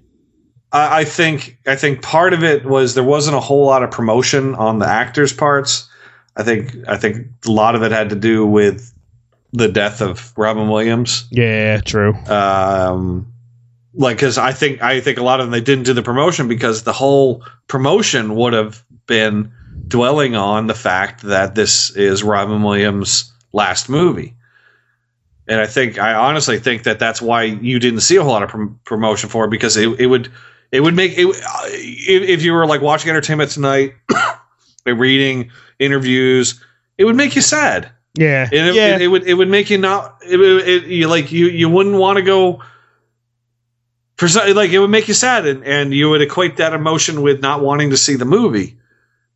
I, 0.73 1.01
I 1.01 1.05
think 1.05 1.59
I 1.66 1.77
think 1.77 2.03
part 2.03 2.35
of 2.35 2.45
it 2.45 2.66
was 2.66 2.95
there 2.95 3.05
wasn't 3.05 3.37
a 3.37 3.40
whole 3.40 3.64
lot 3.64 3.83
of 3.83 3.90
promotion 3.90 4.55
on 4.55 4.79
the 4.79 4.87
actors' 4.87 5.33
parts. 5.33 5.88
I 6.37 6.43
think 6.43 6.77
I 6.87 6.99
think 6.99 7.27
a 7.47 7.51
lot 7.51 7.75
of 7.75 7.83
it 7.83 7.93
had 7.93 8.11
to 8.11 8.16
do 8.16 8.47
with 8.47 8.93
the 9.53 9.69
death 9.69 10.01
of 10.01 10.33
Robin 10.37 10.69
Williams. 10.69 11.27
Yeah, 11.31 11.81
true. 11.81 12.14
Um, 12.27 13.33
like 13.95 14.16
because 14.16 14.38
I 14.38 14.53
think 14.53 14.83
I 14.83 15.01
think 15.01 15.19
a 15.19 15.23
lot 15.23 15.40
of 15.40 15.47
them 15.47 15.53
they 15.53 15.61
didn't 15.61 15.85
do 15.85 15.95
the 15.95 16.03
promotion 16.03 16.47
because 16.47 16.85
the 16.85 16.93
whole 16.93 17.45
promotion 17.66 18.35
would 18.37 18.53
have 18.53 18.85
been 19.07 19.53
dwelling 19.88 20.37
on 20.37 20.66
the 20.66 20.75
fact 20.75 21.23
that 21.23 21.55
this 21.55 21.90
is 21.97 22.23
Robin 22.23 22.62
Williams' 22.62 23.33
last 23.53 23.88
movie. 23.88 24.37
And 25.51 25.61
I 25.61 25.67
think 25.67 25.99
I 25.99 26.15
honestly 26.15 26.61
think 26.61 26.85
that 26.85 27.01
that's 27.01 27.21
why 27.21 27.42
you 27.42 27.81
didn't 27.81 28.01
see 28.03 28.15
a 28.17 28.23
whole 28.23 28.31
lot 28.33 28.44
of 28.44 28.51
prom- 28.51 28.79
promotion 28.85 29.29
for 29.29 29.44
it 29.46 29.51
because 29.51 29.77
it, 29.77 29.88
it 30.01 30.07
would 30.07 30.31
it 30.71 30.81
would 30.81 30.94
make 30.94 31.19
it 31.19 31.27
uh, 31.27 31.61
if, 31.67 32.23
if 32.23 32.42
you 32.42 32.53
were 32.53 32.67
like 32.67 32.81
watching 32.81 33.11
Entertainment 33.11 33.51
Tonight, 33.51 33.94
reading 34.87 35.51
interviews, 35.81 36.63
it 36.98 37.05
would 37.05 37.17
make 37.17 37.35
you 37.35 37.42
sad. 37.42 37.90
Yeah, 38.15 38.44
And 38.44 38.69
it, 38.69 38.75
yeah. 38.77 38.94
it, 38.94 39.03
it 39.03 39.09
would 39.09 39.25
it 39.25 39.35
would 39.35 39.48
make 39.48 39.71
you 39.71 39.79
not 39.79 40.19
it, 40.25 40.37
would- 40.37 40.69
it, 40.69 40.85
you 40.85 41.09
like 41.09 41.33
you 41.33 41.46
you 41.48 41.69
wouldn't 41.69 41.96
want 41.96 42.19
to 42.19 42.23
go 42.23 42.63
for 44.17 44.29
some, 44.29 44.55
like 44.55 44.71
it 44.71 44.79
would 44.79 44.90
make 44.90 45.09
you 45.09 45.15
sad 45.15 45.46
and, 45.46 45.65
and 45.65 45.92
you 45.92 46.11
would 46.11 46.23
equate 46.23 46.59
that 46.59 46.75
emotion 46.75 47.23
with 47.23 47.42
not 47.42 47.61
wanting 47.61 47.90
to 47.90 47.96
see 47.96 48.15
the 48.15 48.25
movie. 48.25 48.79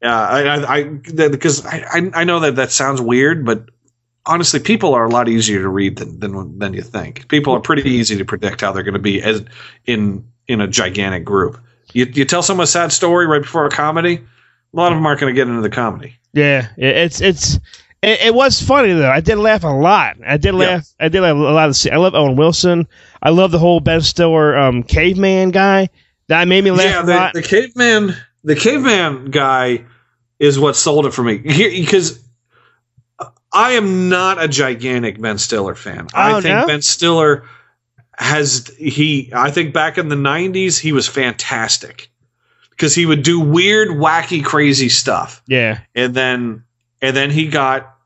Yeah, 0.00 0.16
I 0.16 0.40
I, 0.42 0.76
I 0.76 0.82
because 1.28 1.66
I, 1.66 1.84
I 1.92 2.10
I 2.20 2.24
know 2.24 2.38
that 2.40 2.56
that 2.56 2.70
sounds 2.70 3.00
weird, 3.00 3.44
but 3.44 3.70
honestly, 4.26 4.60
people 4.60 4.94
are 4.94 5.04
a 5.04 5.10
lot 5.10 5.28
easier 5.28 5.60
to 5.62 5.68
read 5.68 5.96
than 5.96 6.18
than, 6.20 6.58
than 6.58 6.74
you 6.74 6.82
think. 6.82 7.28
People 7.28 7.52
are 7.54 7.60
pretty 7.60 7.88
easy 7.90 8.16
to 8.16 8.24
predict 8.24 8.60
how 8.60 8.72
they're 8.72 8.82
going 8.82 8.94
to 8.94 9.00
be 9.00 9.22
as 9.22 9.44
in 9.86 10.26
in 10.48 10.60
a 10.60 10.66
gigantic 10.68 11.24
group. 11.24 11.58
You 11.92 12.06
you 12.06 12.24
tell 12.24 12.42
someone 12.42 12.64
a 12.64 12.68
sad 12.68 12.92
story 12.92 13.26
right 13.26 13.42
before 13.42 13.66
a 13.66 13.70
comedy, 13.70 14.16
a 14.16 14.76
lot 14.76 14.92
of 14.92 14.96
them 14.98 15.06
aren't 15.06 15.20
going 15.20 15.34
to 15.34 15.38
get 15.38 15.48
into 15.48 15.62
the 15.62 15.70
comedy. 15.70 16.16
Yeah, 16.32 16.68
it- 16.76 16.96
it's 16.96 17.20
it's 17.20 17.54
it, 18.02 18.20
it 18.20 18.34
was 18.34 18.60
funny 18.60 18.92
though. 18.92 19.10
I 19.10 19.20
did 19.20 19.36
laugh 19.38 19.64
a 19.64 19.68
lot. 19.68 20.16
I 20.26 20.36
did 20.36 20.54
laugh. 20.54 20.86
I 21.00 21.08
did 21.08 21.20
laugh 21.22 21.34
a 21.34 21.38
lot 21.38 21.68
of. 21.70 21.92
I 21.92 21.96
love 21.96 22.14
Owen 22.14 22.36
Wilson. 22.36 22.86
I 23.22 23.30
love 23.30 23.50
the 23.50 23.58
whole 23.58 23.80
Ben 23.80 24.00
Stiller 24.02 24.56
um, 24.58 24.82
caveman 24.82 25.50
guy. 25.50 25.88
That 26.28 26.48
made 26.48 26.64
me 26.64 26.70
laugh 26.70 26.80
yeah, 26.84 27.02
a 27.02 27.06
the, 27.06 27.14
lot. 27.14 27.32
the 27.34 27.42
caveman, 27.42 28.16
the 28.44 28.56
caveman 28.56 29.30
guy 29.30 29.84
is 30.38 30.58
what 30.58 30.74
sold 30.76 31.06
it 31.06 31.12
for 31.14 31.22
me 31.22 31.38
because 31.38 32.22
I 33.54 33.72
am 33.72 34.08
not 34.08 34.42
a 34.42 34.48
gigantic 34.48 35.20
Ben 35.20 35.38
Stiller 35.38 35.74
fan. 35.74 36.08
I 36.12 36.32
Oh, 36.32 36.40
think 36.40 36.54
no? 36.56 36.66
Ben 36.66 36.82
Stiller 36.82 37.44
has 38.18 38.66
he. 38.76 39.30
I 39.32 39.50
think 39.50 39.72
back 39.72 39.96
in 39.96 40.08
the 40.08 40.16
'90s 40.16 40.78
he 40.78 40.92
was 40.92 41.08
fantastic 41.08 42.10
because 42.70 42.94
he 42.94 43.06
would 43.06 43.22
do 43.22 43.40
weird, 43.40 43.88
wacky, 43.88 44.44
crazy 44.44 44.88
stuff, 44.88 45.40
yeah. 45.46 45.80
and 45.94 46.14
then 46.14 46.64
and 47.00 47.16
then 47.16 47.30
he 47.30 47.46
got 47.48 47.96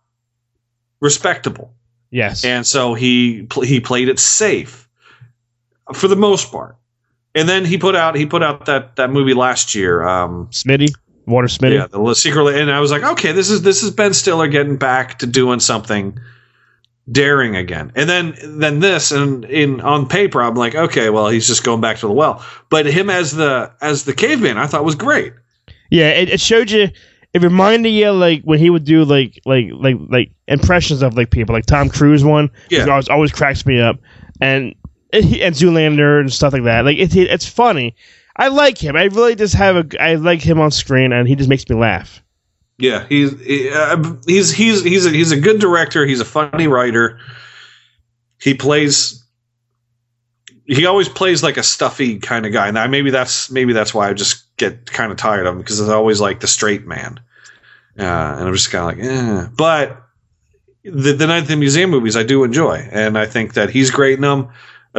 respectable. 1.00 1.72
Yes. 2.10 2.44
And 2.44 2.66
so 2.66 2.94
he 2.94 3.46
he 3.64 3.80
played 3.80 4.08
it 4.08 4.18
safe 4.18 4.88
for 5.94 6.08
the 6.08 6.16
most 6.16 6.50
part. 6.50 6.76
And 7.34 7.48
then 7.48 7.64
he 7.64 7.78
put 7.78 7.94
out 7.94 8.16
he 8.16 8.26
put 8.26 8.42
out 8.42 8.66
that 8.66 8.96
that 8.96 9.10
movie 9.10 9.34
last 9.34 9.74
year. 9.74 10.06
Um, 10.06 10.48
Smitty, 10.50 10.88
Walter 11.28 11.48
Mitty. 11.60 11.76
yeah, 11.76 11.86
the 11.86 12.14
secret. 12.14 12.56
And 12.56 12.70
I 12.70 12.80
was 12.80 12.90
like, 12.90 13.02
okay, 13.02 13.32
this 13.32 13.50
is 13.50 13.62
this 13.62 13.82
is 13.82 13.90
Ben 13.90 14.14
Stiller 14.14 14.48
getting 14.48 14.76
back 14.76 15.18
to 15.20 15.26
doing 15.26 15.60
something 15.60 16.18
daring 17.10 17.56
again. 17.56 17.92
And 17.94 18.08
then 18.08 18.34
then 18.42 18.80
this 18.80 19.12
and 19.12 19.44
in 19.44 19.80
on 19.80 20.06
paper, 20.08 20.42
I'm 20.42 20.54
like, 20.54 20.74
okay, 20.74 21.10
well, 21.10 21.28
he's 21.28 21.46
just 21.46 21.64
going 21.64 21.80
back 21.80 21.98
to 21.98 22.06
the 22.06 22.12
well. 22.12 22.44
But 22.70 22.86
him 22.86 23.10
as 23.10 23.32
the 23.32 23.72
as 23.80 24.04
the 24.04 24.14
caveman, 24.14 24.58
I 24.58 24.66
thought 24.66 24.84
was 24.84 24.94
great. 24.94 25.32
Yeah, 25.90 26.10
it, 26.10 26.30
it 26.30 26.40
showed 26.40 26.70
you. 26.70 26.88
It 27.34 27.42
reminded 27.42 27.90
you 27.90 28.10
like 28.10 28.42
when 28.42 28.58
he 28.58 28.70
would 28.70 28.84
do 28.84 29.04
like 29.04 29.40
like 29.44 29.66
like 29.72 29.96
like 30.08 30.32
impressions 30.48 31.02
of 31.02 31.16
like 31.16 31.30
people, 31.30 31.54
like 31.54 31.66
Tom 31.66 31.88
Cruise 31.88 32.24
one. 32.24 32.50
Yeah. 32.70 32.86
always 32.88 33.08
always 33.08 33.32
cracks 33.32 33.66
me 33.66 33.80
up, 33.80 33.98
and 34.40 34.74
and 35.12 35.54
Zoolander 35.54 36.20
and 36.20 36.32
stuff 36.32 36.52
like 36.52 36.64
that. 36.64 36.84
Like 36.84 36.98
it's 36.98 37.14
it's 37.14 37.46
funny. 37.46 37.94
I 38.38 38.48
like 38.48 38.78
him. 38.78 38.94
I 38.96 39.04
really 39.04 39.34
just 39.34 39.54
have 39.54 39.76
a. 39.76 40.02
I 40.02 40.14
like 40.14 40.40
him 40.40 40.60
on 40.60 40.70
screen, 40.70 41.12
and 41.12 41.26
he 41.26 41.34
just 41.34 41.48
makes 41.48 41.68
me 41.68 41.74
laugh. 41.76 42.22
Yeah, 42.78 43.04
he's 43.08 43.38
he- 43.40 43.70
uh, 43.70 44.14
he's 44.26 44.52
he's 44.52 44.84
he's 44.84 45.06
a, 45.06 45.10
he's 45.10 45.32
a 45.32 45.40
good 45.40 45.60
director. 45.60 46.06
He's 46.06 46.20
a 46.20 46.24
funny 46.24 46.68
writer. 46.68 47.18
He 48.40 48.54
plays. 48.54 49.24
He 50.66 50.86
always 50.86 51.08
plays 51.08 51.42
like 51.42 51.56
a 51.56 51.62
stuffy 51.62 52.18
kind 52.18 52.46
of 52.46 52.52
guy, 52.52 52.68
and 52.68 52.78
I, 52.78 52.86
maybe 52.86 53.10
that's 53.10 53.50
maybe 53.50 53.72
that's 53.72 53.92
why 53.92 54.08
I 54.08 54.12
just 54.12 54.54
get 54.58 54.86
kind 54.86 55.10
of 55.10 55.18
tired 55.18 55.46
of 55.46 55.54
him 55.54 55.58
because 55.58 55.80
it's 55.80 55.88
always 55.88 56.20
like 56.20 56.40
the 56.40 56.46
straight 56.46 56.86
man, 56.86 57.18
uh, 57.98 58.02
and 58.02 58.46
I'm 58.46 58.52
just 58.54 58.70
kind 58.70 59.00
of 59.00 59.04
like, 59.04 59.10
eh. 59.10 59.48
But 59.56 60.00
the 60.84 61.14
the 61.14 61.26
Night 61.26 61.42
at 61.42 61.48
the 61.48 61.56
Museum 61.56 61.90
movies 61.90 62.16
I 62.16 62.22
do 62.22 62.44
enjoy, 62.44 62.86
and 62.92 63.18
I 63.18 63.26
think 63.26 63.54
that 63.54 63.70
he's 63.70 63.90
great 63.90 64.16
in 64.16 64.20
them. 64.20 64.50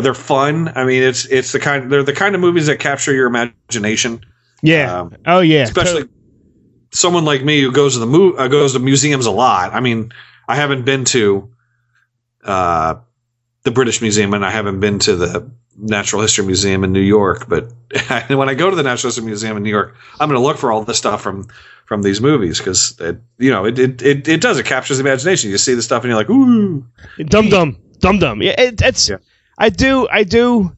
They're 0.01 0.13
fun. 0.13 0.71
I 0.75 0.85
mean, 0.85 1.03
it's 1.03 1.25
it's 1.25 1.51
the 1.51 1.59
kind 1.59 1.91
they're 1.91 2.03
the 2.03 2.13
kind 2.13 2.35
of 2.35 2.41
movies 2.41 2.67
that 2.67 2.79
capture 2.79 3.13
your 3.13 3.27
imagination. 3.27 4.25
Yeah. 4.61 5.01
Um, 5.01 5.15
oh 5.25 5.39
yeah. 5.39 5.63
especially 5.63 6.09
someone 6.91 7.25
like 7.25 7.43
me 7.43 7.61
who 7.61 7.71
goes 7.71 7.93
to 7.93 7.99
the 7.99 8.05
mu- 8.05 8.35
uh, 8.35 8.47
goes 8.47 8.73
to 8.73 8.79
museums 8.79 9.25
a 9.25 9.31
lot. 9.31 9.73
I 9.73 9.79
mean, 9.79 10.11
I 10.47 10.55
haven't 10.55 10.85
been 10.85 11.05
to 11.05 11.49
uh, 12.43 12.95
the 13.63 13.71
British 13.71 14.01
Museum 14.01 14.33
and 14.33 14.45
I 14.45 14.51
haven't 14.51 14.79
been 14.79 14.99
to 14.99 15.15
the 15.15 15.51
Natural 15.77 16.21
History 16.21 16.45
Museum 16.45 16.83
in 16.83 16.91
New 16.91 16.99
York. 17.01 17.47
But 17.47 17.71
when 18.27 18.49
I 18.49 18.53
go 18.53 18.69
to 18.69 18.75
the 18.75 18.83
Natural 18.83 19.09
History 19.09 19.25
Museum 19.25 19.57
in 19.57 19.63
New 19.63 19.69
York, 19.69 19.95
I'm 20.19 20.29
going 20.29 20.39
to 20.39 20.45
look 20.45 20.57
for 20.57 20.71
all 20.71 20.83
this 20.83 20.97
stuff 20.97 21.21
from 21.21 21.47
from 21.85 22.03
these 22.03 22.21
movies 22.21 22.59
because 22.59 22.99
it, 22.99 23.19
you 23.39 23.49
know 23.49 23.65
it, 23.65 23.79
it 23.79 24.01
it 24.01 24.27
it 24.27 24.41
does 24.41 24.57
it 24.59 24.65
captures 24.65 24.97
the 24.97 25.03
imagination. 25.03 25.49
You 25.49 25.57
see 25.57 25.73
the 25.73 25.81
stuff 25.81 26.03
and 26.03 26.09
you're 26.09 26.19
like, 26.19 26.29
ooh, 26.29 26.85
Dum 27.17 27.49
dum, 27.49 27.77
dum 27.99 28.19
dum. 28.19 28.41
Yeah, 28.41 28.55
it, 28.57 28.81
it's. 28.81 29.09
I 29.59 29.69
do, 29.69 30.07
I 30.09 30.23
do, 30.23 30.75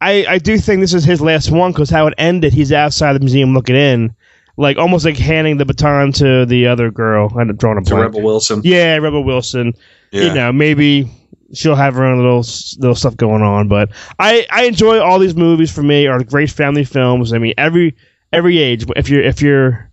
I 0.00 0.24
I 0.26 0.38
do 0.38 0.58
think 0.58 0.80
this 0.80 0.94
is 0.94 1.04
his 1.04 1.20
last 1.20 1.50
one 1.50 1.72
because 1.72 1.90
how 1.90 2.06
it 2.06 2.14
ended. 2.18 2.52
He's 2.52 2.72
outside 2.72 3.12
the 3.12 3.20
museum 3.20 3.52
looking 3.52 3.76
in, 3.76 4.14
like 4.56 4.78
almost 4.78 5.04
like 5.04 5.16
handing 5.16 5.56
the 5.58 5.64
baton 5.64 6.12
to 6.12 6.46
the 6.46 6.66
other 6.66 6.90
girl. 6.90 7.32
I'm 7.38 7.54
drawing 7.56 7.78
a 7.78 7.82
to. 7.82 7.94
Rebel 7.96 8.22
Wilson. 8.22 8.62
Yeah, 8.64 8.96
Rebel 8.96 9.24
Wilson. 9.24 9.74
Yeah. 10.10 10.22
You 10.22 10.34
know, 10.34 10.52
maybe 10.52 11.10
she'll 11.52 11.74
have 11.74 11.94
her 11.94 12.04
own 12.04 12.18
little 12.18 12.44
little 12.78 12.94
stuff 12.94 13.16
going 13.16 13.42
on. 13.42 13.68
But 13.68 13.90
I 14.18 14.46
I 14.50 14.64
enjoy 14.64 15.00
all 15.00 15.18
these 15.18 15.36
movies. 15.36 15.72
For 15.72 15.82
me, 15.82 16.06
are 16.06 16.22
great 16.24 16.50
family 16.50 16.84
films. 16.84 17.32
I 17.32 17.38
mean, 17.38 17.54
every 17.58 17.96
every 18.32 18.58
age. 18.58 18.86
If 18.96 19.08
you're 19.08 19.22
if 19.22 19.42
you're 19.42 19.90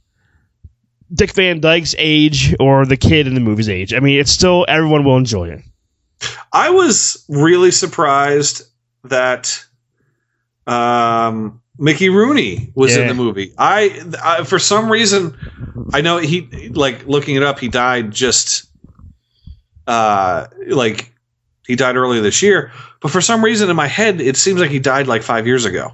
Dick 1.14 1.34
Van 1.34 1.60
Dyke's 1.60 1.96
age 1.98 2.56
or 2.60 2.86
the 2.86 2.98
kid 2.98 3.28
in 3.28 3.34
the 3.34 3.40
movie's 3.40 3.70
age, 3.70 3.94
I 3.94 4.00
mean, 4.00 4.20
it's 4.20 4.32
still 4.32 4.66
everyone 4.68 5.04
will 5.04 5.18
enjoy 5.18 5.50
it. 5.50 5.62
I 6.52 6.70
was 6.70 7.26
really 7.30 7.72
surprised 7.72 8.64
that 9.04 9.66
um, 10.68 11.62
Mickey 11.78 12.10
Rooney 12.10 12.72
was 12.76 12.96
in 12.96 13.08
the 13.08 13.14
movie. 13.14 13.54
I, 13.58 14.02
I 14.24 14.44
for 14.44 14.60
some 14.60 14.90
reason 14.92 15.38
I 15.94 16.02
know 16.02 16.18
he 16.18 16.70
like 16.70 17.06
looking 17.06 17.36
it 17.36 17.44
up. 17.44 17.60
He 17.60 17.68
died 17.68 18.12
just 18.12 18.68
uh 19.88 20.48
like 20.68 21.12
he 21.68 21.76
died 21.76 21.96
earlier 21.96 22.22
this 22.22 22.42
year, 22.42 22.72
but 23.02 23.12
for 23.12 23.22
some 23.22 23.44
reason 23.44 23.70
in 23.70 23.76
my 23.76 23.88
head 23.88 24.22
it 24.22 24.38
seems 24.38 24.60
like 24.60 24.72
he 24.72 24.80
died 24.80 25.08
like 25.08 25.22
five 25.24 25.46
years 25.46 25.66
ago. 25.66 25.94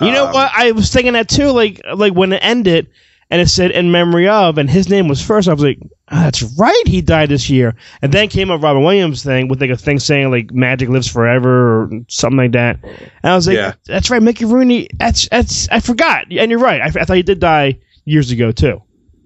You 0.00 0.12
know 0.12 0.26
Um, 0.26 0.32
what? 0.32 0.50
I 0.54 0.72
was 0.72 0.92
thinking 0.92 1.14
that 1.14 1.28
too. 1.28 1.50
Like 1.52 1.80
like 1.94 2.12
when 2.14 2.32
it 2.32 2.40
ended 2.42 2.88
and 3.30 3.40
it 3.40 3.48
said 3.48 3.70
in 3.70 3.90
memory 3.90 4.28
of, 4.28 4.58
and 4.58 4.68
his 4.68 4.88
name 4.88 5.08
was 5.08 5.22
first. 5.22 5.48
I 5.48 5.52
was 5.52 5.62
like, 5.62 5.78
"Ah, 6.10 6.24
that's 6.24 6.42
right, 6.58 6.82
he 6.86 7.00
died 7.00 7.28
this 7.30 7.50
year. 7.50 7.74
And 8.02 8.12
then 8.12 8.28
came 8.28 8.50
a 8.50 8.56
Robin 8.56 8.82
Williams 8.84 9.22
thing 9.24 9.48
with 9.48 9.60
like 9.60 9.70
a 9.70 9.76
thing 9.76 9.98
saying 9.98 10.30
like 10.30 10.52
magic 10.52 10.88
lives 10.88 11.08
forever 11.08 11.82
or 11.82 11.90
something 12.08 12.36
like 12.38 12.52
that. 12.52 12.78
And 12.84 13.32
I 13.32 13.34
was 13.34 13.46
like, 13.46 13.56
Yeah. 13.56 13.74
that's 13.86 14.10
right, 14.10 14.22
Mickey 14.22 14.44
Rooney. 14.44 14.88
That's 14.98 15.28
that's 15.28 15.68
I 15.68 15.80
forgot. 15.80 16.26
And 16.30 16.50
you're 16.50 16.60
right. 16.60 16.80
I, 16.80 16.86
I 16.86 17.04
thought 17.04 17.16
he 17.16 17.22
did 17.22 17.40
die 17.40 17.78
years 18.04 18.30
ago 18.30 18.52
too. 18.52 18.82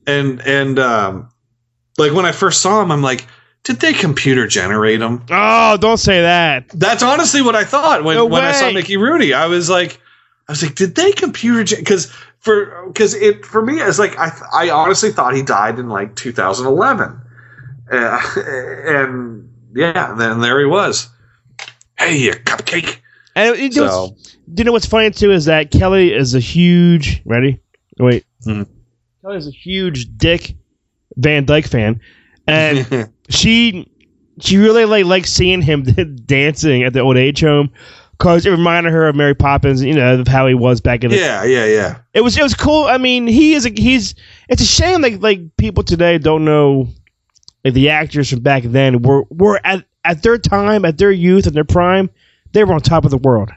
And 0.06 0.40
and 0.46 0.78
um, 0.78 1.28
like 1.98 2.12
when 2.12 2.24
I 2.24 2.32
first 2.32 2.62
saw 2.62 2.80
him, 2.82 2.90
I'm 2.90 3.02
like, 3.02 3.26
did 3.62 3.76
they 3.80 3.92
computer 3.92 4.46
generate 4.46 5.02
him? 5.02 5.22
Oh, 5.30 5.76
don't 5.76 5.98
say 5.98 6.22
that. 6.22 6.70
That's 6.70 7.02
honestly 7.02 7.42
what 7.42 7.54
I 7.54 7.64
thought 7.64 8.04
when, 8.04 8.16
No 8.16 8.24
when 8.24 8.42
I 8.42 8.52
saw. 8.52 8.72
Mickey 8.72 8.96
Rooney. 8.96 9.34
I 9.34 9.46
was 9.46 9.68
like, 9.68 10.00
I 10.48 10.52
was 10.52 10.62
like, 10.62 10.74
did 10.76 10.94
they 10.94 11.12
computer 11.12 11.76
because 11.76 12.10
for 12.40 12.86
because 12.88 13.14
it 13.14 13.44
for 13.46 13.62
me 13.62 13.80
it's 13.80 13.98
like 13.98 14.18
I 14.18 14.32
I 14.52 14.70
honestly 14.70 15.12
thought 15.12 15.34
he 15.34 15.42
died 15.42 15.78
in 15.78 15.88
like 15.88 16.16
2011, 16.16 17.20
uh, 17.92 18.20
and 18.36 19.48
yeah, 19.74 20.14
then 20.14 20.40
there 20.40 20.58
he 20.58 20.66
was. 20.66 21.08
Hey, 21.98 22.16
you 22.16 22.32
cupcake. 22.32 22.96
And 23.36 23.54
it, 23.56 23.74
you, 23.74 23.80
know, 23.82 23.88
So- 23.88 24.02
what's- 24.08 24.36
you 24.56 24.64
know 24.64 24.72
what's 24.72 24.86
funny 24.86 25.10
too 25.10 25.30
is 25.30 25.44
that 25.44 25.70
Kelly 25.70 26.12
is 26.12 26.34
a 26.34 26.40
huge 26.40 27.22
ready. 27.24 27.60
Wait, 27.98 28.24
Mhm. 28.46 28.66
Kelly 29.22 29.36
is 29.36 29.46
a 29.46 29.50
huge 29.52 30.08
Dick 30.16 30.56
Van 31.16 31.44
Dyke 31.44 31.66
fan, 31.68 32.00
and 32.48 33.08
she 33.28 33.88
she 34.40 34.56
really 34.56 34.86
like 34.86 35.04
likes 35.04 35.30
seeing 35.30 35.60
him 35.62 35.82
dancing 36.26 36.82
at 36.82 36.94
the 36.94 37.00
old 37.00 37.16
age 37.18 37.42
home 37.42 37.70
because 38.20 38.44
it 38.44 38.50
reminded 38.50 38.92
her 38.92 39.08
of 39.08 39.16
Mary 39.16 39.34
Poppins. 39.34 39.82
You 39.82 39.94
know 39.94 40.20
of 40.20 40.28
how 40.28 40.46
he 40.46 40.52
was 40.52 40.82
back 40.82 41.02
in 41.02 41.10
the 41.10 41.16
Yeah, 41.16 41.42
yeah, 41.44 41.64
yeah. 41.64 41.98
it 42.12 42.20
was 42.20 42.36
it 42.36 42.42
was 42.42 42.54
cool. 42.54 42.84
I 42.84 42.98
mean, 42.98 43.26
he 43.26 43.54
is 43.54 43.64
a, 43.64 43.70
he's. 43.70 44.14
It's 44.50 44.60
a 44.60 44.66
shame 44.66 45.00
like 45.00 45.22
like 45.22 45.56
people 45.56 45.82
today 45.82 46.18
don't 46.18 46.44
know 46.44 46.88
like 47.64 47.72
the 47.72 47.88
actors 47.88 48.28
from 48.28 48.40
back 48.40 48.62
then 48.64 49.00
were 49.00 49.24
were 49.30 49.58
at 49.64 49.84
at 50.04 50.22
their 50.22 50.36
time, 50.36 50.84
at 50.84 50.98
their 50.98 51.10
youth, 51.10 51.46
and 51.46 51.56
their 51.56 51.64
prime, 51.64 52.10
they 52.52 52.62
were 52.62 52.74
on 52.74 52.80
top 52.80 53.06
of 53.06 53.10
the 53.10 53.18
world. 53.18 53.50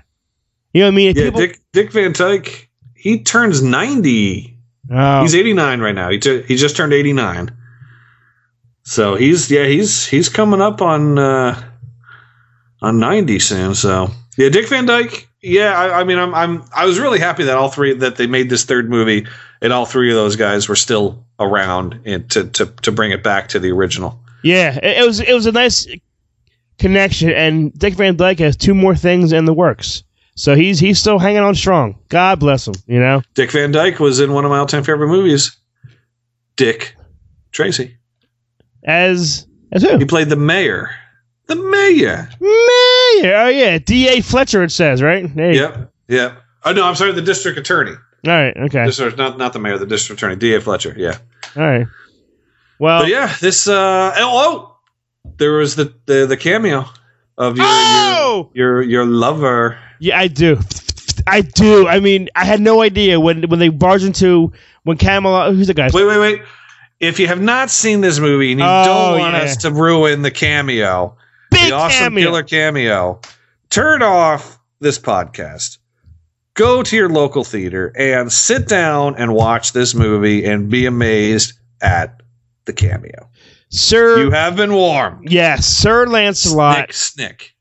You 0.74 0.82
know 0.82 0.88
what 0.88 0.94
I 0.94 0.96
mean? 0.96 1.16
Yeah, 1.16 1.24
People- 1.26 1.42
Dick 1.42 1.60
Dick 1.74 1.92
Van 1.92 2.14
Dyke. 2.14 2.70
He 2.96 3.22
turns 3.22 3.62
90. 3.62 4.58
Oh. 4.90 5.22
He's 5.24 5.36
89 5.36 5.82
right 5.82 5.94
now. 5.94 6.10
He 6.10 6.18
ju- 6.20 6.44
he 6.48 6.56
just 6.56 6.78
turned 6.78 6.94
89. 6.94 7.52
So 8.84 9.16
he's 9.16 9.52
yeah 9.52 9.66
he's 9.66 10.06
he's 10.08 10.30
coming 10.30 10.62
up 10.62 10.82
on 10.82 11.20
uh, 11.20 11.62
on 12.82 13.00
90 13.00 13.40
soon. 13.40 13.76
So 13.76 14.10
yeah, 14.38 14.50
Dick 14.50 14.68
Van 14.70 14.86
Dyke. 14.86 15.28
Yeah, 15.42 15.78
I, 15.78 16.02
I 16.02 16.04
mean 16.04 16.18
I'm 16.18 16.34
I'm 16.34 16.64
I 16.76 16.86
was 16.86 17.00
really 17.00 17.20
happy 17.20 17.44
that 17.44 17.58
all 17.58 17.70
three 17.70 17.94
that 17.96 18.16
they 18.16 18.28
made 18.28 18.50
this 18.50 18.64
third 18.64 18.90
movie 18.90 19.28
and 19.62 19.74
all 19.74 19.86
three 19.86 20.10
of 20.10 20.16
those 20.16 20.36
guys 20.36 20.70
were 20.70 20.76
still 20.76 21.26
around 21.40 22.00
and 22.06 22.30
to 22.32 22.46
to 22.46 22.66
to 22.66 22.92
bring 22.92 23.12
it 23.12 23.24
back 23.24 23.50
to 23.50 23.60
the 23.60 23.72
original. 23.72 24.20
Yeah, 24.44 24.78
it, 24.84 25.06
was 25.06 25.20
it 25.22 25.34
was 25.34 25.46
a 25.46 25.52
nice 25.52 25.88
connection, 26.78 27.30
and 27.30 27.74
Dick 27.78 27.94
Van 27.94 28.18
Dyke 28.18 28.40
has 28.40 28.58
two 28.58 28.76
more 28.76 28.96
things 28.96 29.32
in 29.32 29.46
the 29.46 29.54
works, 29.54 30.04
so 30.36 30.54
he's 30.56 30.80
he's 30.80 31.00
still 31.00 31.18
hanging 31.18 31.42
on 31.42 31.56
strong. 31.56 31.98
God 32.10 32.40
bless 32.40 32.68
him. 32.68 32.76
You 32.86 33.00
know, 33.00 33.22
Dick 33.36 33.52
Van 33.52 33.72
Dyke 33.72 34.00
was 34.00 34.20
in 34.20 34.34
one 34.34 34.44
of 34.44 34.52
my 34.52 34.58
all 34.58 34.66
time 34.66 34.84
favorite 34.84 35.08
movies, 35.08 35.56
Dick 36.58 36.96
Tracy. 37.52 37.98
as 38.84 39.48
As 39.72 39.82
who? 39.82 39.98
He 39.98 40.06
played 40.06 40.30
the 40.30 40.36
mayor. 40.36 40.92
The 41.48 41.56
mayor. 41.56 42.30
Mayor. 42.40 43.03
Oh 43.22 43.48
yeah, 43.50 43.78
D.A. 43.78 44.22
Fletcher. 44.22 44.64
It 44.64 44.72
says 44.72 45.02
right. 45.02 45.34
There 45.36 45.54
Yep. 45.54 45.92
Yep. 46.08 46.38
Oh 46.66 46.74
no, 46.74 46.86
I'm 46.86 46.96
sorry, 46.96 47.12
the 47.12 47.22
district 47.22 47.58
attorney. 47.58 47.92
All 48.26 48.32
right. 48.32 48.56
Okay. 48.56 48.86
District, 48.86 49.18
not 49.18 49.38
not 49.38 49.54
the 49.54 49.60
mayor, 49.60 49.78
the 49.78 49.86
district 49.86 50.22
attorney, 50.22 50.36
D.A. 50.38 50.62
Fletcher. 50.62 50.94
Yeah. 50.98 51.18
All 51.56 51.64
right. 51.64 51.88
Well, 52.80 53.02
But 53.02 53.10
yeah, 53.10 53.34
this 53.40 53.68
uh 53.68 54.14
oh, 54.18 54.18
oh 54.18 54.78
there 55.38 55.54
was 55.54 55.76
the, 55.76 55.94
the 56.06 56.26
the 56.26 56.38
cameo 56.38 56.86
of 57.38 57.58
your, 57.58 57.66
Oh! 57.68 58.50
your 58.54 58.82
your 58.82 58.82
your 58.84 59.06
lover. 59.06 59.78
Yeah, 60.00 60.20
I 60.20 60.28
do. 60.28 60.60
I 61.28 61.42
do. 61.42 61.88
I 61.88 62.00
mean, 62.00 62.30
I 62.36 62.44
had 62.46 62.60
no 62.60 62.82
idea 62.82 63.20
when 63.20 63.44
when 63.50 63.60
they 63.60 63.70
barged 63.70 64.04
into 64.06 64.52
when 64.84 64.98
Camelot. 64.98 65.54
Who's 65.54 65.68
the 65.68 65.74
guy? 65.74 65.90
Wait, 65.94 66.06
wait, 66.06 66.18
wait. 66.20 66.42
If 67.00 67.20
you 67.20 67.28
have 67.28 67.42
not 67.42 67.70
seen 67.70 68.02
this 68.02 68.20
movie 68.20 68.52
and 68.52 68.60
you 68.60 68.66
Oh, 68.66 68.84
don't 68.86 69.20
want 69.20 69.34
yeah. 69.36 69.42
us 69.44 69.58
to 69.58 69.72
ruin 69.72 70.22
the 70.22 70.32
cameo, 70.32 71.16
Big 71.54 71.70
the 71.70 71.76
awesome 71.76 72.00
cameo. 72.00 72.24
killer 72.26 72.44
cameo, 72.44 73.22
turn 73.70 74.02
off 74.02 74.60
this 74.80 75.00
podcast. 75.00 75.78
Go 76.56 76.84
to 76.84 76.96
your 76.96 77.10
local 77.10 77.44
theater 77.44 77.92
and 77.98 78.32
sit 78.32 78.68
down 78.68 79.16
and 79.16 79.34
watch 79.34 79.74
this 79.74 79.96
movie 79.96 80.46
and 80.46 80.70
be 80.70 80.86
amazed 80.86 81.54
at 81.82 82.22
the 82.66 82.74
cameo. 82.74 83.28
Sir. 83.70 84.20
You 84.20 84.32
have 84.32 84.56
been 84.56 84.74
warned. 84.74 85.32
Yes, 85.32 85.66
Sir 85.66 86.06
Lancelot 86.06 86.94
Snick, 86.94 86.94
snick. 86.94 87.56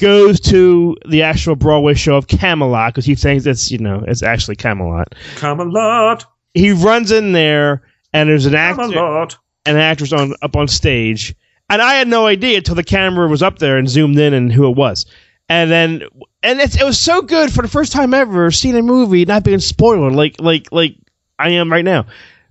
goes 0.00 0.40
to 0.40 0.96
the 1.08 1.22
actual 1.22 1.56
Broadway 1.56 1.92
show 1.92 2.16
of 2.16 2.26
Camelot 2.28 2.94
because 2.94 3.04
he 3.04 3.14
thinks 3.14 3.44
it's 3.44 3.70
you 3.70 3.78
know 3.78 4.02
it's 4.08 4.22
actually 4.22 4.56
Camelot. 4.56 5.14
Camelot. 5.36 6.24
He 6.54 6.72
runs 6.72 7.10
in 7.10 7.32
there 7.32 7.82
and 8.14 8.30
there's 8.30 8.46
an 8.46 8.54
actor, 8.54 8.88
Camelot. 8.88 9.36
an 9.66 9.76
actress 9.76 10.12
on 10.14 10.32
up 10.40 10.56
on 10.56 10.68
stage, 10.68 11.34
and 11.68 11.82
I 11.82 11.94
had 11.94 12.08
no 12.08 12.26
idea 12.26 12.58
until 12.58 12.74
the 12.74 12.84
camera 12.84 13.28
was 13.28 13.42
up 13.42 13.58
there 13.58 13.76
and 13.76 13.88
zoomed 13.88 14.18
in 14.18 14.34
and 14.34 14.52
who 14.52 14.68
it 14.70 14.76
was. 14.76 15.06
And 15.48 15.70
then, 15.70 16.02
and 16.42 16.60
it's, 16.60 16.78
it 16.80 16.84
was 16.84 16.98
so 16.98 17.22
good 17.22 17.52
for 17.52 17.62
the 17.62 17.68
first 17.68 17.92
time 17.92 18.12
ever 18.12 18.50
seeing 18.50 18.76
a 18.76 18.82
movie 18.82 19.24
not 19.24 19.44
being 19.44 19.60
spoiled 19.60 20.14
like 20.14 20.40
like 20.40 20.70
like 20.72 20.96
I 21.38 21.50
am 21.50 21.72
right 21.72 21.84
now. 21.84 22.06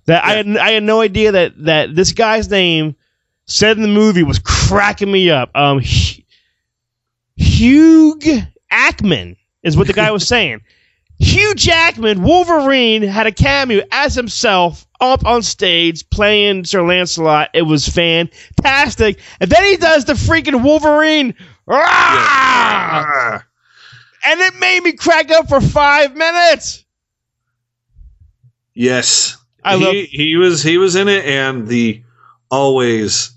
That 0.06 0.24
I 0.24 0.32
had 0.32 0.56
I 0.56 0.70
had 0.70 0.82
no 0.82 1.00
idea 1.00 1.32
that 1.32 1.64
that 1.64 1.94
this 1.94 2.12
guy's 2.12 2.50
name 2.50 2.96
said 3.46 3.76
in 3.76 3.82
the 3.82 3.88
movie 3.88 4.22
was 4.22 4.38
cracking 4.38 5.12
me 5.12 5.30
up. 5.30 5.50
Um, 5.54 5.80
Hu- 5.80 6.22
Hugh 7.36 8.18
Ackman 8.72 9.36
is 9.62 9.76
what 9.76 9.86
the 9.86 9.92
guy 9.92 10.10
was 10.10 10.26
saying. 10.28 10.62
Hugh 11.20 11.54
Jackman, 11.54 12.22
Wolverine, 12.22 13.02
had 13.02 13.26
a 13.26 13.32
cameo 13.32 13.82
as 13.90 14.14
himself 14.14 14.86
up 15.00 15.24
on 15.24 15.42
stage 15.42 16.08
playing 16.10 16.64
Sir 16.64 16.82
Lancelot. 16.82 17.50
It 17.54 17.62
was 17.62 17.88
fantastic. 17.88 19.20
And 19.40 19.50
then 19.50 19.64
he 19.64 19.76
does 19.76 20.04
the 20.04 20.14
freaking 20.14 20.62
Wolverine. 20.62 21.34
"Rah!" 21.66 23.40
And 24.24 24.40
it 24.40 24.54
made 24.58 24.82
me 24.82 24.92
crack 24.92 25.30
up 25.30 25.48
for 25.48 25.60
five 25.60 26.16
minutes. 26.16 26.84
Yes. 28.74 29.36
I 29.64 29.76
he, 29.76 29.84
love- 29.84 29.94
he 30.10 30.36
was 30.36 30.62
he 30.62 30.78
was 30.78 30.94
in 30.96 31.08
it 31.08 31.24
and 31.24 31.66
the 31.66 32.02
always 32.50 33.32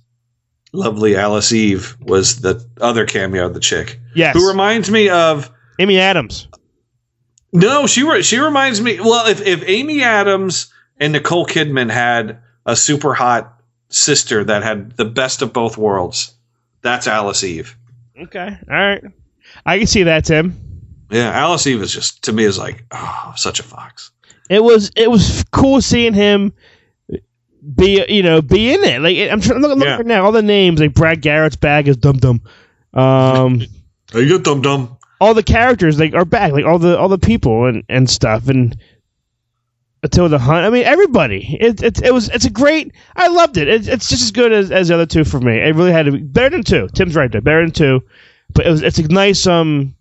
lovely 0.72 1.16
Alice 1.18 1.52
Eve 1.52 1.98
was 2.02 2.42
the 2.42 2.66
other 2.80 3.06
cameo 3.06 3.46
of 3.46 3.54
the 3.54 3.60
chick. 3.60 4.00
Yes. 4.16 4.36
Who 4.36 4.48
reminds 4.48 4.90
me 4.90 5.10
of 5.10 5.52
Amy 5.80 6.00
Adams. 6.00 6.48
No, 7.54 7.88
she 7.88 8.04
re- 8.04 8.22
she 8.24 8.38
reminds 8.38 8.80
me 8.82 9.00
well 9.00 9.28
if 9.28 9.46
if 9.46 9.64
Amy 9.68 10.04
Adams 10.04 10.72
and 11.02 11.12
Nicole 11.12 11.46
Kidman 11.46 11.92
had 11.92 12.40
a 12.66 12.76
super 12.78 13.14
hot 13.14 13.62
sister 13.90 14.46
that 14.46 14.64
had 14.64 14.92
the 14.96 15.04
best 15.06 15.42
of 15.42 15.52
both 15.52 15.78
worlds, 15.78 16.34
that's 16.82 17.08
Alice 17.08 17.44
Eve. 17.44 17.76
Okay. 18.18 18.58
All 18.70 18.76
right. 18.78 19.04
I 19.66 19.80
can 19.80 19.88
see 19.88 20.04
that, 20.04 20.24
Tim. 20.26 20.56
Yeah, 21.10 21.32
Alice 21.32 21.68
Eve 21.68 21.82
is 21.82 21.92
just 21.92 22.24
to 22.24 22.32
me 22.32 22.46
is 22.46 22.58
like 22.58 22.86
oh, 22.92 23.34
such 23.36 23.60
a 23.60 23.64
fox. 23.64 24.12
It 24.50 24.64
was 24.64 24.92
it 24.96 25.10
was 25.10 25.44
cool 25.52 25.82
seeing 25.82 26.14
him 26.14 26.54
be 27.76 28.04
you 28.08 28.24
know 28.24 28.42
be 28.42 28.74
in 28.74 28.82
it. 28.84 29.02
Like 29.02 29.18
I'm 29.30 29.42
trying 29.42 29.62
to 29.62 29.68
look, 29.68 29.78
look 29.78 29.88
Yeah. 29.88 29.98
right 29.98 30.06
now. 30.06 30.24
All 30.24 30.32
the 30.32 30.42
names 30.42 30.80
like 30.80 30.94
Brad 30.94 31.22
Garrett's 31.22 31.56
back 31.58 31.88
is 31.88 31.98
Dum 31.98 32.18
Dum. 32.18 32.42
Um, 32.94 33.62
you 34.14 34.40
dum 34.40 34.62
dum. 34.62 34.98
all 35.20 35.34
the 35.34 35.44
characters 35.44 36.00
like 36.00 36.14
are 36.14 36.26
back. 36.26 36.54
Like 36.54 36.66
all 36.66 36.80
the 36.80 36.98
all 36.98 37.10
the 37.10 37.18
people 37.18 37.66
and 37.66 37.84
and 37.90 38.10
stuff 38.10 38.48
and. 38.48 38.78
The 40.04 40.40
Hunt. 40.40 40.66
I 40.66 40.70
mean, 40.72 40.84
everybody. 40.84 41.58
It, 41.60 41.84
it, 41.84 42.02
it 42.02 42.12
was. 42.12 42.30
It's 42.30 42.46
a 42.46 42.50
great. 42.50 42.92
I 43.16 43.28
loved 43.28 43.58
it. 43.58 43.68
it. 43.68 43.88
It's 43.88 44.10
just 44.10 44.24
as 44.24 44.32
good 44.32 44.52
as, 44.52 44.72
as 44.72 44.88
the 44.88 44.96
other 44.96 45.06
two 45.06 45.24
for 45.24 45.40
me. 45.40 45.58
It 45.60 45.76
really 45.76 45.92
had 45.92 46.08
to 46.08 46.12
be 46.14 46.18
better 46.20 46.50
than 46.50 46.64
two. 46.64 46.90
Tim's 46.96 47.16
right 47.16 47.32
there. 47.32 47.42
Better 47.42 47.62
than 47.62 47.72
two. 47.72 48.02
But 48.54 48.66
it 48.66 48.72
was. 48.72 48.82
It's 48.82 48.98
a 48.98 49.08
nice 49.08 49.46
um 49.46 49.96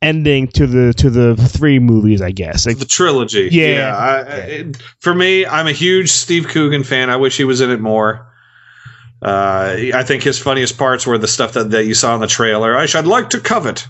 ending 0.00 0.48
to 0.48 0.66
the 0.66 0.94
to 0.94 1.10
the 1.10 1.36
three 1.36 1.78
movies. 1.78 2.22
I 2.22 2.30
guess. 2.30 2.66
Like 2.66 2.78
The 2.78 2.86
trilogy. 2.86 3.50
Yeah. 3.52 3.94
I, 3.94 4.16
I- 4.20 4.36
it- 4.36 4.82
for 5.00 5.14
me, 5.14 5.44
I'm 5.44 5.66
a 5.66 5.72
huge 5.72 6.10
Steve 6.10 6.48
Coogan 6.48 6.82
fan. 6.82 7.10
I 7.10 7.16
wish 7.16 7.36
he 7.36 7.44
was 7.44 7.60
in 7.60 7.70
it 7.70 7.80
more. 7.80 8.30
Uh, 9.20 9.76
I 9.94 10.02
think 10.02 10.22
his 10.22 10.38
funniest 10.38 10.76
parts 10.76 11.06
were 11.06 11.16
the 11.16 11.28
stuff 11.28 11.52
that, 11.54 11.70
that 11.70 11.84
you 11.86 11.94
saw 11.94 12.14
in 12.14 12.20
the 12.20 12.26
trailer. 12.26 12.76
I 12.76 12.84
should 12.86 13.06
like 13.06 13.30
to 13.30 13.40
covet. 13.40 13.86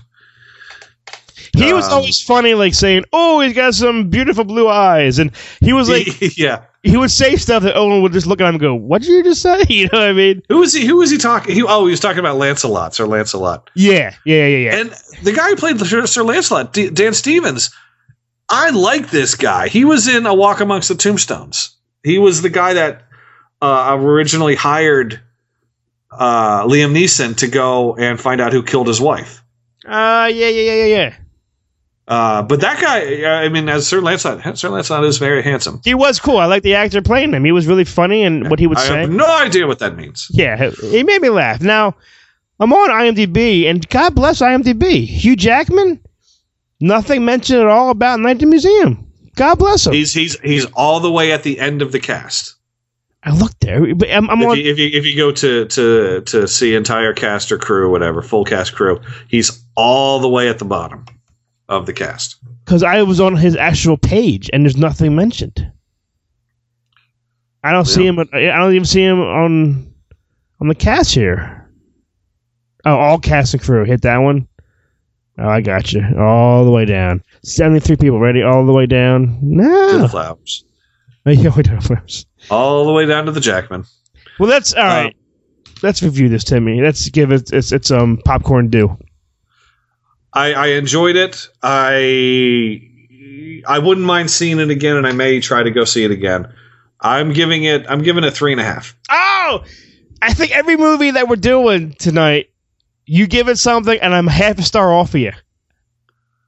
He 1.55 1.73
was 1.73 1.87
Um, 1.87 1.93
always 1.93 2.21
funny, 2.21 2.53
like 2.53 2.73
saying, 2.73 3.05
"Oh, 3.13 3.39
he's 3.39 3.53
got 3.53 3.73
some 3.73 4.09
beautiful 4.09 4.43
blue 4.43 4.67
eyes," 4.67 5.19
and 5.19 5.31
he 5.61 5.73
was 5.73 5.89
like, 5.89 6.07
yeah. 6.37 6.61
he 6.83 6.97
would 6.97 7.11
say 7.11 7.35
stuff 7.35 7.63
that 7.63 7.75
Owen 7.75 8.01
would 8.01 8.11
just 8.13 8.27
look 8.27 8.41
at 8.41 8.47
him 8.47 8.55
and 8.55 8.61
go, 8.61 8.75
"What 8.75 9.01
did 9.01 9.09
you 9.11 9.23
just 9.23 9.41
say?" 9.41 9.63
You 9.69 9.85
know 9.91 9.99
what 9.99 10.09
I 10.09 10.13
mean? 10.13 10.41
Who 10.49 10.59
was 10.59 10.73
he? 10.73 10.85
Who 10.85 10.97
was 10.97 11.09
he 11.11 11.17
talking? 11.17 11.55
He, 11.55 11.63
oh, 11.63 11.85
he 11.85 11.91
was 11.91 11.99
talking 11.99 12.19
about 12.19 12.37
Lancelot, 12.37 12.93
Sir 12.95 13.05
Lancelot. 13.07 13.69
Yeah, 13.75 14.13
yeah, 14.25 14.45
yeah, 14.47 14.57
yeah. 14.57 14.75
And 14.75 14.93
the 15.23 15.31
guy 15.31 15.49
who 15.49 15.55
played 15.55 15.79
Sir 15.79 16.05
Sir 16.05 16.23
Lancelot, 16.23 16.73
D- 16.73 16.89
Dan 16.89 17.13
Stevens, 17.13 17.71
I 18.49 18.69
like 18.71 19.09
this 19.09 19.35
guy. 19.35 19.67
He 19.67 19.85
was 19.85 20.07
in 20.07 20.25
A 20.25 20.33
Walk 20.33 20.59
Amongst 20.59 20.89
the 20.89 20.95
Tombstones. 20.95 21.75
He 22.03 22.17
was 22.19 22.41
the 22.41 22.49
guy 22.49 22.73
that 22.73 23.03
uh, 23.61 23.95
originally 23.99 24.55
hired 24.55 25.19
uh, 26.11 26.63
Liam 26.65 26.93
Neeson 26.93 27.35
to 27.37 27.47
go 27.47 27.95
and 27.95 28.19
find 28.19 28.39
out 28.41 28.53
who 28.53 28.61
killed 28.63 28.87
his 28.87 29.01
wife. 29.01 29.41
Uh, 29.85 30.29
yeah, 30.33 30.47
yeah, 30.47 30.49
yeah, 30.49 30.73
yeah, 30.73 30.85
yeah. 30.85 31.15
Uh, 32.07 32.43
but 32.43 32.61
that 32.61 32.79
guy, 32.79 33.23
uh, 33.23 33.43
I 33.43 33.49
mean, 33.49 33.67
as 33.67 33.87
Sir 33.87 33.99
Lancelot, 33.99 34.57
Sir 34.57 34.69
Lancelot 34.69 35.03
is 35.05 35.17
very 35.17 35.41
handsome. 35.41 35.81
He 35.83 35.95
was 35.95 36.19
cool. 36.19 36.37
I 36.37 36.45
like 36.45 36.61
the 36.61 36.75
actor 36.75 37.01
playing 37.01 37.33
him. 37.33 37.43
He 37.43 37.51
was 37.51 37.65
really 37.65 37.83
funny, 37.83 38.23
and 38.23 38.49
what 38.49 38.59
he 38.59 38.67
would 38.67 38.77
I 38.77 38.87
say. 38.87 39.01
have 39.01 39.09
no 39.09 39.25
idea 39.25 39.65
what 39.65 39.79
that 39.79 39.95
means. 39.95 40.27
Yeah, 40.29 40.69
he 40.69 41.03
made 41.03 41.21
me 41.21 41.29
laugh. 41.29 41.61
Now, 41.61 41.95
I'm 42.59 42.71
on 42.71 42.89
IMDb, 42.89 43.65
and 43.65 43.87
God 43.89 44.13
bless 44.13 44.39
IMDb. 44.39 45.05
Hugh 45.05 45.35
Jackman, 45.35 45.99
nothing 46.79 47.25
mentioned 47.25 47.61
at 47.61 47.67
all 47.67 47.89
about 47.89 48.19
Night 48.19 48.31
at 48.31 48.39
the 48.39 48.45
Museum. 48.45 49.11
God 49.35 49.55
bless 49.55 49.87
him. 49.87 49.93
He's 49.93 50.13
he's 50.13 50.39
he's 50.41 50.65
all 50.73 50.99
the 50.99 51.11
way 51.11 51.31
at 51.31 51.41
the 51.41 51.59
end 51.59 51.81
of 51.81 51.91
the 51.91 51.99
cast. 51.99 52.53
I 53.23 53.31
looked 53.31 53.61
there, 53.61 53.95
but 53.95 54.11
I'm, 54.11 54.29
I'm 54.29 54.41
if, 54.43 54.47
on. 54.47 54.57
you, 54.57 54.71
if 54.71 54.77
you 54.77 54.89
if 54.93 55.05
you 55.05 55.17
go 55.17 55.31
to 55.31 55.65
to 55.65 56.21
to 56.21 56.47
see 56.47 56.75
entire 56.75 57.13
cast 57.13 57.51
or 57.51 57.57
crew, 57.57 57.91
whatever, 57.91 58.21
full 58.21 58.45
cast 58.45 58.75
crew, 58.75 59.01
he's 59.27 59.63
all 59.75 60.19
the 60.19 60.29
way 60.29 60.47
at 60.47 60.59
the 60.59 60.65
bottom 60.65 61.05
of 61.69 61.85
the 61.85 61.93
cast. 61.93 62.37
because 62.63 62.83
I 62.83 63.01
was 63.03 63.19
on 63.19 63.35
his 63.35 63.55
actual 63.55 63.97
page 63.97 64.49
and 64.53 64.63
there's 64.63 64.77
nothing 64.77 65.15
mentioned. 65.15 65.71
I 67.63 67.71
don't 67.71 67.85
see 67.85 68.05
him. 68.05 68.19
I 68.19 68.25
don't 68.39 68.73
even 68.75 68.85
see 68.85 69.03
him 69.03 69.19
on 69.19 69.93
on 70.61 70.67
the 70.67 70.75
cast 70.75 71.13
here. 71.13 71.67
Oh, 72.85 72.95
all 72.95 73.17
cast 73.17 73.53
and 73.55 73.63
crew. 73.63 73.83
Hit 73.85 74.03
that 74.03 74.17
one. 74.17 74.47
Oh, 75.39 75.49
I 75.49 75.61
got 75.61 75.91
you. 75.91 76.03
All 76.19 76.63
the 76.63 76.71
way 76.71 76.85
down. 76.85 77.23
Seventy-three 77.43 77.95
people. 77.97 78.19
Ready? 78.19 78.43
All 78.43 78.65
the 78.65 78.71
way 78.73 78.85
down. 78.85 79.27
To 79.41 79.41
the 79.41 79.97
No. 79.99 80.07
flowers, 80.07 80.63
Yeah, 81.25 81.51
we 81.55 81.63
don't 81.63 81.81
first. 81.81 82.27
all 82.51 82.85
the 82.85 82.93
way 82.93 83.07
down 83.07 83.25
to 83.25 83.31
the 83.31 83.41
Jackman. 83.41 83.85
Well, 84.39 84.49
that's 84.49 84.73
all 84.75 84.83
right. 84.83 85.15
Let's 85.81 86.03
review 86.03 86.29
this, 86.29 86.43
Timmy. 86.43 86.81
Let's 86.81 87.09
give 87.09 87.31
it 87.31 87.51
it's 87.51 87.71
it's 87.71 87.89
um 87.89 88.19
popcorn 88.25 88.69
due. 88.69 88.95
I, 90.35 90.53
I 90.53 90.67
enjoyed 90.67 91.15
it. 91.15 91.49
I 91.63 92.81
I 93.67 93.79
wouldn't 93.79 94.05
mind 94.05 94.29
seeing 94.29 94.59
it 94.59 94.69
again, 94.69 94.97
and 94.97 95.07
I 95.07 95.13
may 95.13 95.39
try 95.39 95.63
to 95.63 95.71
go 95.71 95.85
see 95.85 96.03
it 96.03 96.11
again. 96.11 96.53
I'm 96.99 97.33
giving 97.33 97.63
it. 97.63 97.85
I'm 97.89 98.03
giving 98.03 98.23
it 98.23 98.31
three 98.31 98.51
and 98.51 98.61
a 98.61 98.63
half. 98.63 98.95
Oh, 99.09 99.63
I 100.21 100.33
think 100.33 100.51
every 100.51 100.77
movie 100.77 101.11
that 101.11 101.27
we're 101.27 101.35
doing 101.35 101.93
tonight, 101.93 102.49
you 103.05 103.27
give 103.27 103.47
it 103.47 103.57
something, 103.57 103.99
and 103.99 104.13
I'm 104.13 104.27
half 104.27 104.59
a 104.59 104.63
star 104.63 104.93
off 104.93 105.13
of 105.13 105.21
you. 105.21 105.31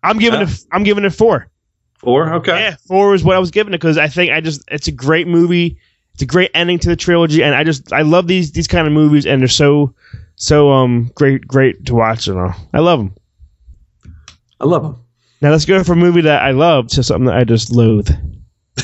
I'm 0.03 0.19
giving 0.19 0.41
it. 0.41 0.49
I'm 0.71 0.83
giving 0.83 1.05
it 1.05 1.11
four. 1.11 1.47
Four. 1.95 2.33
Okay. 2.35 2.59
Yeah, 2.59 2.75
four 2.87 3.15
is 3.15 3.23
what 3.23 3.35
I 3.35 3.39
was 3.39 3.51
giving 3.51 3.73
it 3.73 3.77
because 3.77 3.97
I 3.97 4.07
think 4.07 4.31
I 4.31 4.41
just 4.41 4.61
it's 4.69 4.87
a 4.87 4.91
great 4.91 5.27
movie. 5.27 5.77
It's 6.13 6.23
a 6.23 6.25
great 6.25 6.51
ending 6.53 6.79
to 6.79 6.89
the 6.89 6.95
trilogy, 6.95 7.43
and 7.43 7.55
I 7.55 7.63
just 7.63 7.93
I 7.93 8.01
love 8.01 8.27
these 8.27 8.51
these 8.51 8.67
kind 8.67 8.85
of 8.87 8.93
movies, 8.93 9.25
and 9.25 9.41
they're 9.41 9.47
so 9.47 9.93
so 10.35 10.71
um 10.71 11.11
great 11.15 11.47
great 11.47 11.85
to 11.85 11.95
watch 11.95 12.27
and 12.27 12.39
all. 12.39 12.55
I 12.73 12.79
love 12.79 12.99
them. 12.99 13.13
I 14.59 14.65
love 14.65 14.83
them. 14.83 15.03
Now 15.41 15.51
let's 15.51 15.65
go 15.65 15.83
from 15.83 15.99
a 15.99 16.05
movie 16.05 16.21
that 16.21 16.41
I 16.41 16.51
love 16.51 16.87
to 16.89 17.03
something 17.03 17.25
that 17.25 17.37
I 17.37 17.43
just 17.43 17.71
loathe. 17.71 18.09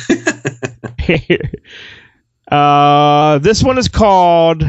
uh, 2.51 3.37
this 3.39 3.63
one 3.63 3.77
is 3.77 3.87
called 3.87 4.61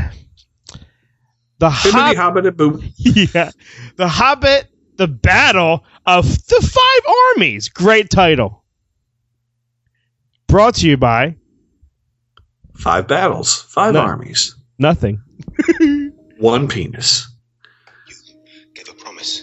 The 1.59 1.71
Hobbit, 1.71 2.17
Hobbit, 2.17 2.17
Hobbit, 2.17 2.57
boom. 2.57 2.93
yeah, 2.97 3.51
the 3.97 4.09
Hobbit, 4.09 4.67
the 4.97 5.09
Battle 5.09 5.85
of 6.07 6.25
the 6.47 6.61
Five 6.61 7.15
Armies. 7.37 7.69
Great 7.69 8.11
title. 8.11 8.65
Brought 10.47 10.77
to 10.77 10.89
you 10.89 10.97
by 10.97 11.37
Five 12.77 13.09
battles, 13.09 13.63
five 13.69 13.95
No. 13.95 14.01
armies, 14.01 14.55
nothing. 14.79 15.23
one 16.39 16.69
penis. 16.69 17.29
You 18.09 18.15
Give 18.75 18.89
a 18.89 18.95
promise. 18.95 19.43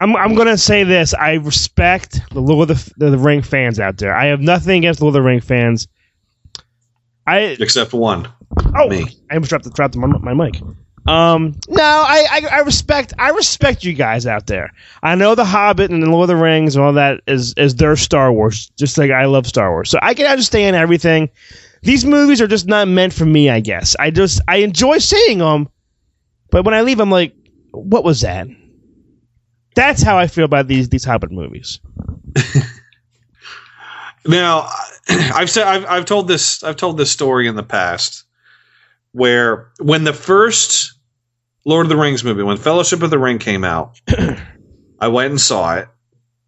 I'm 0.00 0.16
I'm 0.16 0.34
gonna 0.34 0.56
say 0.56 0.82
this. 0.84 1.12
I 1.14 1.34
respect 1.34 2.20
the 2.30 2.40
Lord 2.40 2.70
of 2.70 2.90
the, 2.96 3.10
the 3.10 3.18
Ring 3.18 3.42
fans 3.42 3.78
out 3.78 3.98
there. 3.98 4.14
I 4.14 4.26
have 4.26 4.40
nothing 4.40 4.78
against 4.78 5.00
Lord 5.02 5.10
of 5.14 5.22
the 5.22 5.22
Ring 5.22 5.40
fans. 5.40 5.88
I 7.26 7.56
Except 7.60 7.92
one. 7.92 8.28
oh 8.76 8.88
Me. 8.88 9.06
I 9.30 9.34
almost 9.34 9.50
dropped 9.50 9.64
the 9.64 9.70
dropped 9.70 9.96
my, 9.96 10.06
my 10.06 10.34
mic. 10.34 10.60
Um, 11.06 11.54
no, 11.68 11.82
I, 11.82 12.26
I 12.30 12.56
I 12.56 12.58
respect 12.60 13.14
I 13.18 13.30
respect 13.30 13.84
you 13.84 13.92
guys 13.92 14.26
out 14.26 14.46
there. 14.46 14.70
I 15.02 15.14
know 15.14 15.34
the 15.34 15.44
Hobbit 15.44 15.90
and 15.90 16.02
the 16.02 16.10
Lord 16.10 16.30
of 16.30 16.36
the 16.36 16.42
Rings 16.42 16.76
and 16.76 16.84
all 16.84 16.92
that 16.94 17.20
is 17.26 17.54
is 17.54 17.74
their 17.74 17.96
Star 17.96 18.32
Wars, 18.32 18.70
just 18.78 18.96
like 18.96 19.10
I 19.10 19.26
love 19.26 19.46
Star 19.46 19.70
Wars. 19.70 19.90
So 19.90 19.98
I 20.00 20.14
can 20.14 20.26
understand 20.26 20.76
everything. 20.76 21.30
These 21.82 22.04
movies 22.04 22.40
are 22.40 22.46
just 22.46 22.66
not 22.66 22.88
meant 22.88 23.12
for 23.12 23.24
me. 23.24 23.50
I 23.50 23.60
guess 23.60 23.96
I 23.98 24.10
just 24.10 24.40
I 24.48 24.56
enjoy 24.58 24.98
seeing 24.98 25.38
them, 25.38 25.68
but 26.50 26.64
when 26.64 26.74
I 26.74 26.82
leave, 26.82 27.00
I'm 27.00 27.10
like, 27.10 27.34
what 27.72 28.04
was 28.04 28.20
that? 28.22 28.46
That's 29.80 30.02
how 30.02 30.18
I 30.18 30.26
feel 30.26 30.44
about 30.44 30.68
these 30.68 30.88
these 30.88 31.04
Hobbit 31.04 31.32
movies. 31.32 31.80
Now, 34.26 34.68
I've 35.08 35.50
said 35.50 35.66
I've 35.66 35.86
I've 35.86 36.04
told 36.04 36.28
this 36.28 36.62
I've 36.62 36.76
told 36.76 36.98
this 36.98 37.10
story 37.10 37.46
in 37.46 37.56
the 37.56 37.62
past 37.62 38.24
where 39.12 39.70
when 39.80 40.04
the 40.04 40.12
first 40.12 40.92
Lord 41.64 41.86
of 41.86 41.90
the 41.90 41.96
Rings 41.96 42.22
movie, 42.22 42.42
when 42.42 42.56
Fellowship 42.56 43.02
of 43.02 43.10
the 43.10 43.18
Ring 43.18 43.38
came 43.38 43.64
out, 43.64 44.00
I 45.00 45.08
went 45.08 45.30
and 45.30 45.40
saw 45.40 45.76
it, 45.76 45.88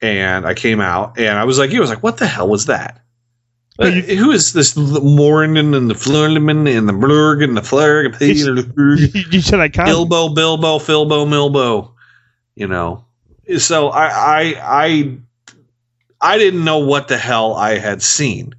and 0.00 0.46
I 0.46 0.54
came 0.54 0.80
out 0.80 1.18
and 1.18 1.38
I 1.38 1.44
was 1.44 1.58
like, 1.58 1.70
you 1.70 1.78
I 1.78 1.80
was 1.80 1.90
like, 1.90 2.02
what 2.02 2.18
the 2.18 2.26
hell 2.26 2.48
was 2.48 2.66
that? 2.66 3.00
Uh, 3.78 3.90
who 3.90 4.30
is 4.30 4.52
this 4.52 4.76
Morning 4.76 5.74
and 5.74 5.88
the 5.88 5.94
Flurleman 5.94 6.68
and 6.76 6.86
the 6.86 6.92
Blurg 6.92 7.42
and 7.42 7.56
the 7.56 7.62
Flurg 7.62 8.04
and 8.04 8.14
the 8.14 9.26
you 9.30 9.40
said 9.40 9.60
I 9.60 9.70
can't. 9.70 9.88
Bilbo, 9.88 10.28
Bilbo, 10.28 10.78
Filbo, 10.78 11.26
Milbo. 11.26 11.94
You 12.54 12.66
know, 12.66 13.06
so 13.58 13.88
I, 13.88 14.06
I, 14.06 14.54
I, 14.62 15.18
I 16.20 16.38
didn't 16.38 16.64
know 16.64 16.78
what 16.80 17.08
the 17.08 17.18
hell 17.18 17.54
I 17.54 17.78
had 17.78 18.02
seen, 18.02 18.54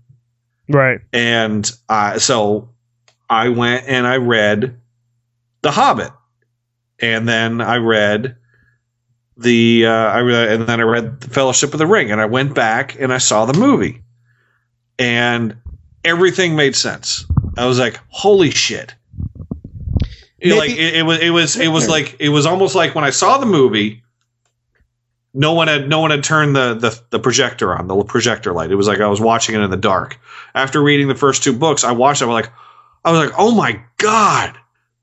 Right. 0.69 0.99
and 1.11 1.69
uh, 1.89 2.19
so 2.19 2.69
I 3.29 3.49
went 3.49 3.85
and 3.87 4.05
I 4.05 4.17
read 4.17 4.79
The 5.61 5.71
Hobbit, 5.71 6.11
and 6.99 7.27
then 7.27 7.61
I 7.61 7.77
read 7.77 8.35
the 9.37 9.87
uh, 9.87 9.91
I 9.91 10.19
read, 10.19 10.49
and 10.51 10.67
then 10.67 10.79
I 10.79 10.83
read 10.83 11.21
the 11.21 11.29
Fellowship 11.29 11.73
of 11.73 11.79
the 11.79 11.87
Ring, 11.87 12.11
and 12.11 12.21
I 12.21 12.25
went 12.25 12.53
back 12.53 12.95
and 12.99 13.11
I 13.11 13.17
saw 13.17 13.45
the 13.45 13.57
movie, 13.57 14.01
and 14.99 15.57
everything 16.03 16.55
made 16.55 16.75
sense. 16.75 17.25
I 17.57 17.65
was 17.65 17.79
like, 17.79 17.99
"Holy 18.09 18.51
shit!" 18.51 18.93
It- 20.39 20.55
like 20.55 20.71
it, 20.71 20.95
it 20.97 21.03
was, 21.05 21.19
it 21.19 21.29
was, 21.29 21.55
it 21.55 21.67
was 21.69 21.87
like 21.89 22.17
it 22.19 22.29
was 22.29 22.45
almost 22.45 22.75
like 22.75 22.93
when 22.93 23.03
I 23.03 23.09
saw 23.09 23.37
the 23.37 23.45
movie. 23.45 24.02
No 25.33 25.53
one 25.53 25.67
had 25.67 25.89
no 25.89 25.99
one 25.99 26.11
had 26.11 26.23
turned 26.23 26.55
the, 26.55 26.75
the 26.75 27.01
the 27.09 27.19
projector 27.19 27.75
on 27.75 27.87
the 27.87 28.03
projector 28.03 28.53
light. 28.53 28.71
It 28.71 28.75
was 28.75 28.87
like 28.87 28.99
I 28.99 29.07
was 29.07 29.19
watching 29.19 29.55
it 29.55 29.61
in 29.61 29.71
the 29.71 29.77
dark. 29.77 30.19
After 30.53 30.81
reading 30.81 31.07
the 31.07 31.15
first 31.15 31.43
two 31.43 31.53
books, 31.53 31.83
I 31.83 31.91
watched. 31.91 32.21
it, 32.21 32.25
I 32.25 32.27
was 32.27 32.43
like, 32.43 32.53
I 33.03 33.11
was 33.11 33.25
like, 33.25 33.35
oh 33.37 33.53
my 33.55 33.81
god! 33.97 34.55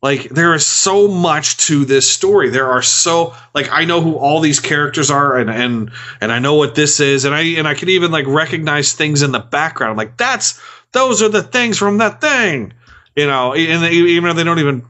Like 0.03 0.31
there 0.31 0.55
is 0.55 0.65
so 0.65 1.09
much 1.09 1.59
to 1.69 1.85
this 1.85 2.11
story. 2.11 2.49
There 2.49 2.71
are 2.71 2.81
so 2.81 3.35
like 3.55 3.71
I 3.71 3.85
know 3.85 4.01
who 4.01 4.17
all 4.17 4.41
these 4.41 4.61
characters 4.61 5.11
are, 5.11 5.37
and 5.37 5.51
and 5.51 5.91
and 6.21 6.33
I 6.33 6.39
know 6.39 6.55
what 6.55 6.75
this 6.75 7.01
is, 7.01 7.25
and 7.25 7.35
I 7.35 7.43
and 7.59 7.69
I 7.69 7.75
could 7.75 7.91
even 7.91 8.11
like 8.11 8.27
recognize 8.27 8.95
things 8.95 9.23
in 9.23 9.33
the 9.33 9.41
background. 9.41 9.91
I'm 9.91 9.97
like 9.97 10.17
that's 10.17 10.61
those 10.93 11.23
are 11.23 11.29
the 11.29 11.43
things 11.43 11.77
from 11.77 11.99
that 11.99 12.21
thing, 12.21 12.73
you 13.15 13.27
know. 13.27 13.53
And 13.53 13.83
they, 13.83 13.93
even 13.93 14.25
though 14.25 14.33
they 14.33 14.45
don't 14.45 14.59
even 14.59 14.87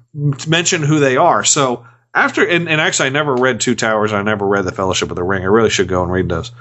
mention 0.47 0.83
who 0.83 1.01
they 1.01 1.17
are, 1.17 1.43
so 1.43 1.87
after 2.15 2.47
and, 2.47 2.69
and 2.69 2.81
actually 2.81 3.07
I 3.07 3.11
never 3.11 3.35
read 3.35 3.61
Two 3.61 3.75
Towers. 3.75 4.13
I 4.13 4.23
never 4.23 4.47
read 4.47 4.65
The 4.65 4.73
Fellowship 4.73 5.11
of 5.11 5.17
the 5.17 5.23
Ring. 5.25 5.43
I 5.43 5.47
really 5.47 5.71
should 5.71 5.89
go 5.89 6.03
and 6.03 6.13
read 6.13 6.29
those. 6.29 6.53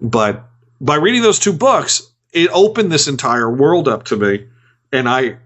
But 0.00 0.44
by 0.80 0.96
reading 0.96 1.22
those 1.22 1.38
two 1.38 1.52
books, 1.52 2.10
it 2.32 2.50
opened 2.52 2.92
this 2.92 3.08
entire 3.08 3.50
world 3.50 3.88
up 3.88 4.04
to 4.04 4.16
me, 4.16 4.46
and 4.92 5.08
I 5.08 5.38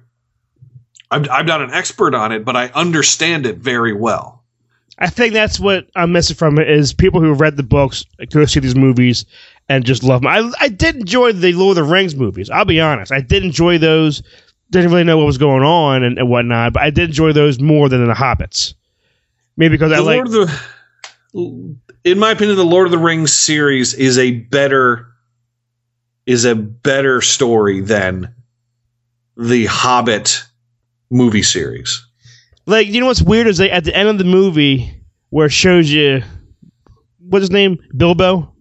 I'm, 1.10 1.28
I'm 1.30 1.46
not 1.46 1.62
an 1.62 1.72
expert 1.72 2.14
on 2.14 2.32
it, 2.32 2.44
but 2.44 2.56
I 2.56 2.68
understand 2.68 3.46
it 3.46 3.58
very 3.58 3.92
well. 3.92 4.44
I 4.98 5.08
think 5.08 5.32
that's 5.32 5.58
what 5.58 5.88
I'm 5.96 6.12
missing 6.12 6.36
from 6.36 6.58
it 6.58 6.68
is 6.68 6.92
people 6.92 7.20
who 7.20 7.32
read 7.32 7.56
the 7.56 7.62
books 7.62 8.04
go 8.30 8.44
see 8.44 8.60
these 8.60 8.76
movies 8.76 9.24
and 9.68 9.84
just 9.84 10.02
love 10.02 10.20
them. 10.20 10.28
I 10.28 10.50
I 10.60 10.68
did 10.68 10.96
enjoy 10.96 11.32
the 11.32 11.52
Lord 11.54 11.78
of 11.78 11.86
the 11.86 11.92
Rings 11.92 12.14
movies. 12.14 12.50
I'll 12.50 12.66
be 12.66 12.80
honest. 12.80 13.10
I 13.10 13.20
did 13.20 13.44
enjoy 13.44 13.78
those. 13.78 14.22
Didn't 14.70 14.90
really 14.90 15.04
know 15.04 15.16
what 15.16 15.26
was 15.26 15.38
going 15.38 15.62
on 15.62 16.04
and, 16.04 16.18
and 16.18 16.28
whatnot, 16.28 16.74
but 16.74 16.82
I 16.82 16.90
did 16.90 17.08
enjoy 17.08 17.32
those 17.32 17.58
more 17.58 17.88
than 17.88 18.06
the 18.06 18.12
Hobbits. 18.12 18.74
Maybe 19.60 19.76
because 19.76 19.92
I 19.92 19.96
The 19.96 20.02
like 20.02 20.16
Lord 20.16 20.26
of 20.28 20.32
the 21.34 21.76
in 22.02 22.18
my 22.18 22.30
opinion, 22.30 22.56
the 22.56 22.64
Lord 22.64 22.86
of 22.86 22.92
the 22.92 22.98
Rings 22.98 23.30
series 23.30 23.92
is 23.92 24.16
a 24.16 24.30
better 24.30 25.12
is 26.24 26.46
a 26.46 26.54
better 26.54 27.20
story 27.20 27.82
than 27.82 28.34
the 29.36 29.66
Hobbit 29.66 30.44
movie 31.10 31.42
series. 31.42 32.06
Like, 32.64 32.86
you 32.86 33.00
know 33.00 33.06
what's 33.06 33.20
weird 33.20 33.48
is 33.48 33.60
like 33.60 33.70
at 33.70 33.84
the 33.84 33.94
end 33.94 34.08
of 34.08 34.16
the 34.16 34.24
movie 34.24 34.98
where 35.28 35.48
it 35.48 35.52
shows 35.52 35.90
you 35.90 36.22
what's 37.18 37.42
his 37.42 37.50
name? 37.50 37.80
Bilbo? 37.94 38.54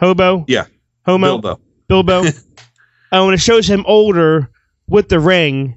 Hobo? 0.00 0.46
Yeah. 0.48 0.64
Homo? 1.04 1.38
Bilbo. 1.38 1.60
Bilbo. 1.86 2.22
and 3.12 3.26
when 3.26 3.34
it 3.34 3.40
shows 3.40 3.68
him 3.68 3.84
older 3.86 4.48
with 4.88 5.10
the 5.10 5.20
ring, 5.20 5.76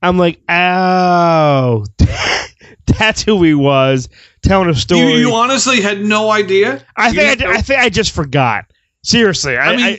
I'm 0.00 0.16
like, 0.16 0.40
oh, 0.48 1.84
that's 2.86 3.22
who 3.22 3.42
he 3.42 3.54
was 3.54 4.08
telling 4.42 4.68
a 4.68 4.74
story. 4.74 5.14
you 5.18 5.32
honestly 5.32 5.80
had 5.80 6.04
no 6.04 6.30
idea. 6.30 6.84
I 6.96 7.08
You 7.08 7.14
think 7.14 7.42
I. 7.42 7.54
I 7.54 7.60
think 7.62 7.80
I 7.80 7.88
just 7.88 8.12
forgot. 8.12 8.66
Seriously, 9.02 9.56
I, 9.56 9.72
I 9.72 9.76
mean- 9.76 9.98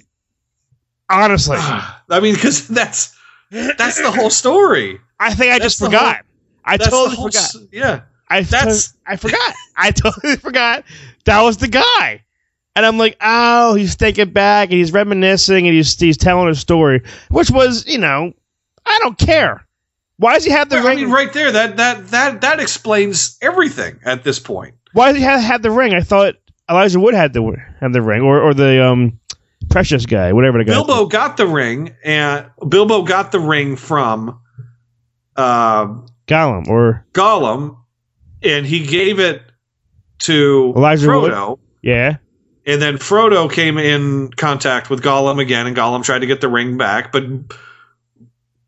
I- 1.09 1.23
honestly, 1.25 1.57
I 1.59 2.19
mean, 2.21 2.33
because 2.35 2.67
that's 2.67 3.15
that's 3.51 4.01
the 4.01 4.11
whole 4.11 4.29
story. 4.29 4.99
I 5.19 5.33
think 5.33 5.51
I 5.53 5.59
just 5.59 5.79
forgot. 5.79 6.15
whole- 6.17 6.25
I 6.65 6.77
totally 6.77 7.15
whole 7.15 7.27
forgot. 7.29 7.55
Yeah, 7.71 8.01
I 8.29 8.41
That's- 8.41 8.91
to- 8.91 8.97
I 9.05 9.15
forgot. 9.15 9.53
I 9.77 9.91
totally 9.91 10.35
forgot 10.37 10.83
that 11.25 11.41
was 11.41 11.57
the 11.57 11.67
guy. 11.67 12.21
And 12.77 12.85
I'm 12.85 12.97
like, 12.97 13.15
oh, 13.21 13.75
he's 13.75 13.95
thinking 13.95 14.31
back 14.31 14.69
and 14.69 14.77
he's 14.77 14.91
reminiscing 14.91 15.65
and 15.65 15.73
he's 15.75 15.97
he's 15.97 16.17
telling 16.17 16.49
a 16.49 16.55
story, 16.55 17.03
which 17.29 17.49
was, 17.49 17.87
you 17.87 17.97
know, 17.99 18.33
I 18.85 18.99
don't 19.01 19.17
care. 19.17 19.65
Why 20.17 20.35
does 20.35 20.45
he 20.45 20.51
have 20.51 20.69
the 20.69 20.77
I 20.77 20.83
ring? 20.85 20.97
mean, 20.99 21.11
right 21.11 21.31
there, 21.33 21.51
that 21.51 21.77
that 21.77 22.07
that 22.09 22.41
that 22.41 22.59
explains 22.59 23.37
everything 23.41 23.99
at 24.05 24.23
this 24.23 24.39
point. 24.39 24.75
Why 24.93 25.07
does 25.11 25.17
he 25.17 25.23
have, 25.23 25.41
have 25.41 25.61
the 25.61 25.71
ring? 25.71 25.93
I 25.93 26.01
thought 26.01 26.35
Elijah 26.69 26.99
Wood 26.99 27.13
had 27.13 27.33
the 27.33 27.55
had 27.81 27.93
the 27.93 28.01
ring, 28.01 28.21
or 28.21 28.41
or 28.41 28.53
the 28.53 28.85
um 28.85 29.19
precious 29.69 30.05
guy, 30.05 30.31
whatever 30.33 30.57
the 30.59 30.63
guy. 30.63 30.73
Bilbo 30.73 31.07
got 31.07 31.37
the 31.37 31.47
ring, 31.47 31.95
and 32.03 32.45
Bilbo 32.67 33.03
got 33.03 33.31
the 33.31 33.39
ring 33.39 33.75
from 33.75 34.39
uh, 35.35 35.87
Gollum 36.27 36.67
or 36.67 37.05
Gollum, 37.13 37.77
and 38.41 38.65
he 38.65 38.85
gave 38.85 39.19
it 39.19 39.41
to 40.19 40.73
Elijah 40.75 41.07
Wood? 41.09 41.31
Frodo. 41.31 41.59
yeah. 41.81 42.17
And 42.67 42.81
then 42.81 42.97
Frodo 42.97 43.51
came 43.51 43.77
in 43.77 44.31
contact 44.31 44.89
with 44.89 45.03
Gollum 45.03 45.39
again, 45.39 45.67
and 45.67 45.75
Gollum 45.77 46.03
tried 46.03 46.19
to 46.19 46.25
get 46.25 46.41
the 46.41 46.47
ring 46.47 46.77
back, 46.77 47.11
but 47.11 47.23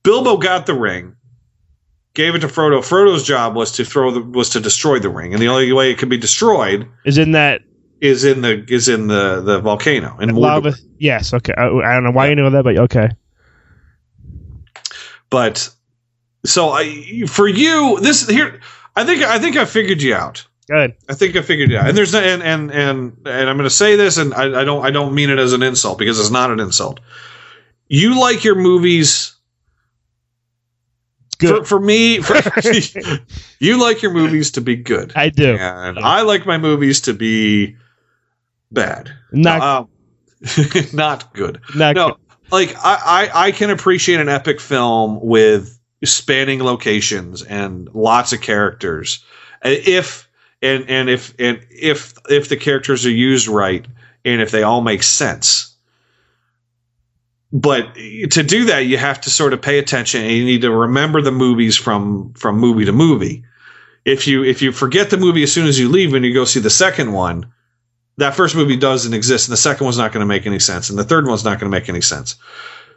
Bilbo 0.03 0.37
got 0.37 0.67
the 0.67 0.75
ring, 0.75 1.15
gave 2.17 2.33
it 2.33 2.39
to 2.39 2.47
Frodo. 2.47 2.83
Frodo's 2.83 3.23
job 3.23 3.55
was 3.55 3.71
to 3.73 3.85
throw 3.85 4.11
the 4.11 4.21
was 4.21 4.49
to 4.49 4.59
destroy 4.59 4.99
the 4.99 5.09
ring, 5.09 5.33
and 5.33 5.41
the 5.41 5.47
only 5.47 5.71
way 5.71 5.91
it 5.91 5.99
could 5.99 6.09
be 6.09 6.17
destroyed 6.17 6.89
Is 7.05 7.17
in 7.17 7.31
that 7.31 7.61
is 8.01 8.25
in 8.25 8.41
the 8.41 8.65
is 8.67 8.89
in 8.89 9.07
the 9.07 9.41
the 9.41 9.59
volcano 9.61 10.17
in 10.19 10.35
lava? 10.35 10.73
Yes. 10.97 11.33
Okay. 11.33 11.53
I, 11.55 11.67
I 11.67 11.93
don't 11.93 12.03
know 12.03 12.11
why 12.11 12.27
you 12.27 12.35
know 12.35 12.49
that, 12.49 12.63
but 12.63 12.77
okay. 12.77 13.09
But 15.29 15.69
so 16.43 16.69
I 16.69 17.25
for 17.27 17.47
you 17.47 17.99
this 18.01 18.27
here 18.27 18.59
I 18.95 19.05
think 19.05 19.21
I 19.21 19.37
think 19.37 19.55
I 19.55 19.65
figured 19.65 20.01
you 20.01 20.15
out. 20.15 20.45
Good. 20.67 20.95
I 21.07 21.13
think 21.13 21.35
I 21.35 21.41
figured 21.43 21.69
you 21.69 21.77
out. 21.77 21.87
And 21.87 21.97
there's 21.97 22.13
and 22.15 22.41
and 22.41 22.71
and 22.71 23.15
and 23.25 23.49
I'm 23.49 23.57
going 23.57 23.69
to 23.69 23.69
say 23.69 23.95
this, 23.95 24.17
and 24.17 24.33
I, 24.33 24.61
I 24.61 24.63
don't 24.65 24.83
I 24.83 24.89
don't 24.89 25.13
mean 25.13 25.29
it 25.29 25.37
as 25.37 25.53
an 25.53 25.61
insult 25.61 25.99
because 25.99 26.19
it's 26.19 26.31
not 26.31 26.49
an 26.49 26.59
insult. 26.59 26.99
You 27.87 28.19
like 28.19 28.43
your 28.43 28.55
movies. 28.55 29.36
For, 31.39 31.63
for 31.63 31.79
me, 31.79 32.19
for, 32.21 32.35
you 33.59 33.79
like 33.79 34.01
your 34.01 34.11
movies 34.11 34.51
to 34.51 34.61
be 34.61 34.75
good. 34.75 35.13
I 35.15 35.29
do, 35.29 35.55
and 35.55 35.99
I 35.99 36.21
like 36.21 36.45
my 36.45 36.57
movies 36.57 37.01
to 37.01 37.13
be 37.13 37.75
bad, 38.71 39.11
Not 39.31 39.61
um, 39.61 39.89
not 40.93 41.33
good. 41.33 41.61
not 41.75 41.95
no, 41.95 42.17
like 42.51 42.75
I, 42.83 43.29
I 43.33 43.47
I 43.47 43.51
can 43.51 43.69
appreciate 43.69 44.19
an 44.19 44.29
epic 44.29 44.59
film 44.59 45.19
with 45.21 45.77
spanning 46.03 46.63
locations 46.63 47.43
and 47.43 47.93
lots 47.93 48.33
of 48.33 48.41
characters. 48.41 49.23
If 49.63 50.27
and 50.61 50.85
and 50.89 51.09
if 51.09 51.33
and 51.39 51.65
if 51.69 52.13
if 52.29 52.49
the 52.49 52.57
characters 52.57 53.05
are 53.05 53.11
used 53.11 53.47
right 53.47 53.85
and 54.25 54.41
if 54.41 54.51
they 54.51 54.63
all 54.63 54.81
make 54.81 55.03
sense. 55.03 55.75
But 57.51 57.95
to 57.95 58.43
do 58.43 58.65
that, 58.65 58.79
you 58.79 58.97
have 58.97 59.21
to 59.21 59.29
sort 59.29 59.53
of 59.53 59.61
pay 59.61 59.79
attention 59.79 60.21
and 60.21 60.31
you 60.31 60.43
need 60.43 60.61
to 60.61 60.71
remember 60.71 61.21
the 61.21 61.31
movies 61.31 61.77
from 61.77 62.33
from 62.33 62.57
movie 62.57 62.85
to 62.85 62.91
movie. 62.91 63.45
If 64.03 64.27
you 64.27 64.43
if 64.43 64.61
you 64.61 64.71
forget 64.71 65.09
the 65.09 65.17
movie 65.17 65.43
as 65.43 65.51
soon 65.51 65.67
as 65.67 65.79
you 65.79 65.87
leave 65.87 66.13
and 66.13 66.25
you 66.25 66.33
go 66.33 66.45
see 66.45 66.59
the 66.59 66.69
second 66.69 67.13
one, 67.13 67.51
that 68.17 68.35
first 68.35 68.55
movie 68.55 68.75
doesn't 68.75 69.13
exist 69.13 69.47
and 69.47 69.53
the 69.53 69.57
second 69.57 69.85
one's 69.85 69.97
not 69.97 70.11
going 70.11 70.21
to 70.21 70.27
make 70.27 70.45
any 70.45 70.59
sense 70.59 70.89
and 70.89 70.99
the 70.99 71.05
third 71.05 71.25
one's 71.25 71.45
not 71.45 71.59
going 71.59 71.71
to 71.71 71.77
make 71.77 71.87
any 71.87 72.01
sense. 72.01 72.35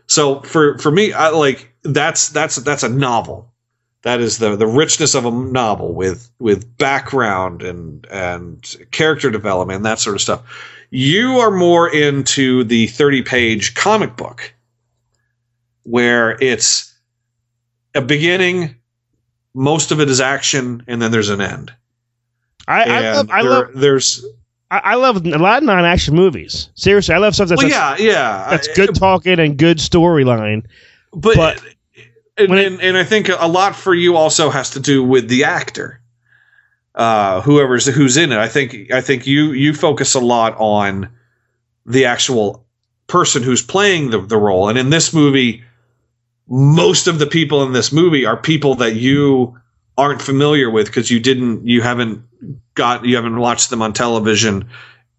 So 0.06 0.40
for 0.40 0.78
for 0.78 0.90
me 0.90 1.12
i 1.12 1.28
like 1.28 1.72
that's 1.84 2.30
that's 2.30 2.56
that's 2.56 2.82
a 2.82 2.88
novel. 2.88 3.52
That 4.02 4.20
is 4.20 4.38
the 4.38 4.56
the 4.56 4.66
richness 4.66 5.14
of 5.14 5.26
a 5.26 5.30
novel 5.30 5.94
with 5.94 6.28
with 6.40 6.76
background 6.76 7.62
and 7.62 8.04
and 8.06 8.76
character 8.90 9.30
development 9.30 9.76
and 9.76 9.86
that 9.86 10.00
sort 10.00 10.16
of 10.16 10.22
stuff 10.22 10.42
you 10.90 11.38
are 11.38 11.50
more 11.50 11.92
into 11.92 12.64
the 12.64 12.88
30 12.88 13.22
page 13.22 13.74
comic 13.74 14.16
book 14.16 14.52
where 15.84 16.36
it's 16.42 16.98
a 17.94 18.00
beginning 18.00 18.74
most 19.54 19.90
of 19.90 20.00
it 20.00 20.08
is 20.08 20.20
action 20.20 20.82
and 20.86 21.00
then 21.00 21.10
there's 21.10 21.30
an 21.30 21.40
end 21.40 21.72
I, 22.68 22.84
I 22.84 23.12
love 23.12 23.30
I 23.30 23.42
there- 23.42 23.50
love 23.50 23.68
there's 23.74 24.24
I, 24.70 24.78
I 24.78 24.94
love 24.94 25.26
a 25.26 25.38
lot 25.38 25.58
of 25.58 25.64
non-action 25.64 26.14
movies. 26.14 26.70
Seriously, 26.74 27.14
I 27.14 27.18
love 27.18 27.34
stuff 27.34 27.48
that's 27.48 27.60
well, 27.62 27.68
yeah 27.68 27.96
yeah 27.98 28.46
that's 28.50 28.68
good 28.74 28.94
talking 28.94 29.40
and 29.40 29.56
good 29.56 29.78
storyline. 29.78 30.64
but, 31.12 31.60
and, 32.36 32.52
and, 32.52 32.80
and 32.80 32.96
I 32.96 33.04
think 33.04 33.28
a 33.28 33.48
lot 33.48 33.74
for 33.74 33.94
you 33.94 34.16
also 34.16 34.48
has 34.48 34.70
to 34.70 34.80
do 34.80 35.02
with 35.02 35.28
the 35.28 35.44
actor, 35.44 35.99
uh, 36.94 37.40
whoever's 37.42 37.86
who's 37.86 38.16
in 38.16 38.32
it. 38.32 38.38
I 38.38 38.48
think 38.48 38.92
I 38.92 39.00
think 39.00 39.26
you 39.26 39.52
you 39.52 39.74
focus 39.74 40.14
a 40.14 40.20
lot 40.20 40.56
on 40.58 41.08
the 41.86 42.06
actual 42.06 42.66
person 43.06 43.42
who's 43.42 43.62
playing 43.62 44.10
the, 44.10 44.20
the 44.20 44.36
role, 44.36 44.68
and 44.68 44.78
in 44.78 44.90
this 44.90 45.12
movie, 45.12 45.62
most 46.48 47.06
of 47.06 47.18
the 47.18 47.26
people 47.26 47.62
in 47.62 47.72
this 47.72 47.92
movie 47.92 48.26
are 48.26 48.36
people 48.36 48.76
that 48.76 48.96
you 48.96 49.58
aren't 49.96 50.22
familiar 50.22 50.70
with 50.70 50.86
because 50.86 51.10
you 51.10 51.20
didn't 51.20 51.66
you 51.66 51.82
haven't 51.82 52.22
got 52.74 53.04
you 53.04 53.16
haven't 53.16 53.36
watched 53.36 53.70
them 53.70 53.82
on 53.82 53.92
television 53.92 54.68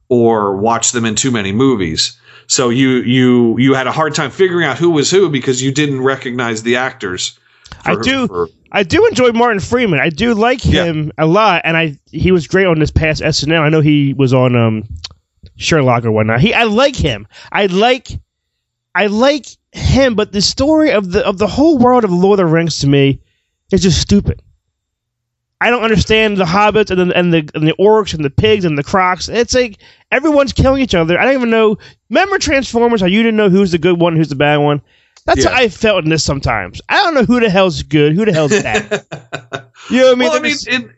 or 0.09 0.57
watched 0.57 0.93
them 0.93 1.05
in 1.05 1.15
too 1.15 1.31
many 1.31 1.51
movies. 1.51 2.19
So 2.47 2.69
you 2.69 2.97
you 2.97 3.57
you 3.59 3.73
had 3.73 3.87
a 3.87 3.91
hard 3.91 4.13
time 4.13 4.31
figuring 4.31 4.65
out 4.65 4.77
who 4.77 4.89
was 4.89 5.09
who 5.09 5.29
because 5.29 5.61
you 5.61 5.71
didn't 5.71 6.01
recognize 6.01 6.63
the 6.63 6.75
actors. 6.75 7.39
I 7.85 7.95
do 7.95 8.27
for- 8.27 8.49
I 8.71 8.83
do 8.83 9.05
enjoy 9.07 9.31
Martin 9.31 9.59
Freeman. 9.59 9.99
I 9.99 10.09
do 10.09 10.33
like 10.33 10.61
him 10.61 11.11
a 11.17 11.25
lot, 11.25 11.61
and 11.65 11.75
I 11.75 11.97
he 12.11 12.31
was 12.31 12.47
great 12.47 12.67
on 12.67 12.79
this 12.79 12.91
past 12.91 13.21
SNL. 13.21 13.59
I 13.59 13.69
know 13.69 13.81
he 13.81 14.13
was 14.13 14.33
on 14.33 14.55
um 14.55 14.83
Sherlock 15.57 16.05
or 16.05 16.11
whatnot. 16.11 16.41
He 16.41 16.53
I 16.53 16.63
like 16.63 16.95
him. 16.95 17.27
I 17.51 17.65
like 17.65 18.07
I 18.95 19.07
like 19.07 19.45
him, 19.71 20.15
but 20.15 20.31
the 20.31 20.41
story 20.41 20.91
of 20.91 21.11
the 21.11 21.25
of 21.25 21.37
the 21.37 21.47
whole 21.47 21.77
world 21.77 22.03
of 22.03 22.11
Lord 22.11 22.39
of 22.39 22.47
the 22.47 22.51
Rings 22.53 22.79
to 22.79 22.87
me 22.87 23.21
is 23.71 23.81
just 23.81 24.01
stupid. 24.01 24.41
I 25.59 25.69
don't 25.69 25.83
understand 25.83 26.37
the 26.37 26.45
hobbits 26.45 26.89
and 26.89 27.11
the 27.11 27.15
and 27.15 27.33
the 27.33 27.49
and 27.53 27.67
the 27.67 27.75
orcs 27.79 28.13
and 28.13 28.25
the 28.25 28.29
pigs 28.29 28.65
and 28.65 28.77
the 28.77 28.83
crocs. 28.83 29.29
It's 29.29 29.53
like 29.53 29.77
everyone's 30.11 30.53
killing 30.53 30.81
each 30.81 30.95
other. 30.95 31.19
I 31.19 31.25
don't 31.25 31.35
even 31.35 31.49
know. 31.51 31.77
Remember 32.09 32.39
Transformers? 32.39 33.01
How 33.01 33.07
you 33.07 33.21
didn't 33.21 33.37
know 33.37 33.49
who's 33.49 33.71
the 33.71 33.77
good 33.77 33.99
one, 33.99 34.15
who's 34.15 34.29
the 34.29 34.35
bad 34.35 34.57
one. 34.57 34.81
That's 35.25 35.43
Yeah. 35.43 35.51
how 35.51 35.57
I 35.57 35.69
felt 35.69 36.03
in 36.03 36.09
this 36.09 36.23
sometimes. 36.23 36.81
I 36.89 36.97
don't 37.03 37.13
know 37.13 37.23
who 37.23 37.39
the 37.39 37.49
hell's 37.49 37.83
good, 37.83 38.15
who 38.15 38.25
the 38.25 38.33
hell's 38.33 38.51
bad. 38.51 39.05
you 39.89 39.97
know 39.97 40.07
what 40.07 40.11
I 40.13 40.15
mean? 40.15 40.19
well, 40.29 40.33
I 40.33 40.39
mean, 40.39 40.51
just- 40.53 40.67
in, 40.67 40.93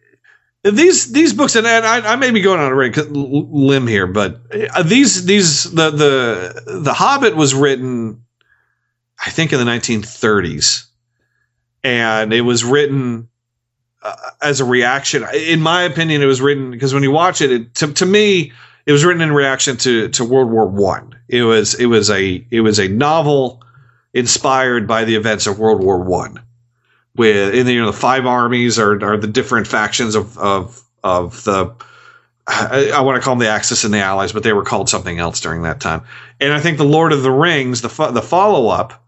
in 0.64 0.76
these 0.76 1.12
these 1.12 1.34
books, 1.34 1.56
and, 1.58 1.68
and 1.68 1.86
I, 1.86 2.14
I 2.14 2.16
may 2.16 2.32
be 2.32 2.40
going 2.42 2.60
on 2.60 2.72
a 2.72 2.76
ring- 2.76 2.94
limb 3.12 3.86
here, 3.88 4.08
but 4.08 4.40
uh, 4.74 4.84
these 4.84 5.26
these 5.26 5.70
the 5.72 5.90
the 5.92 6.80
the 6.84 6.94
Hobbit 6.94 7.36
was 7.36 7.54
written, 7.54 8.24
I 9.26 9.30
think, 9.30 9.52
in 9.52 9.60
the 9.60 9.66
1930s, 9.66 10.86
and 11.84 12.32
it 12.34 12.42
was 12.42 12.64
written 12.64 13.28
uh, 14.02 14.16
as 14.42 14.62
a 14.62 14.66
reaction. 14.66 15.26
In 15.34 15.60
my 15.62 15.84
opinion, 15.84 16.22
it 16.22 16.28
was 16.28 16.40
written 16.40 16.72
because 16.72 16.94
when 16.94 17.04
you 17.04 17.12
watch 17.12 17.42
it, 17.42 17.52
it 17.52 17.76
to, 17.76 17.92
to 17.94 18.06
me, 18.06 18.54
it 18.86 18.94
was 18.94 19.04
written 19.04 19.22
in 19.22 19.34
reaction 19.34 19.76
to 19.78 20.08
to 20.10 20.24
World 20.24 20.50
War 20.50 20.66
One. 20.66 21.20
It 21.28 21.44
was 21.44 21.74
it 21.76 21.88
was 21.88 22.10
a 22.10 22.48
it 22.52 22.62
was 22.62 22.80
a 22.80 22.88
novel 22.88 23.63
inspired 24.14 24.88
by 24.88 25.06
the 25.06 25.16
events 25.16 25.48
of 25.48 25.60
World 25.60 25.84
War 25.84 26.00
One 26.00 26.42
with 27.16 27.54
and 27.54 27.70
you 27.70 27.80
know 27.80 27.92
the 27.92 27.98
five 27.98 28.26
armies 28.26 28.80
are 28.80 29.04
are 29.04 29.18
the 29.18 29.28
different 29.28 29.68
factions 29.68 30.16
of 30.16 30.38
of 30.38 30.82
of 31.04 31.44
the 31.44 31.74
I, 32.48 32.92
I 32.96 33.02
want 33.02 33.16
to 33.16 33.22
call 33.22 33.36
them 33.36 33.40
the 33.40 33.50
Axis 33.50 33.86
and 33.86 33.94
the 33.94 34.00
Allies, 34.00 34.34
but 34.34 34.44
they 34.44 34.52
were 34.52 34.66
called 34.66 34.90
something 34.90 35.18
else 35.18 35.40
during 35.40 35.62
that 35.62 35.80
time. 35.80 36.04
And 36.42 36.52
I 36.52 36.60
think 36.60 36.78
the 36.78 36.84
Lord 36.84 37.14
of 37.14 37.24
the 37.24 37.32
Rings, 37.32 37.82
the 37.82 37.90
fo- 37.90 38.12
the 38.12 38.22
follow 38.22 38.68
up, 38.68 39.02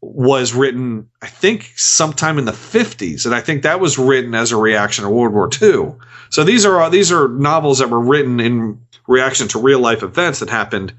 was 0.00 0.52
written, 0.52 1.08
I 1.22 1.28
think, 1.28 1.72
sometime 1.76 2.38
in 2.38 2.46
the 2.46 2.52
50s, 2.52 3.24
and 3.26 3.34
I 3.34 3.40
think 3.40 3.62
that 3.62 3.80
was 3.80 3.98
written 3.98 4.34
as 4.34 4.50
a 4.50 4.56
reaction 4.56 5.04
to 5.04 5.10
World 5.10 5.32
War 5.32 5.48
II. 5.62 5.94
So 6.30 6.42
these 6.42 6.64
are 6.66 6.90
these 6.90 7.12
are 7.12 7.28
novels 7.28 7.78
that 7.78 7.90
were 7.90 8.00
written 8.00 8.40
in 8.40 8.80
reaction 9.06 9.46
to 9.48 9.60
real 9.60 9.80
life 9.80 10.02
events 10.02 10.40
that 10.40 10.50
happened 10.50 10.92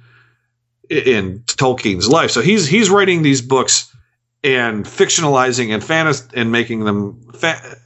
in 0.92 1.40
Tolkien's 1.48 2.10
life. 2.10 2.32
So 2.32 2.42
he's 2.42 2.68
he's 2.68 2.90
writing 2.90 3.22
these 3.22 3.42
books 3.42 3.96
and 4.44 4.86
fictionalizing 4.86 5.74
and 5.74 5.82
fantas- 5.82 6.30
and 6.34 6.52
making 6.52 6.84
them 6.84 7.32
fa- 7.34 7.78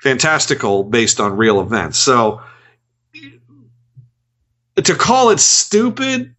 fantastical 0.00 0.84
based 0.84 1.18
on 1.18 1.36
real 1.36 1.60
events. 1.60 1.98
So 1.98 2.42
to 4.76 4.94
call 4.94 5.30
it 5.30 5.40
stupid, 5.40 6.34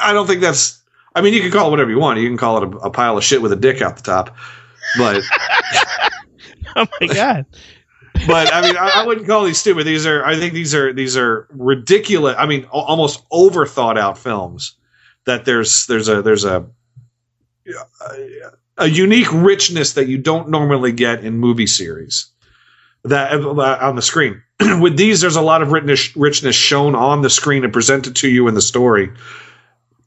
I 0.00 0.12
don't 0.12 0.26
think 0.26 0.40
that's. 0.40 0.80
I 1.14 1.20
mean, 1.20 1.34
you 1.34 1.40
can 1.42 1.50
call 1.50 1.66
it 1.66 1.70
whatever 1.70 1.90
you 1.90 1.98
want. 1.98 2.20
You 2.20 2.28
can 2.28 2.38
call 2.38 2.62
it 2.62 2.74
a, 2.74 2.76
a 2.78 2.90
pile 2.90 3.18
of 3.18 3.24
shit 3.24 3.42
with 3.42 3.52
a 3.52 3.56
dick 3.56 3.82
out 3.82 3.96
the 3.96 4.02
top, 4.02 4.36
but 4.96 5.22
oh 6.76 6.86
my 7.00 7.06
god. 7.08 7.46
but 8.26 8.52
I 8.54 8.62
mean, 8.62 8.76
I, 8.76 8.92
I 8.96 9.06
wouldn't 9.06 9.26
call 9.26 9.44
these 9.44 9.58
stupid. 9.58 9.84
These 9.84 10.06
are, 10.06 10.24
I 10.24 10.36
think 10.36 10.54
these 10.54 10.74
are 10.74 10.92
these 10.92 11.16
are 11.16 11.48
ridiculous. 11.50 12.36
I 12.38 12.46
mean, 12.46 12.64
al- 12.72 12.82
almost 12.82 13.24
over 13.32 13.66
thought 13.66 13.98
out 13.98 14.16
films. 14.16 14.76
That 15.26 15.44
there's 15.44 15.86
there's 15.86 16.08
a 16.08 16.22
there's 16.22 16.44
a 16.44 16.66
a 18.78 18.88
unique 18.88 19.32
richness 19.32 19.92
that 19.94 20.08
you 20.08 20.18
don't 20.18 20.48
normally 20.48 20.92
get 20.92 21.24
in 21.24 21.38
movie 21.38 21.66
series 21.66 22.32
that 23.04 23.32
uh, 23.32 23.78
on 23.80 23.96
the 23.96 24.02
screen. 24.02 24.42
With 24.80 24.96
these, 24.96 25.20
there's 25.20 25.36
a 25.36 25.42
lot 25.42 25.62
of 25.62 25.72
richness 25.72 26.14
richness 26.16 26.56
shown 26.56 26.94
on 26.94 27.22
the 27.22 27.30
screen 27.30 27.64
and 27.64 27.72
presented 27.72 28.16
to 28.16 28.28
you 28.28 28.48
in 28.48 28.54
the 28.54 28.62
story. 28.62 29.10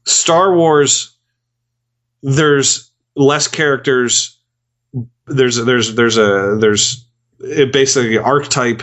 Star 0.04 0.54
Wars, 0.54 1.14
there's 2.22 2.90
less 3.14 3.48
characters. 3.48 4.38
There's 5.26 5.56
there's 5.56 5.94
there's 5.94 6.16
a 6.16 6.56
there's 6.60 7.04
it 7.40 7.72
basically 7.72 8.18
archetype 8.18 8.82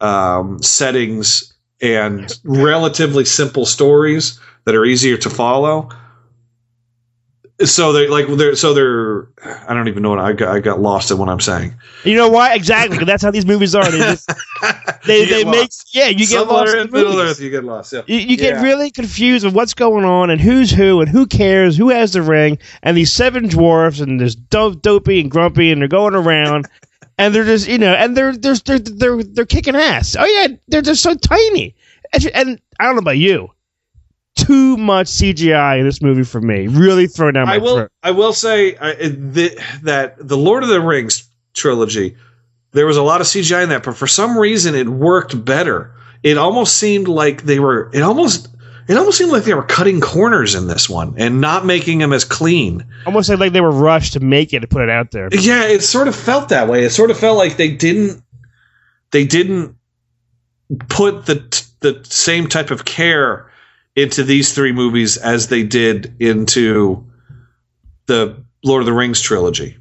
um, 0.00 0.62
settings 0.62 1.53
and 1.84 2.32
relatively 2.44 3.24
simple 3.24 3.66
stories 3.66 4.40
that 4.64 4.74
are 4.74 4.84
easier 4.84 5.16
to 5.18 5.30
follow. 5.30 5.90
So 7.64 7.92
they 7.92 8.08
like 8.08 8.26
they're 8.26 8.56
so 8.56 8.74
they're 8.74 9.28
I 9.68 9.74
don't 9.74 9.86
even 9.86 10.02
know 10.02 10.10
what 10.10 10.18
I 10.18 10.32
got 10.32 10.48
I 10.56 10.58
got 10.58 10.80
lost 10.80 11.12
in 11.12 11.18
what 11.18 11.28
I'm 11.28 11.38
saying. 11.38 11.72
You 12.02 12.16
know 12.16 12.28
why? 12.28 12.52
Exactly. 12.54 13.04
that's 13.04 13.22
how 13.22 13.30
these 13.30 13.46
movies 13.46 13.76
are. 13.76 13.88
They 13.88 13.98
just 13.98 14.28
they, 15.06 15.24
they 15.24 15.44
make 15.44 15.70
yeah. 15.92 16.06
You 16.08 16.16
get 16.18 16.28
Somewhere 16.30 16.56
lost 16.58 16.74
in 16.74 16.90
Middle. 16.90 17.20
Earth, 17.20 17.40
you 17.40 17.50
get 17.50 17.62
lost. 17.62 17.92
Yeah, 17.92 18.02
You, 18.08 18.18
you 18.18 18.36
get 18.36 18.54
Yeah. 18.56 18.62
really 18.62 18.90
confused 18.90 19.44
with 19.44 19.54
what's 19.54 19.72
going 19.72 20.04
on 20.04 20.30
and 20.30 20.40
who's 20.40 20.72
who 20.72 21.00
and 21.00 21.08
who 21.08 21.26
cares, 21.26 21.76
who 21.76 21.90
has 21.90 22.12
the 22.12 22.22
ring, 22.22 22.58
and 22.82 22.96
these 22.96 23.12
seven 23.12 23.46
dwarfs 23.48 24.00
and 24.00 24.18
there's 24.18 24.34
dope, 24.34 24.82
dopey 24.82 25.20
and 25.20 25.30
grumpy 25.30 25.70
and 25.70 25.80
they're 25.80 25.86
going 25.86 26.16
around 26.16 26.66
and 27.18 27.34
they're 27.34 27.44
just 27.44 27.68
you 27.68 27.78
know 27.78 27.94
and 27.94 28.16
they're 28.16 28.36
they're 28.36 28.56
they're 28.56 28.78
they're, 28.78 29.22
they're 29.22 29.46
kicking 29.46 29.76
ass. 29.76 30.16
Oh 30.18 30.24
yeah, 30.24 30.48
they're 30.68 30.82
just 30.82 31.02
so 31.02 31.14
tiny. 31.14 31.74
And, 32.12 32.26
and 32.26 32.60
I 32.78 32.84
don't 32.84 32.94
know 32.94 33.00
about 33.00 33.18
you, 33.18 33.50
too 34.36 34.76
much 34.76 35.06
CGI 35.06 35.80
in 35.80 35.84
this 35.84 36.02
movie 36.02 36.24
for 36.24 36.40
me. 36.40 36.68
Really 36.68 37.06
throwing 37.06 37.34
down 37.34 37.46
my 37.46 37.54
I 37.54 37.58
will. 37.58 37.76
throat. 37.76 37.92
I 38.02 38.10
will 38.10 38.32
say 38.32 38.76
uh, 38.76 38.94
the, 38.98 39.60
that 39.82 40.16
the 40.18 40.36
Lord 40.36 40.62
of 40.62 40.68
the 40.68 40.80
Rings 40.80 41.28
trilogy, 41.54 42.16
there 42.72 42.86
was 42.86 42.96
a 42.96 43.02
lot 43.02 43.20
of 43.20 43.26
CGI 43.26 43.64
in 43.64 43.68
that, 43.70 43.84
but 43.84 43.96
for 43.96 44.06
some 44.06 44.36
reason 44.38 44.74
it 44.74 44.88
worked 44.88 45.44
better. 45.44 45.94
It 46.22 46.38
almost 46.38 46.76
seemed 46.78 47.08
like 47.08 47.42
they 47.42 47.58
were. 47.58 47.90
It 47.92 48.02
almost. 48.02 48.48
It 48.86 48.96
almost 48.96 49.18
seemed 49.18 49.32
like 49.32 49.44
they 49.44 49.54
were 49.54 49.62
cutting 49.62 50.00
corners 50.00 50.54
in 50.54 50.66
this 50.66 50.88
one 50.88 51.14
and 51.16 51.40
not 51.40 51.64
making 51.64 52.00
them 52.00 52.12
as 52.12 52.24
clean. 52.24 52.84
Almost 53.06 53.30
like 53.30 53.52
they 53.52 53.60
were 53.60 53.70
rushed 53.70 54.12
to 54.14 54.20
make 54.20 54.52
it 54.52 54.60
to 54.60 54.66
put 54.66 54.82
it 54.82 54.90
out 54.90 55.10
there. 55.10 55.28
Yeah, 55.32 55.64
it 55.64 55.82
sort 55.82 56.08
of 56.08 56.14
felt 56.14 56.50
that 56.50 56.68
way. 56.68 56.84
It 56.84 56.90
sort 56.90 57.10
of 57.10 57.18
felt 57.18 57.38
like 57.38 57.56
they 57.56 57.74
didn't. 57.74 58.22
They 59.10 59.24
didn't 59.24 59.76
put 60.88 61.26
the 61.26 61.64
the 61.80 62.04
same 62.04 62.48
type 62.48 62.70
of 62.70 62.84
care 62.84 63.50
into 63.96 64.24
these 64.24 64.52
three 64.52 64.72
movies 64.72 65.16
as 65.16 65.48
they 65.48 65.62
did 65.62 66.14
into 66.18 67.06
the 68.06 68.36
Lord 68.64 68.80
of 68.80 68.86
the 68.86 68.92
Rings 68.92 69.20
trilogy. 69.20 69.76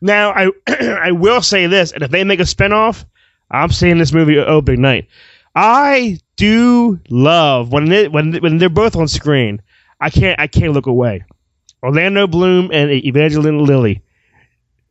Now, 0.00 0.30
I 0.30 0.50
I 0.68 1.12
will 1.12 1.42
say 1.42 1.66
this, 1.66 1.92
and 1.92 2.02
if 2.02 2.10
they 2.10 2.24
make 2.24 2.40
a 2.40 2.44
spinoff, 2.44 3.04
I'm 3.50 3.70
seeing 3.70 3.98
this 3.98 4.12
movie 4.12 4.38
opening 4.38 4.82
night. 4.82 5.08
I 5.54 6.18
do 6.36 7.00
love 7.08 7.72
when 7.72 7.86
they, 7.86 8.08
when 8.08 8.34
when 8.36 8.58
they're 8.58 8.68
both 8.68 8.96
on 8.96 9.08
screen. 9.08 9.60
I 10.00 10.10
can't 10.10 10.38
I 10.40 10.46
can't 10.46 10.72
look 10.72 10.86
away. 10.86 11.24
Orlando 11.82 12.26
Bloom 12.26 12.70
and 12.72 12.90
Evangeline 12.90 13.64
Lilly. 13.64 14.02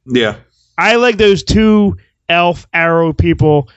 Yeah. 0.05 0.37
I 0.77 0.95
like 0.95 1.17
those 1.17 1.43
two 1.43 1.97
elf 2.29 2.67
arrow 2.73 3.13
people. 3.13 3.69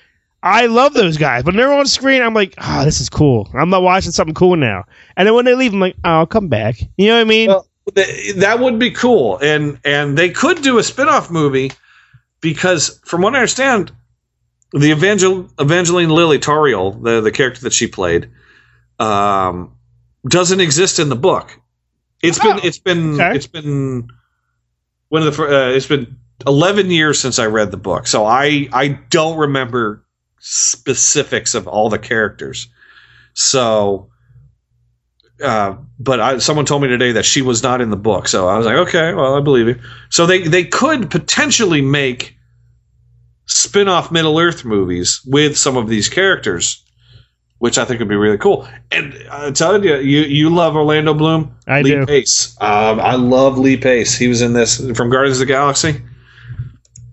I 0.42 0.66
love 0.66 0.94
those 0.94 1.16
guys. 1.16 1.44
When 1.44 1.56
they're 1.56 1.72
on 1.72 1.86
screen, 1.86 2.20
I'm 2.20 2.34
like, 2.34 2.54
oh, 2.58 2.84
this 2.84 3.00
is 3.00 3.08
cool. 3.08 3.48
I'm 3.54 3.70
not 3.70 3.82
watching 3.82 4.10
something 4.10 4.34
cool 4.34 4.56
now. 4.56 4.84
And 5.16 5.26
then 5.26 5.34
when 5.34 5.44
they 5.44 5.54
leave, 5.54 5.72
I'm 5.72 5.80
like, 5.80 5.94
oh, 6.04 6.10
I'll 6.10 6.26
come 6.26 6.48
back. 6.48 6.80
You 6.96 7.08
know 7.08 7.14
what 7.14 7.20
I 7.20 7.24
mean? 7.24 7.54
Th- 7.94 8.34
that 8.36 8.60
would 8.60 8.78
be 8.78 8.90
cool 8.90 9.38
and 9.42 9.78
and 9.84 10.16
they 10.16 10.30
could 10.30 10.62
do 10.62 10.78
a 10.78 10.84
spin-off 10.84 11.30
movie 11.32 11.72
because 12.40 13.00
from 13.04 13.22
what 13.22 13.34
i 13.34 13.38
understand 13.38 13.90
the 14.72 14.92
Evangel- 14.92 15.50
evangeline 15.58 16.10
Lilly 16.10 16.38
Tauriel, 16.38 17.02
the, 17.02 17.20
the 17.22 17.32
character 17.32 17.62
that 17.62 17.72
she 17.74 17.88
played 17.88 18.30
um, 18.98 19.76
doesn't 20.28 20.60
exist 20.60 20.98
in 21.00 21.08
the 21.08 21.16
book 21.16 21.52
It's 22.22 22.38
been 22.38 22.58
it's 22.62 22.78
been 22.78 23.28
it's 23.32 23.46
been 23.46 24.08
one 25.08 25.22
of 25.26 25.36
the 25.36 25.42
uh, 25.44 25.70
it's 25.70 25.86
been 25.86 26.18
11 26.46 26.90
years 26.90 27.20
since 27.20 27.38
I 27.38 27.46
read 27.46 27.70
the 27.70 27.76
book. 27.78 28.06
So 28.06 28.26
I 28.26 28.68
I 28.72 28.88
don't 28.88 29.38
remember 29.38 30.04
specifics 30.40 31.54
of 31.54 31.68
all 31.68 31.90
the 31.90 31.98
characters. 31.98 32.68
So 33.34 34.10
uh, 35.42 35.76
but 35.98 36.20
I, 36.20 36.38
someone 36.38 36.66
told 36.66 36.82
me 36.82 36.88
today 36.88 37.12
that 37.12 37.24
she 37.24 37.42
was 37.42 37.62
not 37.62 37.80
in 37.80 37.90
the 37.90 37.96
book, 37.96 38.28
so 38.28 38.48
I 38.48 38.56
was 38.58 38.66
like, 38.66 38.76
okay, 38.88 39.14
well, 39.14 39.36
I 39.36 39.40
believe 39.40 39.68
you. 39.68 39.80
So 40.10 40.26
they 40.26 40.42
they 40.42 40.64
could 40.64 41.10
potentially 41.10 41.82
make 41.82 42.36
spin-off 43.52 44.10
Middle 44.10 44.38
Earth 44.38 44.64
movies 44.64 45.20
with 45.26 45.56
some 45.56 45.76
of 45.76 45.88
these 45.88 46.08
characters, 46.08 46.82
which 47.58 47.78
I 47.78 47.84
think 47.84 48.00
would 48.00 48.08
be 48.08 48.16
really 48.16 48.38
cool. 48.38 48.68
And 48.90 49.14
I'm 49.30 49.52
telling 49.54 49.84
you, 49.84 49.96
you 49.96 50.22
you 50.22 50.50
love 50.50 50.74
Orlando 50.74 51.14
Bloom. 51.14 51.54
I 51.66 51.82
Lee 51.82 51.90
do. 51.90 52.06
Pace. 52.06 52.56
Um, 52.60 53.00
I 53.00 53.14
love 53.14 53.58
Lee 53.58 53.76
Pace. 53.76 54.16
He 54.16 54.28
was 54.28 54.42
in 54.42 54.52
this 54.52 54.78
from 54.96 55.10
Guardians 55.10 55.40
of 55.40 55.46
the 55.46 55.52
Galaxy. 55.52 56.02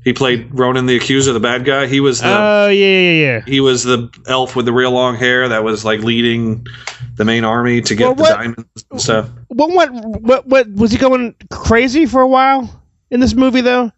He 0.05 0.13
played 0.13 0.49
Ronan 0.57 0.85
the 0.85 0.95
Accuser, 0.95 1.33
the 1.33 1.41
bad 1.41 1.65
guy. 1.65 1.85
He 1.85 1.99
was 1.99 2.21
the 2.21 2.29
Oh 2.29 2.69
yeah, 2.69 2.99
yeah, 2.99 3.11
yeah. 3.11 3.41
he 3.45 3.59
was 3.59 3.83
the 3.83 4.09
elf 4.27 4.55
with 4.55 4.65
the 4.65 4.73
real 4.73 4.91
long 4.91 5.15
hair 5.15 5.49
that 5.49 5.63
was 5.63 5.83
like 5.83 5.99
leading 5.99 6.65
the 7.15 7.25
main 7.25 7.43
army 7.43 7.81
to 7.81 7.95
get 7.95 8.05
Well, 8.05 8.15
the 8.15 8.23
diamonds 8.23 8.85
and 8.89 9.01
stuff. 9.01 9.29
What, 9.49 9.71
what 9.71 9.91
what 10.21 10.47
what 10.47 10.71
was 10.71 10.91
he 10.91 10.97
going 10.97 11.35
crazy 11.51 12.05
for 12.05 12.21
a 12.21 12.27
while 12.27 12.81
in 13.11 13.19
this 13.19 13.33
movie 13.35 13.61
though? 13.61 13.91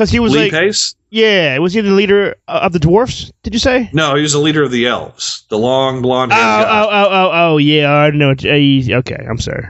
Because 0.00 0.10
he 0.10 0.18
was 0.18 0.32
Lee 0.32 0.44
like, 0.44 0.52
Pace? 0.52 0.94
yeah, 1.10 1.58
was 1.58 1.74
he 1.74 1.82
the 1.82 1.90
leader 1.90 2.34
of 2.48 2.72
the 2.72 2.78
dwarfs? 2.78 3.30
Did 3.42 3.52
you 3.52 3.58
say? 3.60 3.90
No, 3.92 4.14
he 4.14 4.22
was 4.22 4.32
the 4.32 4.38
leader 4.38 4.62
of 4.62 4.70
the 4.70 4.86
elves, 4.86 5.44
the 5.50 5.58
long 5.58 6.00
blonde 6.00 6.32
Oh, 6.32 6.36
guy. 6.36 6.62
oh, 6.62 6.88
oh, 6.90 7.08
oh, 7.10 7.30
oh, 7.34 7.56
yeah. 7.58 7.92
I 7.92 8.08
know. 8.08 8.30
uh, 8.30 8.96
Okay, 9.00 9.26
I'm 9.28 9.36
sorry. 9.38 9.66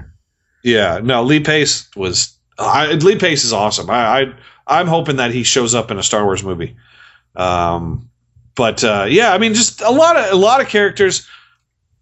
Yeah, 0.62 1.00
no, 1.02 1.24
Lee 1.24 1.40
Pace 1.40 1.88
was. 1.96 2.32
I, 2.60 2.92
Lee 2.92 3.16
Pace 3.18 3.44
is 3.44 3.52
awesome. 3.52 3.90
I, 3.90 4.20
I 4.20 4.34
I'm 4.68 4.86
hoping 4.86 5.16
that 5.16 5.32
he 5.32 5.42
shows 5.42 5.74
up 5.74 5.90
in 5.90 5.98
a 5.98 6.02
Star 6.04 6.24
Wars 6.24 6.44
movie. 6.44 6.76
Um, 7.34 8.08
but 8.54 8.84
uh, 8.84 9.06
yeah, 9.08 9.32
I 9.32 9.38
mean, 9.38 9.54
just 9.54 9.80
a 9.80 9.90
lot 9.90 10.16
of 10.16 10.32
a 10.32 10.36
lot 10.36 10.60
of 10.60 10.68
characters. 10.68 11.26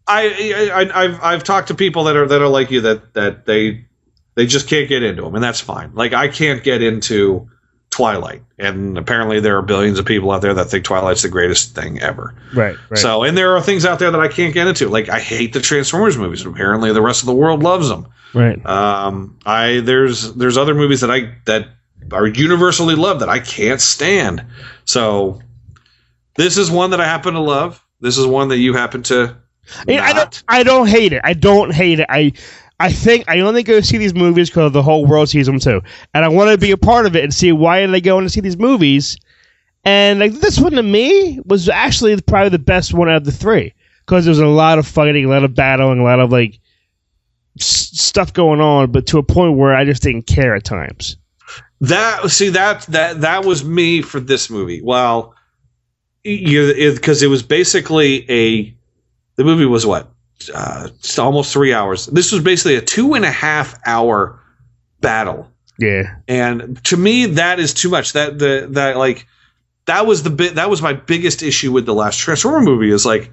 I, 0.06 0.70
I 0.70 0.82
I- 0.82 1.04
I've 1.04 1.22
I've 1.22 1.44
talked 1.44 1.68
to 1.68 1.74
people 1.74 2.04
that 2.04 2.16
are 2.16 2.26
that 2.28 2.42
are 2.42 2.48
like 2.48 2.70
you 2.70 2.82
that 2.82 3.14
that 3.14 3.46
they 3.46 3.86
they 4.34 4.44
just 4.46 4.68
can't 4.68 4.86
get 4.88 5.02
into 5.02 5.22
them, 5.22 5.34
and 5.34 5.42
that's 5.42 5.60
fine. 5.62 5.92
Like 5.94 6.12
I 6.12 6.28
can't 6.28 6.62
get 6.62 6.82
into 6.82 7.48
Twilight, 7.98 8.42
and 8.58 8.96
apparently 8.96 9.40
there 9.40 9.58
are 9.58 9.62
billions 9.62 9.98
of 9.98 10.06
people 10.06 10.30
out 10.30 10.40
there 10.40 10.54
that 10.54 10.66
think 10.66 10.84
Twilight's 10.84 11.22
the 11.22 11.28
greatest 11.28 11.74
thing 11.74 12.00
ever. 12.00 12.32
Right, 12.54 12.76
right. 12.88 12.98
So, 12.98 13.24
and 13.24 13.36
there 13.36 13.56
are 13.56 13.60
things 13.60 13.84
out 13.84 13.98
there 13.98 14.12
that 14.12 14.20
I 14.20 14.28
can't 14.28 14.54
get 14.54 14.68
into. 14.68 14.88
Like 14.88 15.08
I 15.08 15.18
hate 15.18 15.52
the 15.52 15.60
Transformers 15.60 16.16
movies. 16.16 16.46
Apparently, 16.46 16.92
the 16.92 17.02
rest 17.02 17.22
of 17.22 17.26
the 17.26 17.34
world 17.34 17.64
loves 17.64 17.88
them. 17.88 18.06
right. 18.34 18.64
Um, 18.64 19.36
I 19.44 19.80
there's 19.80 20.32
there's 20.34 20.56
other 20.56 20.76
movies 20.76 21.00
that 21.00 21.10
I 21.10 21.34
that 21.46 21.70
are 22.12 22.28
universally 22.28 22.94
loved 22.94 23.20
that 23.20 23.28
I 23.28 23.40
can't 23.40 23.80
stand. 23.80 24.44
So 24.84 25.42
this 26.36 26.56
is 26.56 26.70
one 26.70 26.90
that 26.90 27.00
I 27.00 27.04
happen 27.04 27.34
to 27.34 27.40
love. 27.40 27.84
This 28.00 28.16
is 28.16 28.26
one 28.26 28.46
that 28.50 28.58
you 28.58 28.74
happen 28.74 29.02
to. 29.04 29.36
I, 29.88 29.98
I 29.98 30.12
don't. 30.12 30.42
I 30.46 30.62
don't 30.62 30.86
hate 30.86 31.12
it. 31.12 31.20
I 31.24 31.34
don't 31.34 31.72
hate 31.74 31.98
it. 31.98 32.06
I. 32.08 32.32
I 32.80 32.92
think 32.92 33.24
I 33.28 33.40
only 33.40 33.62
go 33.62 33.80
see 33.80 33.98
these 33.98 34.14
movies 34.14 34.50
because 34.50 34.72
the 34.72 34.82
whole 34.82 35.04
world 35.04 35.28
sees 35.28 35.46
them 35.46 35.58
too, 35.58 35.82
and 36.14 36.24
I 36.24 36.28
want 36.28 36.50
to 36.50 36.58
be 36.58 36.70
a 36.70 36.76
part 36.76 37.06
of 37.06 37.16
it 37.16 37.24
and 37.24 37.34
see 37.34 37.50
why 37.52 37.80
are 37.80 37.88
they 37.88 38.00
going 38.00 38.24
to 38.24 38.30
see 38.30 38.40
these 38.40 38.58
movies. 38.58 39.18
And 39.84 40.20
like 40.20 40.32
this 40.34 40.60
one 40.60 40.72
to 40.72 40.82
me 40.82 41.40
was 41.44 41.68
actually 41.68 42.20
probably 42.20 42.50
the 42.50 42.58
best 42.58 42.92
one 42.92 43.08
out 43.08 43.16
of 43.16 43.24
the 43.24 43.32
three 43.32 43.74
because 44.04 44.24
there 44.24 44.30
was 44.30 44.38
a 44.38 44.46
lot 44.46 44.78
of 44.78 44.86
fighting, 44.86 45.24
a 45.24 45.28
lot 45.28 45.44
of 45.44 45.54
battling, 45.54 45.98
a 45.98 46.04
lot 46.04 46.20
of 46.20 46.30
like 46.30 46.60
s- 47.58 47.90
stuff 47.92 48.32
going 48.32 48.60
on, 48.60 48.92
but 48.92 49.06
to 49.08 49.18
a 49.18 49.22
point 49.22 49.56
where 49.56 49.74
I 49.74 49.84
just 49.84 50.02
didn't 50.02 50.26
care 50.26 50.54
at 50.54 50.64
times. 50.64 51.16
That 51.80 52.30
see 52.30 52.50
that 52.50 52.82
that 52.86 53.20
that 53.20 53.44
was 53.44 53.64
me 53.64 54.02
for 54.02 54.20
this 54.20 54.50
movie. 54.50 54.82
Well, 54.82 55.34
you 56.24 56.92
because 56.94 57.22
it, 57.22 57.28
was 57.28 57.42
basically 57.42 58.30
a 58.30 58.76
the 59.36 59.44
movie 59.44 59.64
was 59.64 59.86
what 59.86 60.10
uh, 60.54 60.88
almost 61.18 61.52
three 61.52 61.72
hours. 61.72 62.06
This 62.06 62.32
was 62.32 62.42
basically 62.42 62.76
a 62.76 62.80
two 62.80 63.14
and 63.14 63.24
a 63.24 63.30
half 63.30 63.74
hour 63.86 64.40
battle, 65.00 65.50
Yeah. 65.78 66.16
and 66.26 66.82
to 66.84 66.96
me 66.96 67.26
that 67.26 67.60
is 67.60 67.74
too 67.74 67.88
much. 67.88 68.12
That 68.12 68.38
the 68.38 68.68
that 68.70 68.96
like 68.96 69.26
that 69.86 70.06
was 70.06 70.22
the 70.22 70.30
bit 70.30 70.54
that 70.56 70.70
was 70.70 70.82
my 70.82 70.92
biggest 70.92 71.42
issue 71.42 71.72
with 71.72 71.86
the 71.86 71.94
last 71.94 72.18
Transformer 72.18 72.60
movie 72.60 72.90
is 72.90 73.06
like 73.06 73.30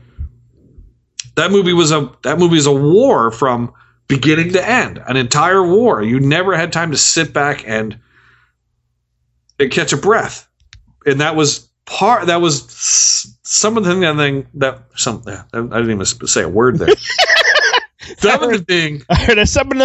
that 1.36 1.51
movie 1.51 1.74
was 1.74 1.91
a 1.91 2.12
that 2.24 2.39
movie 2.39 2.58
is 2.58 2.66
a 2.66 2.72
war 2.74 3.32
from 3.32 3.74
beginning 4.08 4.53
to 4.53 4.68
end, 4.68 5.01
an 5.08 5.18
entire 5.18 5.66
war. 5.66 6.01
You 6.03 6.20
never 6.20 6.56
had 6.56 6.72
time 6.72 6.91
to 6.91 6.97
sit 6.97 7.34
back 7.34 7.64
and 7.68 7.97
and 9.60 9.72
catch 9.72 9.93
a 9.93 9.97
breath, 9.97 10.47
and 11.06 11.22
that 11.22 11.36
was 11.36 11.70
part. 11.86 12.28
That 12.28 12.42
was 12.42 12.66
some 13.44 13.78
of 13.78 13.84
the 13.84 13.96
thing. 13.96 14.48
That 14.56 14.84
some. 14.96 15.24
I 15.28 15.42
didn't 15.62 15.92
even 15.92 16.06
say 16.06 16.44
a 16.44 16.50
word 16.50 16.80
there. 16.80 16.90
some 18.18 18.44
of 18.44 18.50
the 18.52 18.60
thing. 18.60 19.04
I 19.10 19.16
heard 19.16 19.48
something 19.48 19.78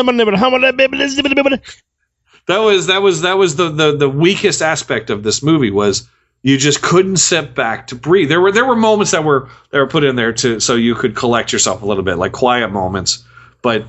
that 2.47 2.59
was 2.59 2.87
that 2.89 3.03
was 3.03 3.23
that 3.23 3.39
was 3.39 3.57
the, 3.57 3.71
the 3.71 3.97
the 3.97 4.09
weakest 4.09 4.63
aspect 4.63 5.11
of 5.11 5.23
this 5.23 5.43
movie 5.43 5.71
was 5.71 6.09
you 6.43 6.57
just 6.57 6.83
couldn't 6.83 7.19
sit 7.19 7.55
back 7.55 7.89
to 7.89 7.95
breathe. 7.95 8.29
There 8.29 8.41
were 8.41 8.53
there 8.53 8.65
were 8.65 8.77
moments 8.77 9.13
that 9.13 9.25
were 9.25 9.49
that 9.71 9.79
were 9.79 9.87
put 9.87 10.05
in 10.05 10.17
there 10.17 10.33
to 10.35 10.61
so 10.61 10.75
you 10.75 10.95
could 10.95 11.15
collect 11.15 11.53
yourself 11.53 11.83
a 11.83 11.87
little 11.87 12.03
bit, 12.03 12.17
like 12.17 12.33
quiet 12.33 12.73
moments, 12.73 13.25
but 13.63 13.85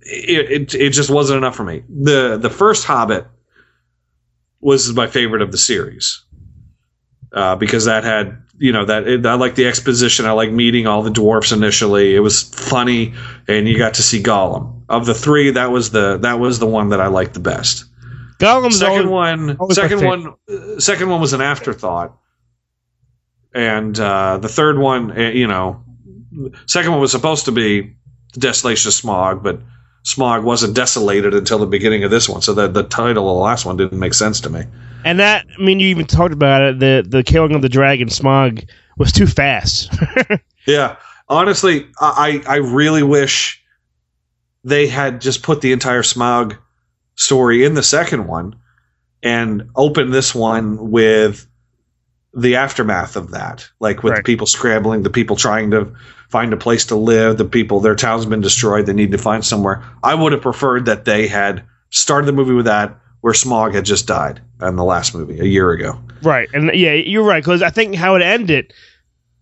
it 0.00 0.50
it, 0.50 0.74
it 0.74 0.90
just 0.90 1.10
wasn't 1.10 1.38
enough 1.38 1.56
for 1.56 1.64
me. 1.64 1.84
the 1.88 2.38
The 2.38 2.50
first 2.50 2.84
Hobbit 2.84 3.26
was 4.60 4.92
my 4.92 5.06
favorite 5.06 5.42
of 5.42 5.52
the 5.52 5.58
series 5.58 6.22
uh, 7.32 7.56
because 7.56 7.86
that 7.86 8.04
had 8.04 8.42
you 8.58 8.72
know 8.72 8.84
that 8.84 9.06
it, 9.08 9.26
I 9.26 9.34
like 9.34 9.54
the 9.54 9.66
exposition. 9.66 10.26
I 10.26 10.32
like 10.32 10.50
meeting 10.50 10.86
all 10.86 11.02
the 11.02 11.10
dwarfs 11.10 11.52
initially. 11.52 12.14
It 12.14 12.20
was 12.20 12.42
funny, 12.42 13.14
and 13.48 13.68
you 13.68 13.78
got 13.78 13.94
to 13.94 14.02
see 14.02 14.22
Gollum. 14.22 14.82
Of 14.88 15.06
the 15.06 15.14
three, 15.14 15.50
that 15.52 15.70
was 15.70 15.90
the 15.90 16.18
that 16.18 16.38
was 16.38 16.58
the 16.58 16.66
one 16.66 16.90
that 16.90 17.00
I 17.00 17.06
liked 17.06 17.34
the 17.34 17.40
best. 17.40 17.86
Gollum's 18.38 18.78
second 18.78 19.08
always- 19.08 19.56
one. 19.58 19.70
Second 19.70 20.04
one. 20.04 20.80
Second 20.80 21.08
one 21.08 21.20
was 21.20 21.32
an 21.32 21.40
afterthought, 21.40 22.18
and 23.54 23.98
uh, 23.98 24.38
the 24.38 24.48
third 24.48 24.78
one, 24.78 25.12
uh, 25.18 25.30
you 25.30 25.46
know, 25.46 25.82
second 26.66 26.92
one 26.92 27.00
was 27.00 27.10
supposed 27.12 27.46
to 27.46 27.52
be 27.52 27.96
the 28.34 28.40
Desolation 28.40 28.88
of 28.88 28.94
Smaug, 28.94 29.42
but 29.42 29.60
Smaug 30.04 30.42
wasn't 30.42 30.74
desolated 30.74 31.32
until 31.34 31.58
the 31.58 31.66
beginning 31.66 32.04
of 32.04 32.10
this 32.10 32.28
one. 32.28 32.42
So 32.42 32.54
the 32.54 32.68
the 32.68 32.82
title 32.82 33.30
of 33.30 33.36
the 33.36 33.42
last 33.42 33.64
one 33.64 33.76
didn't 33.76 33.98
make 33.98 34.14
sense 34.14 34.40
to 34.40 34.50
me. 34.50 34.64
And 35.04 35.18
that, 35.18 35.46
I 35.58 35.62
mean, 35.62 35.80
you 35.80 35.88
even 35.88 36.06
talked 36.06 36.32
about 36.32 36.62
it. 36.62 36.78
The 36.78 37.04
the 37.06 37.22
killing 37.22 37.54
of 37.54 37.62
the 37.62 37.68
dragon 37.68 38.08
Smaug 38.08 38.68
was 38.96 39.12
too 39.12 39.26
fast. 39.26 39.92
Yeah, 40.66 40.96
honestly, 41.28 41.88
I 42.00 42.42
I 42.46 42.56
really 42.56 43.02
wish 43.02 43.62
they 44.64 44.86
had 44.86 45.20
just 45.20 45.42
put 45.42 45.60
the 45.60 45.72
entire 45.72 46.02
Smaug 46.02 46.56
story 47.16 47.64
in 47.64 47.74
the 47.74 47.82
second 47.82 48.26
one 48.26 48.56
and 49.22 49.70
opened 49.74 50.12
this 50.12 50.34
one 50.34 50.90
with 50.90 51.46
the 52.34 52.56
aftermath 52.56 53.16
of 53.16 53.32
that, 53.32 53.68
like 53.78 54.02
with 54.02 54.16
the 54.16 54.22
people 54.22 54.46
scrambling, 54.46 55.02
the 55.02 55.10
people 55.10 55.36
trying 55.36 55.70
to 55.72 55.94
find 56.28 56.52
a 56.52 56.56
place 56.56 56.86
to 56.86 56.96
live, 56.96 57.36
the 57.36 57.44
people 57.44 57.80
their 57.80 57.94
town's 57.94 58.24
been 58.24 58.40
destroyed, 58.40 58.86
they 58.86 58.94
need 58.94 59.12
to 59.12 59.18
find 59.18 59.44
somewhere. 59.44 59.84
I 60.02 60.14
would 60.14 60.32
have 60.32 60.42
preferred 60.42 60.86
that 60.86 61.04
they 61.04 61.28
had 61.28 61.62
started 61.90 62.26
the 62.26 62.32
movie 62.32 62.54
with 62.54 62.64
that, 62.64 62.98
where 63.20 63.34
Smaug 63.34 63.74
had 63.74 63.84
just 63.84 64.06
died 64.06 64.40
in 64.62 64.76
the 64.76 64.84
last 64.84 65.14
movie 65.14 65.38
a 65.40 65.44
year 65.44 65.70
ago. 65.70 66.00
right. 66.22 66.48
And 66.54 66.70
yeah, 66.74 66.94
you're 66.94 67.24
right. 67.24 67.42
Because 67.42 67.62
I 67.62 67.70
think 67.70 67.94
how 67.94 68.14
it 68.16 68.22
ended, 68.22 68.72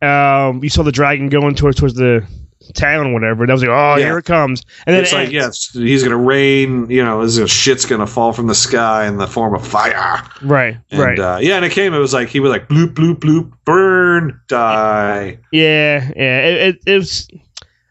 um, 0.02 0.62
you 0.62 0.68
saw 0.68 0.82
the 0.82 0.92
dragon 0.92 1.28
going 1.28 1.54
towards 1.54 1.78
towards 1.78 1.94
the 1.94 2.26
town 2.74 3.12
whatever. 3.12 3.46
That 3.46 3.52
was 3.52 3.62
like, 3.62 3.70
oh, 3.70 3.96
Yeah. 3.96 4.06
here 4.06 4.18
it 4.18 4.24
comes. 4.24 4.64
And 4.86 4.94
then 4.94 5.02
it's 5.02 5.12
it 5.12 5.16
like, 5.16 5.30
yes, 5.30 5.70
he's 5.72 6.02
going 6.02 6.10
to 6.12 6.16
rain. 6.16 6.88
You 6.90 7.04
know, 7.04 7.26
this 7.26 7.50
shit's 7.50 7.86
going 7.86 8.00
to 8.00 8.06
fall 8.06 8.32
from 8.32 8.46
the 8.46 8.54
sky 8.54 9.06
in 9.06 9.16
the 9.16 9.26
form 9.26 9.54
of 9.54 9.66
fire. 9.66 10.22
Right, 10.42 10.76
And, 10.90 11.00
right. 11.00 11.18
Uh, 11.18 11.38
yeah, 11.40 11.56
and 11.56 11.64
it 11.64 11.72
came. 11.72 11.94
It 11.94 11.98
was 11.98 12.12
like 12.14 12.28
he 12.28 12.40
was 12.40 12.50
like 12.50 12.68
bloop 12.68 12.94
bloop 12.94 13.16
bloop, 13.16 13.52
burn, 13.64 14.40
die. 14.48 15.38
Yeah, 15.52 16.10
yeah. 16.16 16.40
It, 16.46 16.54
it, 16.68 16.82
it 16.86 16.96
was. 16.98 17.28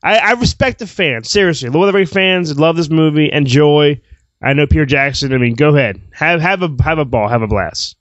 I, 0.03 0.17
I 0.17 0.31
respect 0.33 0.79
the 0.79 0.87
fans. 0.87 1.29
Seriously, 1.29 1.69
Lord 1.69 1.87
of 1.89 1.93
the 1.93 1.97
Rings 1.97 2.11
fans 2.11 2.57
love 2.57 2.77
this 2.77 2.89
movie. 2.89 3.31
Enjoy. 3.31 3.99
I 4.41 4.53
know 4.53 4.65
Peter 4.65 4.85
Jackson. 4.85 5.33
I 5.33 5.37
mean, 5.37 5.55
go 5.55 5.75
ahead. 5.75 6.01
Have 6.13 6.39
have 6.39 6.63
a 6.63 6.73
have 6.83 6.99
a 6.99 7.05
ball. 7.05 7.27
Have 7.27 7.41
a 7.41 7.47
blast. 7.47 7.97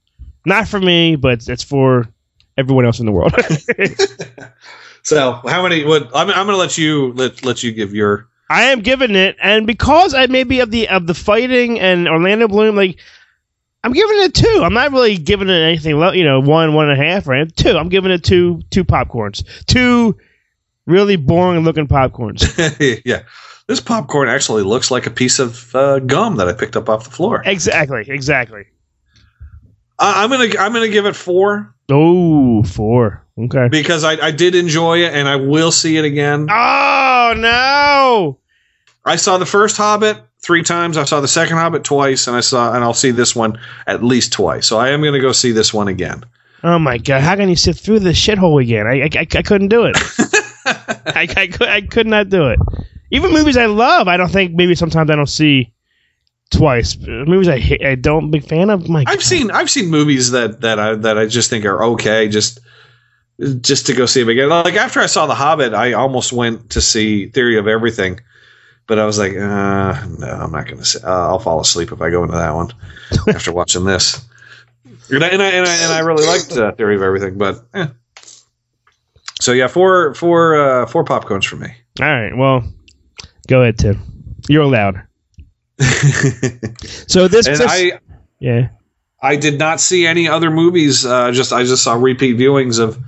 Not 0.47 0.68
for 0.68 0.79
me, 0.81 1.16
but 1.16 1.49
it's 1.49 1.64
for 1.64 2.07
everyone 2.57 2.85
else 2.87 3.01
in 3.01 3.07
the 3.07 3.12
world. 3.12 3.35
So 5.09 5.40
how 5.46 5.62
many? 5.62 5.86
What 5.86 6.14
I'm, 6.14 6.28
I'm 6.28 6.44
going 6.46 6.48
to 6.48 6.56
let 6.56 6.76
you 6.76 7.14
let 7.14 7.42
let 7.42 7.62
you 7.62 7.72
give 7.72 7.94
your. 7.94 8.28
I 8.50 8.64
am 8.64 8.80
giving 8.80 9.16
it, 9.16 9.36
and 9.42 9.66
because 9.66 10.12
I 10.12 10.26
maybe 10.26 10.61
of 10.61 10.70
the 10.70 10.86
of 10.90 11.06
the 11.06 11.14
fighting 11.14 11.80
and 11.80 12.06
Orlando 12.06 12.46
Bloom, 12.46 12.76
like 12.76 12.98
I'm 13.82 13.94
giving 13.94 14.18
it 14.18 14.34
two. 14.34 14.61
I'm 14.62 14.74
not 14.74 14.92
really 14.92 15.16
giving 15.16 15.48
it 15.48 15.62
anything, 15.62 15.98
you 16.14 16.24
know, 16.24 16.40
one 16.40 16.74
one 16.74 16.90
and 16.90 17.00
a 17.00 17.02
half, 17.02 17.26
right? 17.26 17.50
Two. 17.56 17.78
I'm 17.78 17.88
giving 17.88 18.11
it 18.11 18.22
two 18.22 18.61
two 18.68 18.84
popcorns, 18.84 19.42
two 19.64 20.18
really 20.84 21.16
boring 21.16 21.64
looking 21.64 21.88
popcorns. 21.88 23.00
yeah, 23.06 23.22
this 23.66 23.80
popcorn 23.80 24.28
actually 24.28 24.62
looks 24.62 24.90
like 24.90 25.06
a 25.06 25.11
piece 25.11 25.38
of 25.38 25.74
uh, 25.74 26.00
gum 26.00 26.36
that 26.36 26.48
I 26.48 26.52
picked 26.52 26.76
up 26.76 26.90
off 26.90 27.04
the 27.04 27.11
floor. 27.11 27.42
Exactly, 27.46 28.04
exactly. 28.09 28.66
I, 29.98 30.22
I'm 30.22 30.28
gonna 30.28 30.52
I'm 30.61 30.74
gonna 30.74 30.88
give 30.88 31.06
it 31.06 31.16
four 31.16 31.74
Oh, 31.91 32.62
four. 32.64 33.24
Okay. 33.39 33.68
because 33.68 34.03
I, 34.03 34.14
I 34.26 34.30
did 34.32 34.55
enjoy 34.57 35.05
it 35.05 35.14
and 35.14 35.28
I 35.28 35.36
will 35.36 35.70
see 35.70 35.97
it 35.97 36.05
again. 36.05 36.49
Oh 36.51 37.34
no! 37.36 38.39
I 39.05 39.14
saw 39.16 39.39
the 39.39 39.47
first 39.47 39.76
Hobbit 39.76 40.18
three 40.41 40.62
times. 40.62 40.97
I 40.97 41.05
saw 41.05 41.20
the 41.20 41.28
second 41.28 41.57
Hobbit 41.57 41.84
twice, 41.84 42.26
and 42.26 42.36
I 42.36 42.41
saw 42.41 42.74
and 42.74 42.82
I'll 42.82 42.95
see 42.95 43.12
this 43.12 43.36
one 43.36 43.59
at 43.86 44.03
least 44.03 44.32
twice. 44.32 44.66
So 44.66 44.78
I 44.78 44.89
am 44.89 45.03
going 45.03 45.14
to 45.14 45.20
go 45.20 45.30
see 45.30 45.53
this 45.53 45.72
one 45.72 45.86
again. 45.86 46.24
Oh 46.64 46.80
my 46.80 46.99
god! 46.99 47.22
How 47.22 47.36
can 47.36 47.49
you 47.49 47.55
sit 47.57 47.76
through 47.76 48.01
this 48.01 48.18
shithole 48.20 48.61
again? 48.61 48.86
I 48.86 49.03
I, 49.03 49.11
I, 49.14 49.26
I 49.39 49.43
couldn't 49.43 49.68
do 49.68 49.84
it. 49.84 49.97
I, 50.66 51.28
I 51.36 51.47
could 51.47 51.68
I 51.68 51.80
could 51.82 52.09
not 52.09 52.28
do 52.28 52.49
it. 52.49 52.59
Even 53.12 53.32
movies 53.32 53.57
I 53.57 53.66
love, 53.66 54.09
I 54.09 54.16
don't 54.16 54.30
think 54.30 54.53
maybe 54.53 54.74
sometimes 54.74 55.11
I 55.11 55.14
don't 55.16 55.26
see 55.28 55.72
twice. 56.51 56.96
Movies 56.99 57.49
I 57.49 57.59
hate, 57.59 57.84
I 57.84 57.94
don't 57.94 58.30
big 58.30 58.44
fan 58.44 58.70
of. 58.70 58.88
My 58.88 59.05
I've 59.07 59.22
seen 59.22 59.51
I've 59.51 59.70
seen 59.70 59.90
movies 59.90 60.30
that 60.30 60.61
that 60.61 60.78
I 60.78 60.94
that 60.94 61.18
I 61.18 61.26
just 61.26 61.51
think 61.51 61.64
are 61.64 61.82
okay, 61.84 62.28
just 62.28 62.61
just 63.61 63.86
to 63.86 63.94
go 63.94 64.07
see 64.07 64.20
them 64.20 64.28
again. 64.30 64.49
Like 64.49 64.74
after 64.74 65.01
I 65.01 65.07
saw 65.07 65.26
The 65.26 65.34
Hobbit, 65.34 65.74
I 65.74 65.92
almost 65.92 66.32
went 66.32 66.70
to 66.70 66.80
see 66.80 67.26
Theory 67.28 67.59
of 67.59 67.68
Everything, 67.68 68.20
but 68.86 68.99
I 68.99 69.07
was 69.07 69.18
like, 69.18 69.32
uh, 69.32 70.07
no, 70.18 70.26
I'm 70.26 70.53
not 70.53 70.66
going 70.66 70.82
to. 70.82 71.01
Uh, 71.05 71.28
I'll 71.28 71.38
fall 71.38 71.61
asleep 71.61 71.92
if 71.92 72.01
I 72.03 72.11
go 72.11 72.24
into 72.24 72.36
that 72.36 72.55
one 72.55 72.72
after 73.28 73.53
watching 73.53 73.84
this. 73.84 74.24
And 75.11 75.24
I 75.24 75.28
and 75.28 75.42
I, 75.42 75.49
and 75.51 75.66
I, 75.66 75.74
and 75.76 75.92
I 75.92 76.01
really 76.01 76.26
liked 76.26 76.53
uh, 76.53 76.72
Theory 76.72 76.96
of 76.96 77.03
Everything, 77.03 77.38
but 77.38 77.64
eh. 77.74 77.86
so 79.40 79.53
yeah, 79.53 79.68
four 79.68 80.14
four 80.14 80.57
uh, 80.57 80.86
four 80.86 81.05
popcorns 81.05 81.46
for 81.46 81.57
me. 81.57 81.68
All 82.01 82.07
right. 82.07 82.36
Well, 82.36 82.64
go 83.46 83.62
ahead, 83.62 83.78
Tim. 83.78 84.01
You're 84.49 84.62
allowed. 84.62 85.07
so 87.09 87.29
this, 87.29 87.47
and 87.47 87.57
this- 87.57 87.66
I 87.66 88.01
yeah. 88.41 88.68
I 89.20 89.35
did 89.37 89.59
not 89.59 89.81
see 89.81 90.07
any 90.07 90.29
other 90.29 90.51
movies. 90.51 91.05
Uh, 91.05 91.33
just 91.33 91.53
I 91.53 91.64
just 91.64 91.83
saw 91.83 91.95
repeat 91.95 92.37
viewings 92.37 92.79
of 92.79 92.99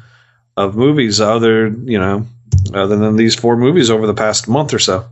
of 0.57 0.75
movies 0.77 1.21
other 1.21 1.69
you 1.69 1.99
know 1.99 2.27
other 2.75 2.97
than 2.97 3.17
these 3.17 3.35
four 3.35 3.57
movies 3.57 3.91
over 3.91 4.07
the 4.07 4.15
past 4.15 4.49
month 4.49 4.75
or 4.75 4.79
so. 4.79 5.07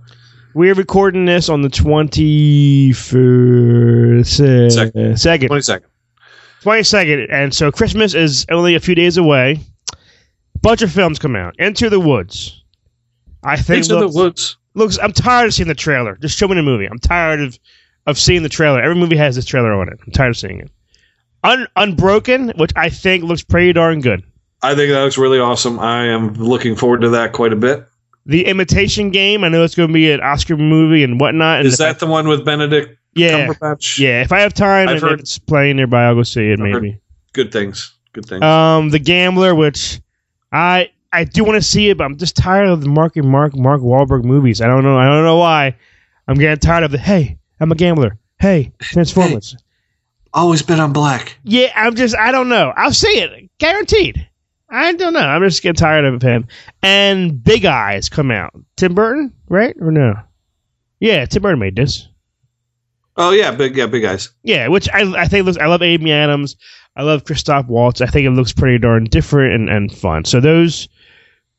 We're 0.54 0.74
recording 0.74 1.26
this 1.26 1.48
on 1.48 1.62
the 1.62 1.68
21st, 1.68 2.96
uh, 4.40 5.16
second. 5.16 5.50
22nd. 5.50 5.82
22nd. 6.62 7.26
And 7.30 7.54
so 7.54 7.70
Christmas 7.70 8.14
is 8.14 8.44
only 8.50 8.74
a 8.74 8.80
few 8.80 8.94
days 8.94 9.18
away. 9.18 9.60
Bunch 10.62 10.82
of 10.82 10.90
films 10.90 11.18
come 11.18 11.36
out. 11.36 11.54
Into 11.60 11.88
the 11.90 12.00
Woods. 12.00 12.64
I 13.44 13.56
think 13.56 13.84
Into 13.84 13.96
the 13.96 14.08
Woods. 14.08 14.56
Looks 14.78 14.98
I'm 14.98 15.12
tired 15.12 15.46
of 15.48 15.54
seeing 15.54 15.68
the 15.68 15.74
trailer. 15.74 16.16
Just 16.16 16.38
show 16.38 16.48
me 16.48 16.54
the 16.54 16.62
movie. 16.62 16.86
I'm 16.86 16.98
tired 16.98 17.40
of 17.40 17.58
of 18.06 18.18
seeing 18.18 18.42
the 18.42 18.48
trailer. 18.48 18.80
Every 18.80 18.96
movie 18.96 19.16
has 19.16 19.36
this 19.36 19.44
trailer 19.44 19.72
on 19.74 19.88
it. 19.88 19.98
I'm 20.06 20.12
tired 20.12 20.30
of 20.30 20.36
seeing 20.38 20.60
it. 20.60 20.70
Un, 21.44 21.66
Unbroken, 21.76 22.52
which 22.56 22.72
I 22.74 22.88
think 22.88 23.22
looks 23.24 23.42
pretty 23.42 23.72
darn 23.72 24.00
good. 24.00 24.22
I 24.62 24.74
think 24.74 24.90
that 24.90 25.02
looks 25.02 25.18
really 25.18 25.38
awesome. 25.38 25.78
I 25.78 26.06
am 26.06 26.32
looking 26.34 26.74
forward 26.74 27.02
to 27.02 27.10
that 27.10 27.32
quite 27.32 27.52
a 27.52 27.56
bit. 27.56 27.86
The 28.26 28.44
Imitation 28.46 29.10
Game, 29.10 29.44
I 29.44 29.48
know 29.48 29.62
it's 29.62 29.74
going 29.74 29.88
to 29.88 29.92
be 29.92 30.10
an 30.10 30.20
Oscar 30.20 30.56
movie 30.56 31.04
and 31.04 31.20
whatnot. 31.20 31.60
And 31.60 31.68
Is 31.68 31.74
if 31.74 31.80
I- 31.80 31.92
that 31.92 32.00
the 32.00 32.06
one 32.06 32.26
with 32.28 32.44
Benedict 32.44 32.98
Yeah. 33.14 33.46
Cumberbatch? 33.46 33.98
Yeah, 33.98 34.22
if 34.22 34.32
I 34.32 34.40
have 34.40 34.52
time 34.52 34.88
I've 34.88 35.02
and 35.02 35.20
it's 35.20 35.38
playing 35.38 35.76
nearby, 35.76 36.04
I'll 36.04 36.14
go 36.16 36.24
see 36.24 36.48
it. 36.48 36.54
I've 36.54 36.58
Maybe. 36.58 36.98
Good 37.32 37.52
things. 37.52 37.94
Good 38.12 38.26
things. 38.26 38.42
Um, 38.42 38.90
The 38.90 38.98
Gambler, 38.98 39.54
which 39.54 40.00
I 40.50 40.90
I 41.12 41.24
do 41.24 41.44
want 41.44 41.56
to 41.56 41.62
see 41.62 41.88
it, 41.88 41.98
but 41.98 42.04
I'm 42.04 42.16
just 42.16 42.36
tired 42.36 42.68
of 42.68 42.82
the 42.82 42.88
Mark 42.88 43.16
and 43.16 43.28
Mark 43.28 43.56
Mark 43.56 43.80
Wahlberg 43.80 44.24
movies. 44.24 44.60
I 44.60 44.66
don't 44.66 44.82
know. 44.84 44.98
I 44.98 45.06
don't 45.06 45.24
know 45.24 45.36
why. 45.36 45.76
I'm 46.26 46.36
getting 46.36 46.58
tired 46.58 46.84
of 46.84 46.90
the 46.90 46.98
hey, 46.98 47.38
I'm 47.60 47.72
a 47.72 47.74
gambler. 47.74 48.18
Hey, 48.38 48.72
Transformers. 48.78 49.56
Always 50.34 50.60
been 50.62 50.78
on 50.78 50.92
black. 50.92 51.38
Yeah, 51.44 51.72
I'm 51.74 51.94
just 51.94 52.14
I 52.16 52.30
don't 52.30 52.48
know. 52.50 52.72
I'll 52.76 52.92
see 52.92 53.18
it 53.18 53.50
guaranteed. 53.58 54.28
I 54.70 54.92
don't 54.92 55.14
know. 55.14 55.20
I'm 55.20 55.42
just 55.42 55.62
getting 55.62 55.76
tired 55.76 56.04
of 56.04 56.20
him. 56.20 56.46
And 56.82 57.42
Big 57.42 57.64
Eyes 57.64 58.10
come 58.10 58.30
out. 58.30 58.52
Tim 58.76 58.94
Burton, 58.94 59.32
right 59.48 59.74
or 59.80 59.90
no? 59.90 60.14
Yeah, 61.00 61.24
Tim 61.24 61.42
Burton 61.42 61.58
made 61.58 61.76
this. 61.76 62.06
Oh 63.16 63.32
yeah, 63.32 63.50
big 63.50 63.76
yeah, 63.76 63.86
big 63.86 64.04
eyes. 64.04 64.30
Yeah, 64.44 64.68
which 64.68 64.88
I 64.90 65.00
I 65.20 65.26
think 65.26 65.46
looks. 65.46 65.58
I 65.58 65.66
love 65.66 65.82
Amy 65.82 66.12
Adams. 66.12 66.56
I 66.94 67.02
love 67.02 67.24
Christoph 67.24 67.66
Waltz. 67.66 68.00
I 68.00 68.06
think 68.06 68.26
it 68.26 68.30
looks 68.30 68.52
pretty 68.52 68.78
darn 68.78 69.04
different 69.04 69.54
and, 69.54 69.68
and 69.68 69.92
fun. 69.92 70.24
So 70.24 70.40
those 70.40 70.88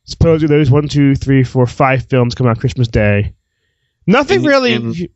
supposedly 0.10 0.58
those 0.58 0.72
one, 0.72 0.88
two, 0.88 1.16
three, 1.16 1.44
four, 1.44 1.66
five 1.68 2.06
films 2.10 2.36
come 2.36 2.48
out 2.48 2.60
Christmas 2.60 2.88
Day. 2.88 3.34
Nothing 4.08 4.40
And- 4.40 4.48
really 4.48 4.74
and- 4.74 5.08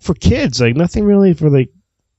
for 0.00 0.14
kids. 0.14 0.60
Like 0.60 0.76
nothing 0.76 1.04
really 1.04 1.34
for 1.34 1.48
like. 1.50 1.70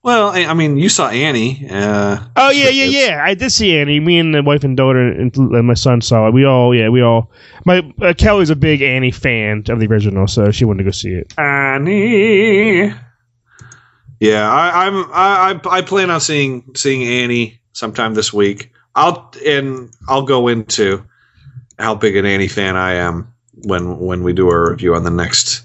Well, 0.03 0.29
I, 0.29 0.45
I 0.45 0.55
mean, 0.55 0.77
you 0.77 0.89
saw 0.89 1.09
Annie. 1.09 1.67
Uh, 1.69 2.17
Oh 2.35 2.49
yeah, 2.49 2.69
yeah, 2.69 2.85
yeah. 2.85 3.21
I 3.23 3.35
did 3.35 3.51
see 3.51 3.77
Annie. 3.77 3.99
Me 3.99 4.17
and 4.17 4.33
the 4.33 4.41
wife 4.41 4.63
and 4.63 4.75
daughter 4.75 4.99
and, 5.11 5.35
and 5.35 5.67
my 5.67 5.75
son 5.75 6.01
saw 6.01 6.27
it. 6.27 6.33
We 6.33 6.43
all, 6.43 6.73
yeah, 6.73 6.89
we 6.89 7.01
all. 7.03 7.31
My 7.65 7.87
uh, 8.01 8.13
Kelly's 8.17 8.49
a 8.49 8.55
big 8.55 8.81
Annie 8.81 9.11
fan 9.11 9.63
of 9.69 9.79
the 9.79 9.85
original, 9.85 10.25
so 10.25 10.49
she 10.49 10.65
wanted 10.65 10.79
to 10.79 10.83
go 10.85 10.91
see 10.91 11.09
it. 11.11 11.31
Annie. 11.37 12.93
Yeah, 14.19 14.51
I, 14.51 14.87
I'm. 14.87 14.95
I, 15.11 15.59
I 15.65 15.77
I 15.77 15.81
plan 15.81 16.09
on 16.11 16.21
seeing 16.21 16.71
seeing 16.75 17.03
Annie 17.03 17.59
sometime 17.73 18.13
this 18.13 18.31
week. 18.31 18.71
I'll 18.95 19.31
and 19.45 19.91
I'll 20.07 20.23
go 20.23 20.47
into 20.47 21.05
how 21.81 21.95
big 21.95 22.15
an 22.15 22.25
Annie 22.25 22.47
fan 22.47 22.75
I 22.75 22.93
am 22.93 23.33
when 23.65 23.97
when 23.99 24.23
we 24.23 24.33
do 24.33 24.49
our 24.49 24.69
review 24.71 24.95
on 24.95 25.03
the 25.03 25.09
next 25.09 25.63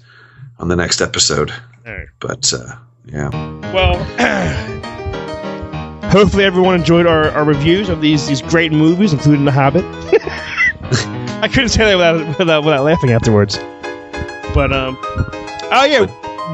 on 0.59 0.67
the 0.67 0.75
next 0.75 1.01
episode. 1.01 1.53
Alright. 1.87 2.07
But 2.19 2.51
uh, 2.53 2.75
yeah, 3.05 3.29
Well, 3.71 3.95
hopefully 6.11 6.43
everyone 6.43 6.75
enjoyed 6.75 7.05
our, 7.05 7.29
our 7.31 7.45
reviews 7.45 7.89
of 7.89 8.01
these 8.01 8.27
these 8.27 8.41
great 8.41 8.71
movies, 8.71 9.13
including 9.13 9.45
The 9.45 9.51
Hobbit. 9.51 9.85
I 11.43 11.47
couldn't 11.47 11.69
say 11.69 11.85
that 11.85 11.95
without, 11.95 12.39
without 12.39 12.63
without 12.63 12.83
laughing 12.83 13.11
afterwards. 13.11 13.57
But 14.53 14.73
um, 14.73 14.97
oh 15.01 15.85
yeah, 15.87 16.05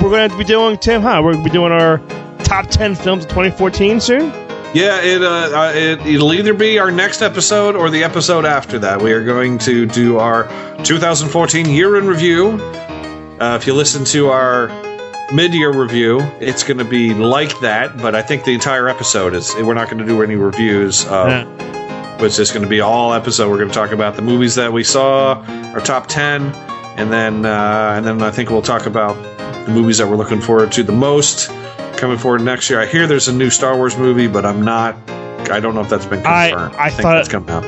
we're 0.02 0.10
going 0.10 0.30
to 0.30 0.38
be 0.38 0.44
doing 0.44 0.78
Tim, 0.78 1.02
huh? 1.02 1.22
We're 1.24 1.34
going 1.34 1.44
to 1.44 1.50
be 1.50 1.54
doing 1.54 1.72
our 1.72 2.00
top 2.40 2.68
ten 2.68 2.96
films 2.96 3.24
of 3.24 3.30
2014 3.30 4.00
soon. 4.02 4.43
Yeah. 4.74 5.02
It 5.02 5.22
uh, 5.22 5.28
uh 5.28 5.72
it, 5.76 6.06
it'll 6.06 6.34
either 6.34 6.54
be 6.54 6.80
our 6.80 6.92
next 6.92 7.22
episode 7.22 7.76
or 7.76 7.90
the 7.90 8.04
episode 8.04 8.46
after 8.46 8.80
that. 8.80 9.02
We 9.02 9.12
are 9.14 9.24
going 9.24 9.58
to 9.60 9.86
do 9.86 10.20
our 10.20 10.44
2014 10.84 11.70
year 11.70 11.98
in 11.98 12.08
review. 12.08 12.60
Uh, 13.40 13.58
if 13.60 13.68
you 13.68 13.74
listen 13.74 14.06
to 14.06 14.30
our 14.30 14.68
mid-year 15.34 15.74
review, 15.74 16.20
it's 16.40 16.64
going 16.64 16.78
to 16.78 16.86
be 16.86 17.14
like 17.14 17.60
that. 17.62 17.98
But 17.98 18.16
I 18.16 18.22
think 18.22 18.46
the 18.46 18.54
entire 18.54 18.88
episode 18.88 19.34
is. 19.34 19.54
We're 19.56 19.74
not 19.74 19.90
going 19.90 19.98
to 20.00 20.06
do 20.06 20.22
any 20.22 20.36
reviews. 20.36 21.06
Of, 21.06 21.28
It's 22.22 22.38
just 22.38 22.54
going 22.54 22.64
to 22.64 22.70
be 22.70 22.80
all 22.80 23.14
episode. 23.14 23.50
We're 23.50 23.58
going 23.58 23.70
to 23.70 23.74
talk 23.74 23.92
about 23.92 24.16
the 24.16 24.22
movies 24.22 24.56
that 24.56 24.72
we 24.72 24.84
saw, 24.84 25.44
our 25.74 25.82
top 25.82 26.08
ten, 26.08 26.54
and 26.96 27.12
then 27.12 27.46
uh, 27.46 27.96
and 27.98 28.06
then 28.06 28.22
I 28.22 28.32
think 28.32 28.50
we'll 28.50 28.62
talk 28.62 28.86
about 28.86 29.16
the 29.66 29.72
movies 29.72 29.98
that 29.98 30.08
we're 30.08 30.16
looking 30.16 30.40
forward 30.40 30.72
to 30.74 30.84
the 30.84 30.94
most 30.94 31.50
coming 32.04 32.18
forward 32.18 32.42
next 32.42 32.70
year. 32.70 32.82
I 32.82 32.86
hear 32.86 33.08
there's 33.08 33.30
a 33.30 33.34
new 33.34 33.50
Star 33.50 33.78
Wars 33.78 33.98
movie, 33.98 34.28
but 34.28 34.46
I'm 34.46 34.62
not. 34.62 34.96
I 35.50 35.62
don't 35.62 35.74
know 35.74 35.80
if 35.80 35.90
that's 35.90 36.06
been 36.06 36.22
I- 36.26 36.50
confirmed. 36.50 36.76
I 36.76 36.90
think 36.90 37.02
thought- 37.02 37.14
that's 37.16 37.30
coming 37.30 37.50
out. 37.50 37.64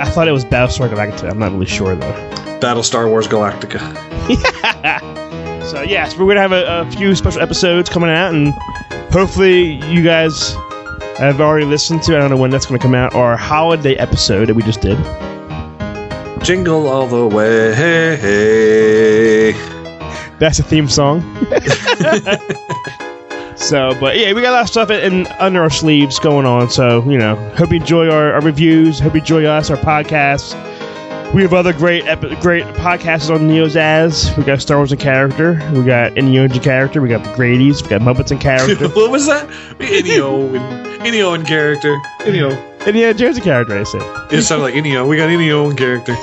I 0.00 0.10
thought 0.10 0.26
it 0.26 0.32
was 0.32 0.44
Battlestar 0.44 0.88
Galactica. 0.90 1.30
I'm 1.30 1.38
not 1.38 1.52
really 1.52 1.66
sure 1.66 1.94
though. 1.94 2.58
Battle 2.60 2.82
Star 2.82 3.08
Wars 3.08 3.26
Galactica. 3.28 3.80
So 5.66 5.82
yes, 5.82 6.16
we're 6.16 6.28
gonna 6.28 6.40
have 6.40 6.52
a, 6.52 6.86
a 6.86 6.90
few 6.92 7.14
special 7.16 7.42
episodes 7.42 7.90
coming 7.90 8.08
out, 8.08 8.32
and 8.32 8.52
hopefully 9.12 9.84
you 9.90 10.00
guys 10.00 10.52
have 11.18 11.40
already 11.40 11.66
listened 11.66 12.04
to. 12.04 12.16
I 12.16 12.20
don't 12.20 12.30
know 12.30 12.36
when 12.36 12.50
that's 12.50 12.66
gonna 12.66 12.78
come 12.78 12.94
out. 12.94 13.14
Our 13.16 13.36
holiday 13.36 13.94
episode 13.96 14.46
that 14.48 14.54
we 14.54 14.62
just 14.62 14.80
did. 14.80 14.96
Jingle 16.44 16.86
all 16.86 17.08
the 17.08 17.26
way. 17.26 17.74
Hey, 17.74 18.16
hey. 18.16 19.52
That's 20.38 20.60
a 20.60 20.62
theme 20.62 20.88
song. 20.88 21.20
so, 23.56 23.92
but 24.00 24.18
yeah, 24.18 24.32
we 24.32 24.42
got 24.42 24.50
a 24.50 24.56
lot 24.56 24.62
of 24.62 24.68
stuff 24.68 24.90
in 24.90 25.26
under 25.38 25.62
our 25.62 25.70
sleeves 25.70 26.18
going 26.18 26.46
on. 26.46 26.70
So 26.70 27.08
you 27.10 27.18
know, 27.18 27.36
hope 27.56 27.70
you 27.70 27.76
enjoy 27.76 28.10
our, 28.10 28.34
our 28.34 28.40
reviews. 28.40 28.98
Hope 28.98 29.14
you 29.14 29.20
enjoy 29.20 29.44
us, 29.44 29.70
our 29.70 29.76
podcasts. 29.76 30.54
We 31.34 31.42
have 31.42 31.52
other 31.52 31.72
great 31.72 32.06
epi- 32.06 32.36
great 32.36 32.64
podcasts 32.76 33.34
on 33.34 33.48
NeoZaz. 33.48 34.36
We 34.38 34.44
got 34.44 34.62
Star 34.62 34.76
Wars 34.76 34.92
in 34.92 34.98
character. 34.98 35.54
We 35.74 35.84
got 35.84 36.12
Inyo 36.12 36.50
in 36.50 36.60
character. 36.62 37.02
We 37.02 37.08
got 37.08 37.24
the 37.24 37.34
Grady's. 37.34 37.82
We 37.82 37.88
got 37.88 38.00
Muppets 38.00 38.30
in 38.30 38.38
character. 38.38 38.88
what 38.94 39.10
was 39.10 39.26
that? 39.26 39.48
Inio 39.78 40.54
and 40.56 41.02
Inio 41.02 41.34
in 41.34 41.44
character. 41.44 41.96
Inio. 42.20 42.86
Indiana 42.86 43.14
Jones 43.14 43.36
in 43.36 43.42
character. 43.42 43.76
I 43.76 43.82
said. 43.82 44.02
It 44.32 44.42
sounded 44.42 44.64
like 44.64 44.74
Inio. 44.74 45.08
We 45.08 45.16
got 45.16 45.28
Inio 45.28 45.70
in 45.70 45.76
character. 45.76 46.14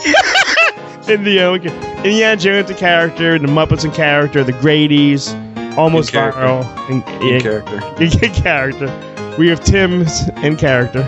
Indiana, 1.12 1.58
Indiana 1.98 2.38
Jones 2.38 2.70
in 2.70 2.78
character. 2.78 3.38
The 3.38 3.48
Muppets 3.48 3.84
in 3.84 3.92
character. 3.92 4.44
The 4.44 4.54
Grady's. 4.54 5.36
Almost 5.78 6.10
In 6.10 6.14
character. 6.14 6.42
viral. 6.42 6.90
In, 6.90 7.04
In 7.22 7.28
yeah, 7.28 7.40
character. 7.40 7.82
in 8.26 8.34
character. 8.34 9.36
We 9.38 9.48
have 9.50 9.64
Tim's 9.64 10.28
in 10.44 10.56
character. 10.56 11.04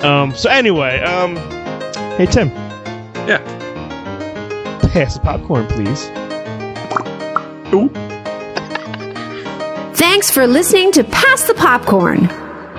um. 0.06 0.34
So 0.34 0.50
anyway, 0.50 1.00
um. 1.00 1.36
Hey 2.16 2.26
Tim. 2.26 2.48
Yeah. 3.26 3.40
Pass 4.92 5.14
the 5.14 5.20
popcorn, 5.20 5.66
please. 5.68 6.10
Thanks 9.96 10.30
for 10.30 10.46
listening 10.46 10.92
to 10.92 11.04
Pass 11.04 11.44
the 11.44 11.54
Popcorn. 11.54 12.28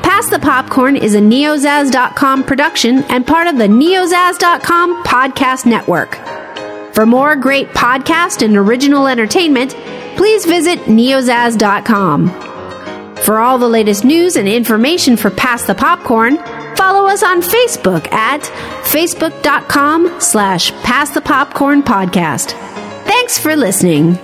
Pass 0.03 0.29
the 0.29 0.37
Popcorn 0.37 0.95
is 0.95 1.15
a 1.15 1.19
neozaz.com 1.19 2.43
production 2.43 2.99
and 3.05 3.25
part 3.25 3.47
of 3.47 3.57
the 3.57 3.65
neozaz.com 3.67 5.03
podcast 5.03 5.65
network. 5.65 6.15
For 6.93 7.07
more 7.07 7.35
great 7.35 7.69
podcast 7.69 8.43
and 8.45 8.55
original 8.55 9.07
entertainment, 9.07 9.73
please 10.15 10.45
visit 10.45 10.79
neozaz.com. 10.79 12.29
For 13.23 13.39
all 13.39 13.57
the 13.57 13.69
latest 13.69 14.03
news 14.03 14.35
and 14.35 14.47
information 14.47 15.15
for 15.15 15.29
Pass 15.29 15.65
the 15.65 15.75
Popcorn, 15.75 16.37
follow 16.75 17.07
us 17.07 17.23
on 17.23 17.41
Facebook 17.41 18.11
at 18.11 18.41
facebook.com 18.83 20.19
slash 20.19 20.71
pass 20.83 21.09
the 21.11 21.21
popcorn 21.21 21.83
podcast. 21.83 22.51
Thanks 23.05 23.37
for 23.37 23.55
listening. 23.55 24.17